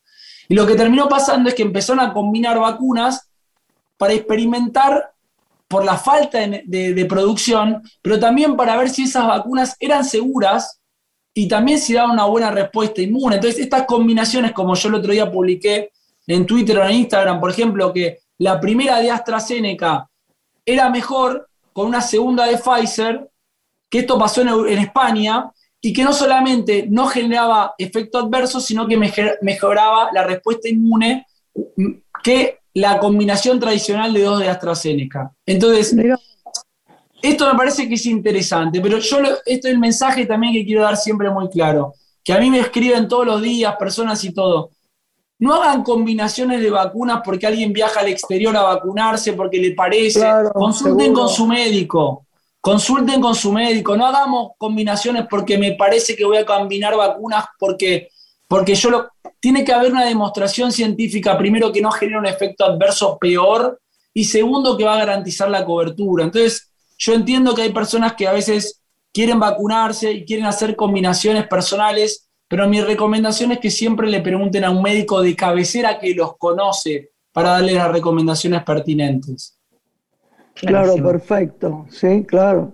Y 0.49 0.55
lo 0.55 0.67
que 0.67 0.75
terminó 0.75 1.09
pasando 1.09 1.49
es 1.49 1.55
que 1.55 1.63
empezaron 1.63 2.05
a 2.05 2.13
combinar 2.13 2.59
vacunas 2.59 3.31
para 3.97 4.15
experimentar 4.15 5.13
por 5.69 5.85
la 5.85 5.97
falta 5.97 6.39
de, 6.39 7.07
producción, 7.09 7.83
pero 8.03 8.21
también 8.21 8.57
para 8.57 8.77
ver 8.77 8.91
si 8.91 9.05
esas 9.05 9.27
vacunas 9.27 9.77
eran 9.81 10.05
seguras 10.05 10.82
y 11.35 11.49
también 11.49 11.79
si 11.79 11.95
daban 11.95 12.13
una 12.13 12.25
buena 12.25 12.51
respuesta 12.51 13.01
inmune. 13.01 13.37
Entonces, 13.37 13.61
estas 13.61 13.85
combinaciones, 13.87 14.53
como 14.53 14.75
yo 14.75 14.89
el 14.89 14.97
otro 14.97 15.13
día 15.13 15.31
publiqué 15.31 15.91
en 16.27 16.47
Twitter 16.47 16.79
o 16.79 16.85
en 16.85 16.97
Instagram, 16.97 17.41
por 17.41 17.51
ejemplo, 17.51 17.93
que 17.93 18.19
la 18.39 18.61
primera 18.61 19.01
de 19.01 19.11
AstraZeneca 19.11 20.09
era 20.65 20.91
mejor 20.91 21.49
con 21.73 21.87
una 21.87 22.01
segunda 22.01 22.47
de 22.47 22.59
Pfizer, 22.59 23.29
que 23.89 24.01
esto 24.01 24.19
pasó 24.19 24.43
en, 24.43 24.79
España 24.79 25.51
y 25.81 25.93
que 25.93 26.05
no 26.05 26.13
solamente 26.13 26.87
no 26.89 27.07
generaba 27.07 27.75
efectos 27.79 28.25
adversos, 28.25 28.65
sino 28.65 28.87
que 28.87 28.97
mejoraba 29.43 30.11
la 30.13 30.25
respuesta 30.25 30.69
inmune 30.69 31.27
mm, 31.77 31.91
que 32.23 32.59
la 32.75 32.99
combinación 32.99 33.59
tradicional 33.61 34.13
de 34.15 34.23
dos 34.23 34.41
de 34.41 34.49
AstraZeneca. 34.49 35.33
Entonces, 35.45 35.95
esto 37.23 37.51
me 37.51 37.57
parece 37.57 37.89
que 37.89 37.95
es 37.95 38.07
interesante, 38.07 38.81
pero 38.81 38.99
yo 38.99 39.19
esto 39.19 39.43
es 39.47 39.65
el 39.65 39.79
mensaje 39.79 40.27
también 40.27 40.53
que 40.53 40.65
quiero 40.65 40.83
dar 40.83 40.97
siempre 40.97 41.31
muy 41.31 41.49
claro, 41.49 41.95
que 42.25 42.33
a 42.33 42.39
mí 42.39 42.51
me 42.51 42.61
escriben 42.61 43.09
todos 43.09 43.27
los 43.27 43.41
días 43.41 43.77
personas 43.77 44.23
y 44.25 44.35
todo. 44.35 44.71
No 45.39 45.55
hagan 45.55 45.83
combinaciones 45.83 46.61
de 46.61 46.71
vacunas 46.71 47.21
porque 47.25 47.47
alguien 47.47 47.73
viaja 47.73 48.01
al 48.01 48.09
exterior 48.09 48.57
a 48.57 48.63
vacunarse, 48.63 49.33
porque 49.33 49.59
le 49.59 49.73
parece. 49.73 50.25
Consulten 50.55 51.13
con 51.13 51.29
su 51.29 51.47
médico. 51.47 52.27
Consulten 52.61 53.21
con 53.21 53.35
su 53.35 53.53
médico, 53.53 53.97
no 53.97 54.07
hagamos 54.07 54.53
combinaciones 54.57 55.27
porque 55.29 55.59
me 55.59 55.73
parece 55.73 56.15
que 56.15 56.25
voy 56.25 56.37
a 56.37 56.47
combinar 56.47 56.97
vacunas 56.97 57.47
porque, 57.59 58.09
porque 58.47 58.77
yo 58.77 58.91
lo... 58.91 59.09
Tiene 59.41 59.65
que 59.65 59.73
haber 59.73 59.91
una 59.91 60.05
demostración 60.05 60.71
científica, 60.71 61.37
primero, 61.37 61.73
que 61.73 61.81
no 61.81 61.91
genera 61.91 62.21
un 62.21 62.27
efecto 62.27 62.65
adverso 62.65 63.19
peor 63.19 63.81
y 64.15 64.23
segundo, 64.23 64.77
que 64.77 64.85
va 64.85 64.95
a 64.95 64.99
garantizar 64.99 65.51
la 65.51 65.65
cobertura. 65.65 66.23
Entonces, 66.23 66.72
yo 67.03 67.15
entiendo 67.15 67.53
que 67.53 67.63
hay 67.63 67.73
personas 67.73 68.13
que 68.13 68.29
a 68.29 68.33
veces 68.33 68.81
quieren 69.13 69.41
vacunarse 69.41 70.13
y 70.13 70.25
quieren 70.25 70.47
hacer 70.47 70.77
combinaciones 70.77 71.49
personales, 71.49 72.29
pero 72.47 72.69
mi 72.69 72.81
recomendación 72.81 73.51
es 73.51 73.59
que 73.59 73.71
siempre 73.71 74.09
le 74.09 74.21
pregunten 74.21 74.63
a 74.63 74.71
un 74.71 74.83
médico 74.83 75.21
de 75.21 75.35
cabecera 75.35 75.99
que 75.99 76.15
los 76.15 76.37
conoce 76.37 77.11
para 77.33 77.51
darle 77.51 77.75
las 77.75 77.91
recomendaciones 77.91 78.63
pertinentes. 78.63 79.59
Claro, 80.55 80.95
perfecto, 80.95 81.87
sí, 81.91 82.25
claro. 82.25 82.73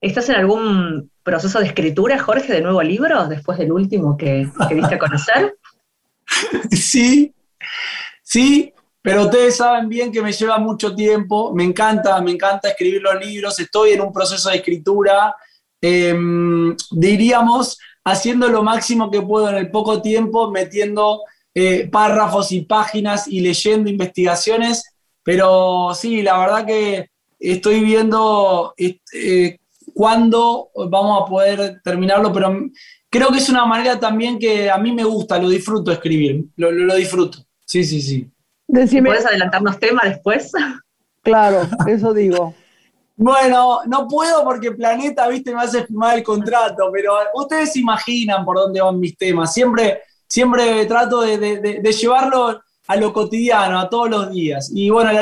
¿Estás 0.00 0.28
en 0.28 0.36
algún 0.36 1.10
proceso 1.24 1.58
de 1.58 1.66
escritura, 1.66 2.20
Jorge, 2.20 2.52
de 2.52 2.60
nuevo 2.60 2.80
libro, 2.80 3.26
después 3.26 3.58
del 3.58 3.72
último 3.72 4.16
que, 4.16 4.48
que 4.68 4.74
diste 4.76 4.94
a 4.94 4.98
conocer? 5.00 5.56
sí, 6.70 7.34
sí, 8.22 8.72
pero 9.02 9.24
ustedes 9.24 9.56
saben 9.56 9.88
bien 9.88 10.12
que 10.12 10.22
me 10.22 10.32
lleva 10.32 10.58
mucho 10.58 10.94
tiempo, 10.94 11.52
me 11.52 11.64
encanta, 11.64 12.20
me 12.22 12.30
encanta 12.30 12.68
escribir 12.68 13.02
los 13.02 13.24
libros, 13.24 13.58
estoy 13.58 13.90
en 13.90 14.00
un 14.00 14.12
proceso 14.12 14.48
de 14.48 14.56
escritura 14.56 15.34
em, 15.80 16.76
diríamos, 16.92 17.78
haciendo 18.04 18.48
lo 18.48 18.62
máximo 18.62 19.10
que 19.10 19.20
puedo 19.20 19.48
en 19.50 19.56
el 19.56 19.70
poco 19.70 20.00
tiempo, 20.00 20.50
metiendo 20.50 21.22
eh, 21.54 21.88
párrafos 21.90 22.52
y 22.52 22.62
páginas 22.62 23.28
y 23.28 23.40
leyendo 23.40 23.90
investigaciones, 23.90 24.84
pero 25.22 25.92
sí, 25.94 26.22
la 26.22 26.38
verdad 26.38 26.66
que 26.66 27.10
estoy 27.38 27.80
viendo 27.80 28.74
eh, 28.78 29.58
cuándo 29.92 30.70
vamos 30.88 31.22
a 31.22 31.26
poder 31.26 31.80
terminarlo, 31.82 32.32
pero 32.32 32.56
creo 33.10 33.28
que 33.28 33.38
es 33.38 33.48
una 33.48 33.66
manera 33.66 34.00
también 34.00 34.38
que 34.38 34.70
a 34.70 34.78
mí 34.78 34.92
me 34.92 35.04
gusta, 35.04 35.38
lo 35.38 35.48
disfruto 35.48 35.92
escribir, 35.92 36.44
lo, 36.56 36.94
disfruto. 36.94 37.38
Sí, 37.66 37.84
sí, 37.84 38.00
sí. 38.00 38.26
¿Puedes 38.72 39.26
adelantarnos 39.26 39.78
tema 39.78 40.02
después? 40.04 40.52
Claro, 41.24 41.68
eso 41.86 42.12
digo. 42.12 42.52
Bueno, 43.14 43.82
no 43.86 44.08
puedo 44.08 44.42
porque 44.42 44.72
Planeta, 44.72 45.28
viste, 45.28 45.54
me 45.54 45.62
hace 45.62 45.86
firmar 45.86 46.18
el 46.18 46.24
contrato, 46.24 46.90
pero 46.92 47.14
ustedes 47.34 47.74
se 47.74 47.78
imaginan 47.78 48.44
por 48.44 48.56
dónde 48.56 48.80
van 48.80 48.98
mis 48.98 49.16
temas. 49.16 49.54
Siempre, 49.54 50.00
siempre 50.26 50.84
trato 50.86 51.20
de, 51.20 51.80
llevarlo 51.80 52.60
a 52.88 52.96
lo 52.96 53.12
cotidiano, 53.12 53.78
a 53.78 53.88
todos 53.88 54.10
los 54.10 54.32
días. 54.32 54.68
Y 54.74 54.90
bueno, 54.90 55.12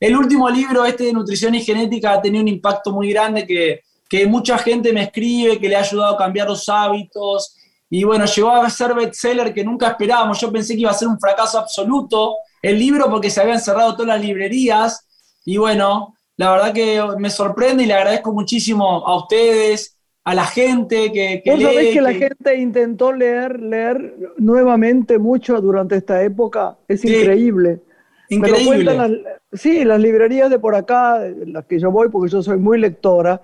el 0.00 0.16
último 0.16 0.48
libro, 0.48 0.86
este 0.86 1.04
de 1.04 1.12
nutrición 1.12 1.54
y 1.54 1.60
genética, 1.60 2.14
ha 2.14 2.22
tenido 2.22 2.40
un 2.40 2.48
impacto 2.48 2.90
muy 2.90 3.12
grande 3.12 3.46
que, 3.46 3.82
que 4.08 4.26
mucha 4.26 4.56
gente 4.56 4.94
me 4.94 5.02
escribe, 5.02 5.58
que 5.58 5.68
le 5.68 5.76
ha 5.76 5.80
ayudado 5.80 6.14
a 6.14 6.18
cambiar 6.18 6.48
los 6.48 6.66
hábitos. 6.70 7.54
Y 7.90 8.02
bueno, 8.02 8.24
llegó 8.24 8.50
a 8.50 8.70
ser 8.70 8.94
bestseller 8.94 9.52
que 9.52 9.62
nunca 9.62 9.88
esperábamos. 9.88 10.40
Yo 10.40 10.50
pensé 10.50 10.72
que 10.72 10.80
iba 10.80 10.90
a 10.90 10.94
ser 10.94 11.08
un 11.08 11.20
fracaso 11.20 11.58
absoluto 11.58 12.36
el 12.62 12.78
libro 12.78 13.10
porque 13.10 13.30
se 13.30 13.40
habían 13.40 13.60
cerrado 13.60 13.94
todas 13.94 14.08
las 14.08 14.20
librerías. 14.20 15.06
Y 15.44 15.56
bueno, 15.56 16.14
la 16.36 16.50
verdad 16.50 16.72
que 16.72 17.00
me 17.18 17.30
sorprende 17.30 17.84
y 17.84 17.86
le 17.86 17.94
agradezco 17.94 18.32
muchísimo 18.32 19.06
a 19.06 19.16
ustedes, 19.16 19.96
a 20.24 20.34
la 20.34 20.44
gente 20.44 21.10
que, 21.12 21.42
que 21.42 21.50
¿Vos 21.50 21.62
sabés 21.62 21.94
que, 21.94 22.00
la 22.00 22.12
gente 22.12 22.56
intentó 22.56 23.12
leer, 23.12 23.60
leer 23.60 24.14
nuevamente 24.38 25.18
mucho 25.18 25.60
durante 25.60 25.96
esta 25.96 26.22
época? 26.22 26.76
Es 26.88 27.04
increíble. 27.04 27.80
Increíble. 28.28 29.24
sí, 29.52 29.84
las 29.84 30.00
librerías 30.00 30.50
de 30.50 30.58
por 30.58 30.74
acá, 30.74 31.20
las 31.46 31.64
que 31.66 31.80
yo 31.80 31.90
voy, 31.90 32.08
porque 32.08 32.30
yo 32.30 32.42
soy 32.42 32.58
muy 32.58 32.78
lectora, 32.78 33.42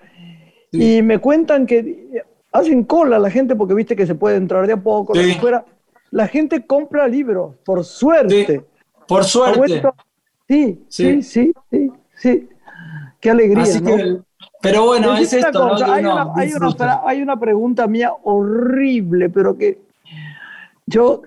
y 0.71 1.03
me 1.03 1.19
cuentan 1.19 1.67
que 1.67 2.23
hacen 2.53 2.85
cola 2.85 3.19
la 3.19 3.31
gente 3.31 3.57
porque 3.57 3.75
viste 3.75 3.97
que 3.97 4.07
se 4.07 4.15
puede 4.15 4.37
entrar 4.37 4.67
de 4.67 4.75
a 4.75 4.77
poco, 4.77 5.15
fuera. 5.41 5.65
La 6.11 6.29
gente 6.29 6.65
compra 6.67 7.09
libros, 7.09 7.57
por 7.65 7.85
suerte. 7.85 8.65
Por 9.07 9.25
suerte. 9.25 9.83
Sí, 10.49 10.85
sí, 10.89 11.23
sí, 11.23 11.53
sí, 11.71 11.93
sí. 12.17 12.49
Qué 13.21 13.31
alegría. 13.31 13.81
¿no? 13.81 14.25
pero 14.63 14.87
bueno, 14.87 15.17
es 15.17 15.33
esto. 15.33 15.75
hay, 17.05 17.23
una, 17.23 17.39
pregunta 17.39 17.87
mía 17.87 18.13
horrible, 18.23 19.29
pero 19.31 19.57
que 19.57 19.79
yo 20.87 21.23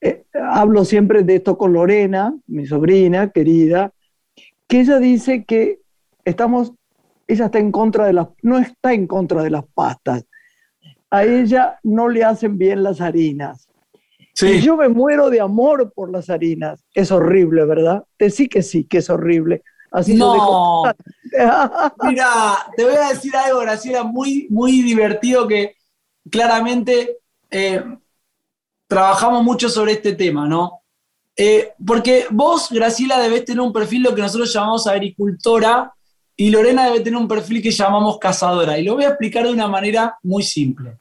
eh, 0.00 0.24
hablo 0.34 0.84
siempre 0.84 1.22
de 1.22 1.36
esto 1.36 1.56
con 1.56 1.72
Lorena, 1.72 2.34
mi 2.46 2.66
sobrina 2.66 3.30
querida, 3.30 3.92
que 4.66 4.80
ella 4.80 4.98
dice 4.98 5.44
que 5.44 5.80
estamos, 6.24 6.72
ella 7.26 7.46
está 7.46 7.58
en 7.58 7.72
contra 7.72 8.06
de 8.06 8.12
las, 8.12 8.28
no 8.42 8.58
está 8.58 8.92
en 8.92 9.06
contra 9.06 9.42
de 9.42 9.50
las 9.50 9.64
pastas. 9.74 10.24
A 11.10 11.24
ella 11.24 11.78
no 11.82 12.08
le 12.08 12.24
hacen 12.24 12.56
bien 12.56 12.82
las 12.82 13.00
harinas. 13.00 13.69
Sí. 14.34 14.62
yo 14.62 14.76
me 14.76 14.88
muero 14.88 15.28
de 15.28 15.40
amor 15.40 15.92
por 15.94 16.10
las 16.10 16.30
harinas. 16.30 16.84
Es 16.94 17.10
horrible, 17.10 17.64
¿verdad? 17.64 18.04
Te 18.16 18.30
sí 18.30 18.48
que 18.48 18.62
sí, 18.62 18.84
que 18.84 18.98
es 18.98 19.10
horrible 19.10 19.62
no. 20.08 20.84
Mira, 22.02 22.58
te 22.76 22.84
voy 22.84 22.94
a 22.94 23.08
decir 23.08 23.34
algo, 23.36 23.60
Graciela, 23.60 24.04
muy, 24.04 24.46
muy 24.50 24.82
divertido 24.82 25.46
que 25.46 25.76
claramente 26.30 27.18
eh, 27.50 27.82
trabajamos 28.86 29.44
mucho 29.44 29.68
sobre 29.68 29.92
este 29.92 30.14
tema, 30.14 30.46
¿no? 30.46 30.82
Eh, 31.36 31.72
porque 31.84 32.26
vos, 32.30 32.68
Graciela, 32.70 33.20
debes 33.20 33.44
tener 33.44 33.60
un 33.60 33.72
perfil 33.72 34.02
lo 34.02 34.14
que 34.14 34.22
nosotros 34.22 34.52
llamamos 34.52 34.86
agricultora 34.86 35.92
y 36.36 36.50
Lorena 36.50 36.86
debe 36.86 37.00
tener 37.00 37.18
un 37.18 37.28
perfil 37.28 37.62
que 37.62 37.70
llamamos 37.70 38.18
cazadora. 38.18 38.78
Y 38.78 38.84
lo 38.84 38.94
voy 38.94 39.04
a 39.04 39.10
explicar 39.10 39.44
de 39.44 39.52
una 39.52 39.68
manera 39.68 40.16
muy 40.22 40.42
simple. 40.42 40.98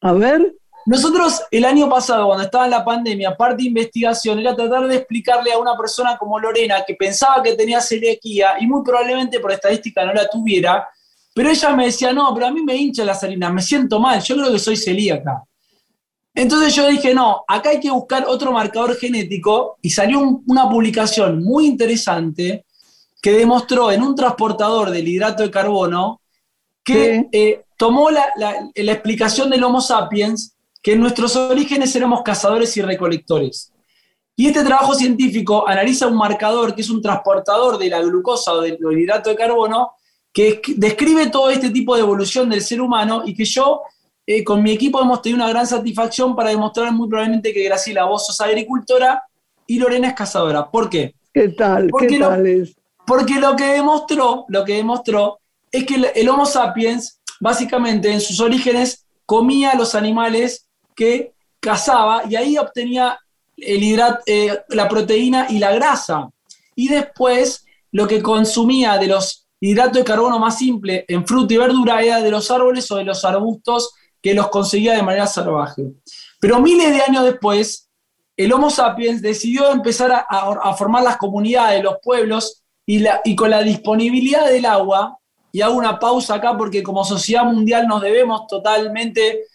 A 0.00 0.12
ver. 0.12 0.54
Nosotros 0.86 1.42
el 1.50 1.64
año 1.64 1.88
pasado, 1.88 2.26
cuando 2.26 2.44
estaba 2.44 2.64
en 2.64 2.70
la 2.70 2.84
pandemia, 2.84 3.36
parte 3.36 3.62
de 3.62 3.68
investigación 3.68 4.38
era 4.38 4.56
tratar 4.56 4.86
de 4.86 4.96
explicarle 4.96 5.52
a 5.52 5.58
una 5.58 5.76
persona 5.76 6.16
como 6.16 6.38
Lorena 6.38 6.82
que 6.86 6.94
pensaba 6.94 7.42
que 7.42 7.54
tenía 7.54 7.80
celiaquía 7.80 8.54
y 8.60 8.66
muy 8.66 8.82
probablemente 8.82 9.40
por 9.40 9.52
estadística 9.52 10.04
no 10.04 10.14
la 10.14 10.28
tuviera, 10.28 10.88
pero 11.34 11.50
ella 11.50 11.76
me 11.76 11.86
decía, 11.86 12.12
no, 12.12 12.32
pero 12.34 12.46
a 12.46 12.50
mí 12.50 12.62
me 12.62 12.76
hincha 12.76 13.04
la 13.04 13.14
salina, 13.14 13.50
me 13.50 13.62
siento 13.62 14.00
mal, 14.00 14.20
yo 14.22 14.36
creo 14.36 14.50
que 14.50 14.58
soy 14.58 14.76
celíaca. 14.76 15.44
Entonces 16.34 16.74
yo 16.74 16.88
dije, 16.88 17.12
no, 17.12 17.44
acá 17.46 17.70
hay 17.70 17.80
que 17.80 17.90
buscar 17.90 18.24
otro 18.26 18.52
marcador 18.52 18.96
genético 18.96 19.78
y 19.82 19.90
salió 19.90 20.42
una 20.46 20.68
publicación 20.68 21.44
muy 21.44 21.66
interesante 21.66 22.64
que 23.20 23.32
demostró 23.32 23.92
en 23.92 24.02
un 24.02 24.14
transportador 24.14 24.90
del 24.90 25.06
hidrato 25.06 25.42
de 25.42 25.50
carbono 25.50 26.20
que 26.82 27.28
eh, 27.32 27.64
tomó 27.76 28.10
la, 28.10 28.26
la 28.36 28.92
explicación 28.92 29.50
del 29.50 29.62
Homo 29.62 29.80
sapiens 29.80 30.54
que 30.82 30.92
en 30.92 31.00
nuestros 31.00 31.36
orígenes 31.36 31.94
éramos 31.94 32.22
cazadores 32.22 32.76
y 32.76 32.82
recolectores. 32.82 33.72
Y 34.36 34.46
este 34.46 34.64
trabajo 34.64 34.94
científico 34.94 35.68
analiza 35.68 36.06
un 36.06 36.16
marcador 36.16 36.74
que 36.74 36.80
es 36.80 36.90
un 36.90 37.02
transportador 37.02 37.76
de 37.78 37.90
la 37.90 38.00
glucosa 38.00 38.54
o 38.54 38.60
del 38.60 38.78
hidrato 38.98 39.30
de 39.30 39.36
carbono 39.36 39.92
que 40.32 40.62
describe 40.76 41.26
todo 41.26 41.50
este 41.50 41.70
tipo 41.70 41.94
de 41.94 42.02
evolución 42.02 42.48
del 42.48 42.62
ser 42.62 42.80
humano 42.80 43.22
y 43.26 43.34
que 43.34 43.44
yo 43.44 43.82
eh, 44.26 44.44
con 44.44 44.62
mi 44.62 44.70
equipo 44.70 45.00
hemos 45.00 45.22
tenido 45.22 45.42
una 45.42 45.48
gran 45.50 45.66
satisfacción 45.66 46.36
para 46.36 46.50
demostrar 46.50 46.92
muy 46.92 47.08
probablemente 47.08 47.52
que 47.52 47.64
Graciela, 47.64 48.04
vos 48.04 48.26
sos 48.26 48.40
agricultora 48.40 49.24
y 49.66 49.78
Lorena 49.78 50.08
es 50.08 50.14
cazadora. 50.14 50.70
¿Por 50.70 50.88
qué? 50.88 51.14
¿Qué 51.34 51.48
tal? 51.48 51.88
Porque 51.88 52.06
¿Qué 52.06 52.18
tal 52.20 52.46
es? 52.46 52.76
Porque 53.06 53.40
lo 53.40 53.56
que 53.56 53.64
demostró, 53.64 54.44
lo 54.48 54.64
que 54.64 54.74
demostró 54.74 55.40
es 55.72 55.84
que 55.84 56.12
el, 56.14 56.28
Homo 56.28 56.46
sapiens, 56.46 57.20
básicamente 57.40 58.12
en 58.12 58.20
sus 58.20 58.40
orígenes, 58.40 59.04
comía 59.26 59.72
a 59.72 59.76
los 59.76 59.94
animales 59.94 60.66
que 61.00 61.32
cazaba 61.60 62.24
y 62.28 62.36
ahí 62.36 62.58
obtenía 62.58 63.18
el 63.56 63.82
hidrato, 63.82 64.20
eh, 64.26 64.60
la 64.68 64.86
proteína 64.86 65.46
y 65.48 65.58
la 65.58 65.72
grasa. 65.72 66.28
Y 66.76 66.88
después 66.88 67.64
lo 67.90 68.06
que 68.06 68.22
consumía 68.22 68.98
de 68.98 69.06
los 69.06 69.48
hidratos 69.60 69.94
de 69.94 70.04
carbono 70.04 70.38
más 70.38 70.58
simple 70.58 71.06
en 71.08 71.26
fruta 71.26 71.54
y 71.54 71.56
verdura 71.56 72.02
era 72.02 72.20
de 72.20 72.30
los 72.30 72.50
árboles 72.50 72.90
o 72.90 72.96
de 72.96 73.04
los 73.04 73.24
arbustos 73.24 73.94
que 74.20 74.34
los 74.34 74.48
conseguía 74.48 74.92
de 74.92 75.02
manera 75.02 75.26
salvaje. 75.26 75.84
Pero 76.38 76.60
miles 76.60 76.90
de 76.94 77.00
años 77.00 77.24
después, 77.24 77.88
el 78.36 78.52
Homo 78.52 78.68
sapiens 78.68 79.22
decidió 79.22 79.72
empezar 79.72 80.26
a, 80.28 80.74
formar 80.74 81.02
las 81.02 81.16
comunidades, 81.16 81.82
los 81.82 81.96
pueblos, 82.02 82.62
y, 82.84 82.98
la, 82.98 83.22
y 83.24 83.34
con 83.34 83.48
la 83.48 83.62
disponibilidad 83.62 84.46
del 84.50 84.66
agua, 84.66 85.16
y 85.50 85.62
hago 85.62 85.76
una 85.76 85.98
pausa 85.98 86.34
acá 86.34 86.58
porque 86.58 86.82
como 86.82 87.04
sociedad 87.04 87.44
mundial 87.44 87.86
nos 87.86 88.02
debemos 88.02 88.46
totalmente 88.46 89.46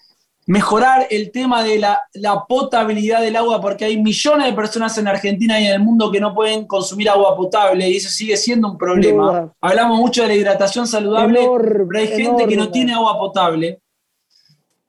mejorar 0.47 1.07
el 1.09 1.31
tema 1.31 1.63
de 1.63 1.79
la, 1.79 1.99
potabilidad 2.47 3.21
del 3.21 3.35
agua, 3.35 3.59
porque 3.59 3.85
hay 3.85 4.01
millones 4.01 4.45
de 4.45 4.53
personas 4.53 4.97
en 4.97 5.07
Argentina 5.07 5.59
y 5.59 5.65
en 5.65 5.73
el 5.73 5.79
mundo 5.79 6.11
que 6.11 6.19
no 6.19 6.35
pueden 6.35 6.67
consumir 6.67 7.09
agua 7.09 7.35
potable 7.35 7.89
y 7.89 7.97
eso 7.97 8.09
sigue 8.09 8.37
siendo 8.37 8.69
un 8.71 8.77
problema. 8.77 9.51
Hablamos 9.59 9.99
mucho 9.99 10.21
de 10.21 10.29
la 10.29 10.35
hidratación 10.35 10.87
saludable, 10.87 11.49
pero 11.87 11.99
hay 11.99 12.07
gente 12.07 12.47
que 12.47 12.55
no 12.55 12.69
tiene 12.69 12.93
agua 12.93 13.17
potable. 13.17 13.81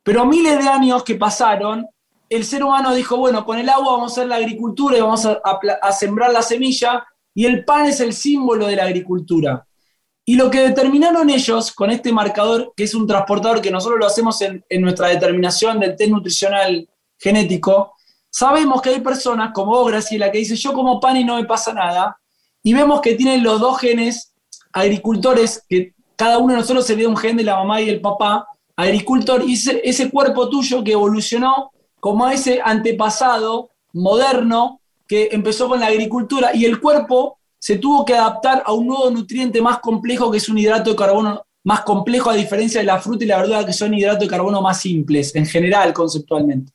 Pero 0.03 0.25
miles 0.25 0.63
de 0.63 0.69
años 0.69 1.03
que 1.03 1.17
pasaron, 1.17 1.87
el 2.29 2.45
ser 2.45 2.63
humano 2.63 2.95
dijo, 2.95 3.17
bueno, 3.17 3.45
con 3.45 3.59
el 3.59 3.69
agua 3.69 3.93
vamos 3.93 4.13
a 4.13 4.15
hacer 4.15 4.29
la 4.29 4.37
agricultura 4.37 4.99
y 4.99 5.01
vamos 5.01 5.27
a 5.27 5.93
sembrar 5.93 6.33
la 6.33 6.43
semilla, 6.43 7.05
y 7.35 7.45
el 7.45 7.65
pan 7.65 7.87
es 7.87 8.01
el 8.01 8.13
símbolo 8.13 8.67
de 8.67 8.77
la 8.77 8.85
agricultura. 8.85 9.66
Y 10.29 10.35
lo 10.35 10.51
que 10.51 10.59
determinaron 10.59 11.31
ellos 11.31 11.71
con 11.71 11.89
este 11.93 12.13
marcador, 12.13 12.73
que 12.77 12.83
es 12.83 12.97
un 12.97 13.07
transportador 13.07 13.61
que 13.61 13.71
nosotros 13.71 14.01
lo 14.01 14.07
hacemos 14.07 14.43
en, 14.43 14.65
nuestra 14.81 15.07
determinación 15.07 15.79
del 15.79 15.95
test 15.95 16.11
nutricional 16.11 16.89
genético, 17.17 17.93
sabemos 18.29 18.83
que 18.83 18.91
hay 18.91 19.01
personas 19.01 19.53
como 19.55 19.71
vos, 19.71 19.89
Graciela, 19.89 20.33
que 20.33 20.39
dice 20.39 20.57
yo 20.57 20.73
como 20.73 20.99
pan 20.99 21.17
y 21.17 21.23
no 21.23 21.37
me 21.37 21.45
pasa 21.45 21.73
nada, 21.73 22.19
y 22.61 22.75
vemos 22.75 23.01
que 23.01 23.15
tienen 23.15 23.45
los 23.45 23.61
dos 23.61 23.79
genes 23.79 24.35
agricultores, 24.73 25.65
que 25.69 25.95
cada 26.17 26.39
uno 26.39 26.55
de 26.55 26.61
nosotros 26.61 26.85
se 26.85 26.97
ve 26.97 27.07
un 27.07 27.17
gen 27.17 27.37
de 27.37 27.45
la 27.45 27.55
mamá 27.55 27.81
y 27.81 27.89
el 27.89 28.01
papá, 28.01 28.49
agricultor, 28.75 29.45
y 29.49 29.53
ese, 29.53 29.81
ese 29.85 30.11
cuerpo 30.11 30.49
tuyo 30.49 30.83
que 30.83 30.93
evolucionó 30.93 31.71
como 32.01 32.29
ese 32.29 32.61
antepasado 32.65 33.71
moderno 33.93 34.81
que 35.07 35.29
empezó 35.31 35.69
con 35.69 35.79
la 35.79 35.87
agricultura, 35.87 36.51
y 36.53 36.65
el 36.65 36.81
cuerpo 36.81 37.39
se 37.67 37.79
tuvo 37.79 38.05
que 38.05 38.15
adaptar 38.15 38.63
a 38.65 38.73
un 38.73 38.87
nuevo 38.87 39.11
nutriente 39.11 39.61
más 39.61 39.81
complejo 39.81 40.31
que 40.31 40.39
es 40.39 40.49
un 40.49 40.57
hidrato 40.57 40.91
de 40.91 40.95
carbono 40.95 41.45
más 41.65 41.81
complejo 41.81 42.31
a 42.31 42.35
diferencia 42.35 42.81
de 42.81 42.87
la 42.87 43.01
fruta 43.01 43.25
y 43.25 43.27
la 43.27 43.39
verdura 43.39 43.67
que 43.67 43.73
son 43.73 43.93
hidratos 43.93 44.21
de 44.21 44.29
carbono 44.29 44.63
más 44.63 44.81
simples 44.81 45.35
en 45.35 45.45
general 45.47 45.93
conceptualmente. 45.93 46.73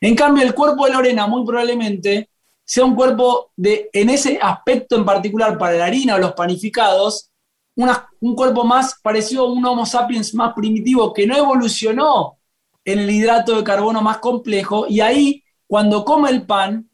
En 0.00 0.16
cambio, 0.16 0.42
el 0.42 0.54
cuerpo 0.54 0.86
de 0.86 0.92
Lorena 0.94 1.26
muy 1.26 1.44
probablemente 1.44 2.30
sea 2.64 2.82
un 2.82 2.94
cuerpo 2.94 3.50
de, 3.56 3.90
en 3.92 4.08
ese 4.08 4.38
aspecto 4.40 4.96
en 4.96 5.04
particular 5.04 5.58
para 5.58 5.74
la 5.74 5.84
harina 5.84 6.14
o 6.14 6.18
los 6.18 6.32
panificados, 6.32 7.30
un 7.76 8.34
cuerpo 8.34 8.64
más 8.64 8.98
parecido 9.02 9.44
a 9.44 9.52
un 9.52 9.62
Homo 9.62 9.84
sapiens 9.84 10.32
más 10.32 10.54
primitivo 10.54 11.12
que 11.12 11.26
no 11.26 11.36
evolucionó 11.36 12.38
en 12.86 13.00
el 13.00 13.10
hidrato 13.10 13.54
de 13.54 13.64
carbono 13.64 14.00
más 14.00 14.16
complejo 14.16 14.86
y 14.88 15.00
ahí 15.00 15.44
cuando 15.66 16.06
come 16.06 16.30
el 16.30 16.46
pan 16.46 16.88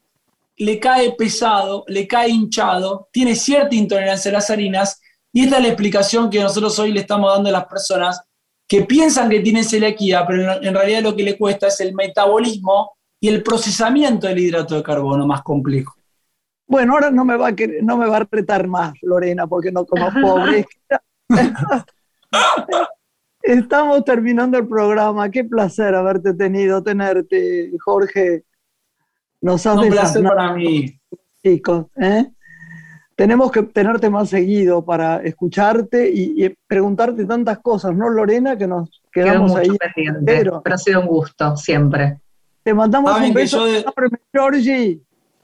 le 0.59 0.81
cae 0.81 1.13
pesado, 1.13 1.85
le 1.87 2.07
cae 2.07 2.31
hinchado, 2.31 3.09
tiene 3.13 3.35
cierta 3.35 3.75
intolerancia 3.75 4.31
a 4.31 4.35
las 4.35 4.51
harinas 4.51 5.01
y 5.33 5.45
esta 5.45 5.57
es 5.57 5.63
la 5.63 5.69
explicación 5.69 6.31
que 6.31 6.41
nosotros 6.41 6.79
hoy 6.79 6.93
le 6.93 7.01
estamos 7.01 7.33
dando 7.33 7.49
a 7.49 7.53
las 7.53 7.67
personas 7.67 8.23
que 8.67 8.83
piensan 8.83 9.31
que 9.31 9.41
tienen 9.41 9.65
celiaquía, 9.65 10.27
pero 10.27 10.61
en 10.63 10.75
realidad 10.75 11.03
lo 11.03 11.17
que 11.17 11.23
le 11.23 11.39
cuesta 11.39 11.69
es 11.69 11.81
el 11.81 11.95
metabolismo 11.95 12.93
y 13.21 13.29
el 13.29 13.43
procesamiento 13.43 14.27
del 14.27 14.39
hidrato 14.39 14.75
de 14.75 14.83
carbono 14.83 15.27
más 15.27 15.43
complejo. 15.43 15.95
Bueno, 16.67 16.93
ahora 16.93 17.11
no 17.11 17.25
me 17.25 17.37
va 17.37 17.49
a, 17.49 17.55
no 17.83 17.97
me 17.97 18.07
va 18.07 18.19
a 18.19 18.29
retar 18.31 18.67
más, 18.67 18.93
Lorena, 19.01 19.47
porque 19.47 19.73
no 19.73 19.87
como 19.87 20.11
pobre. 20.21 20.67
Estamos 23.43 24.05
terminando 24.05 24.59
el 24.59 24.69
programa. 24.69 25.31
Qué 25.31 25.45
placer 25.45 25.95
haberte 25.95 26.35
tenido, 26.35 26.83
tenerte, 26.83 27.71
Jorge. 27.83 28.45
Nos 29.41 29.67
has 29.67 29.77
Un 29.77 29.89
placer 29.89 30.23
para 30.23 30.53
mí. 30.53 30.99
Chicos, 31.43 31.87
¿eh? 31.97 32.27
Tenemos 33.15 33.51
que 33.51 33.63
tenerte 33.65 34.09
más 34.11 34.29
seguido 34.29 34.85
para 34.85 35.17
escucharte 35.23 36.09
y, 36.09 36.55
preguntarte 36.67 37.25
tantas 37.25 37.59
cosas, 37.59 37.95
¿no, 37.95 38.09
Lorena? 38.09 38.57
Que 38.57 38.67
nos 38.69 39.03
quedamos 39.11 39.57
ahí. 39.57 39.71
Pero, 40.25 40.63
pero 40.63 40.75
ha 40.75 40.79
sido 40.79 41.01
un 41.01 41.07
gusto, 41.09 41.57
siempre. 41.57 42.21
Te 42.63 42.73
mandamos 42.73 43.21
un 43.21 43.35
beso, 43.35 43.65
Georgie. 44.33 45.01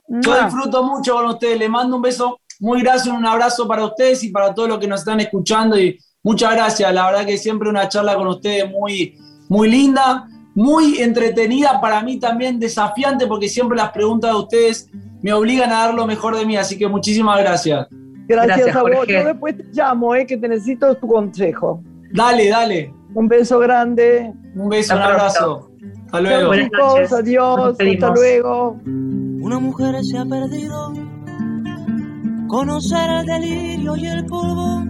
Yo 0.07 0.45
disfruto 0.45 0.85
mucho 0.85 1.15
con 1.15 1.27
ustedes. 1.27 1.59
Les 1.59 1.71
mando 1.71 1.97
un 1.97 2.03
beso 2.03 2.39
muy 2.61 2.81
gracias, 2.83 3.17
un 3.17 3.27
abrazo 3.27 3.67
para 3.67 3.85
ustedes 3.85 4.23
y 4.25 4.29
para 4.29 4.55
todos 4.55 4.69
los 4.69 4.79
que 4.79 4.87
nos 4.87 5.01
están 5.01 5.21
escuchando. 5.21 5.79
Y 5.79 5.99
muchas 6.23 6.53
gracias. 6.55 6.93
La 6.95 7.07
verdad 7.07 7.27
que 7.27 7.39
siempre 7.39 7.69
una 7.69 7.89
charla 7.89 8.15
con 8.15 8.29
ustedes 8.29 8.71
muy, 8.71 9.19
muy 9.49 9.69
linda, 9.69 10.29
muy 10.55 10.99
entretenida. 11.01 11.81
Para 11.81 12.03
mí 12.03 12.19
también 12.19 12.59
desafiante 12.59 13.27
porque 13.27 13.49
siempre 13.49 13.77
las 13.77 13.91
preguntas 13.91 14.31
de 14.31 14.37
ustedes 14.37 14.91
me 15.23 15.33
obligan 15.33 15.71
a 15.71 15.87
dar 15.87 15.95
lo 15.95 16.07
mejor 16.07 16.37
de 16.37 16.47
mí. 16.47 16.57
Así 16.57 16.79
que 16.79 16.89
muchísimas 16.89 17.41
gracias. 17.41 17.89
Gracias, 18.27 18.75
a 18.75 18.83
vos. 18.83 19.07
Yo 19.07 19.25
después 19.25 19.57
te 19.57 19.65
llamo, 19.73 20.15
eh, 20.15 20.27
que 20.27 20.37
te 20.37 20.49
necesito 20.49 20.95
tu 20.97 21.07
consejo. 21.07 21.83
Dale, 22.13 22.49
dale. 22.49 22.95
Un 23.15 23.29
beso 23.29 23.59
grande. 23.59 24.33
Un 24.55 24.69
beso, 24.69 24.95
un 24.95 25.03
abrazo. 25.03 25.71
Hasta 26.07 26.21
luego. 26.21 26.55
chicos, 26.55 27.13
adiós. 27.13 27.77
Hasta 27.79 28.15
luego. 28.15 28.79
Una 28.87 29.59
mujer 29.59 30.03
se 30.05 30.17
ha 30.17 30.25
perdido. 30.25 30.93
Conocer 32.49 33.11
el 33.11 33.27
delirio 33.27 33.97
y 33.97 34.07
el 34.07 34.25
polvo. 34.27 34.85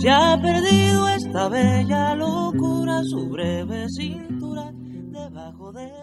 Se 0.00 0.10
ha 0.10 0.38
perdido 0.40 1.08
esta 1.08 1.48
bella 1.48 2.14
locura, 2.14 3.02
su 3.04 3.28
breve 3.28 3.88
cintura 3.88 4.39
debajo 5.72 5.86
de 5.86 5.92
mi 5.92 5.99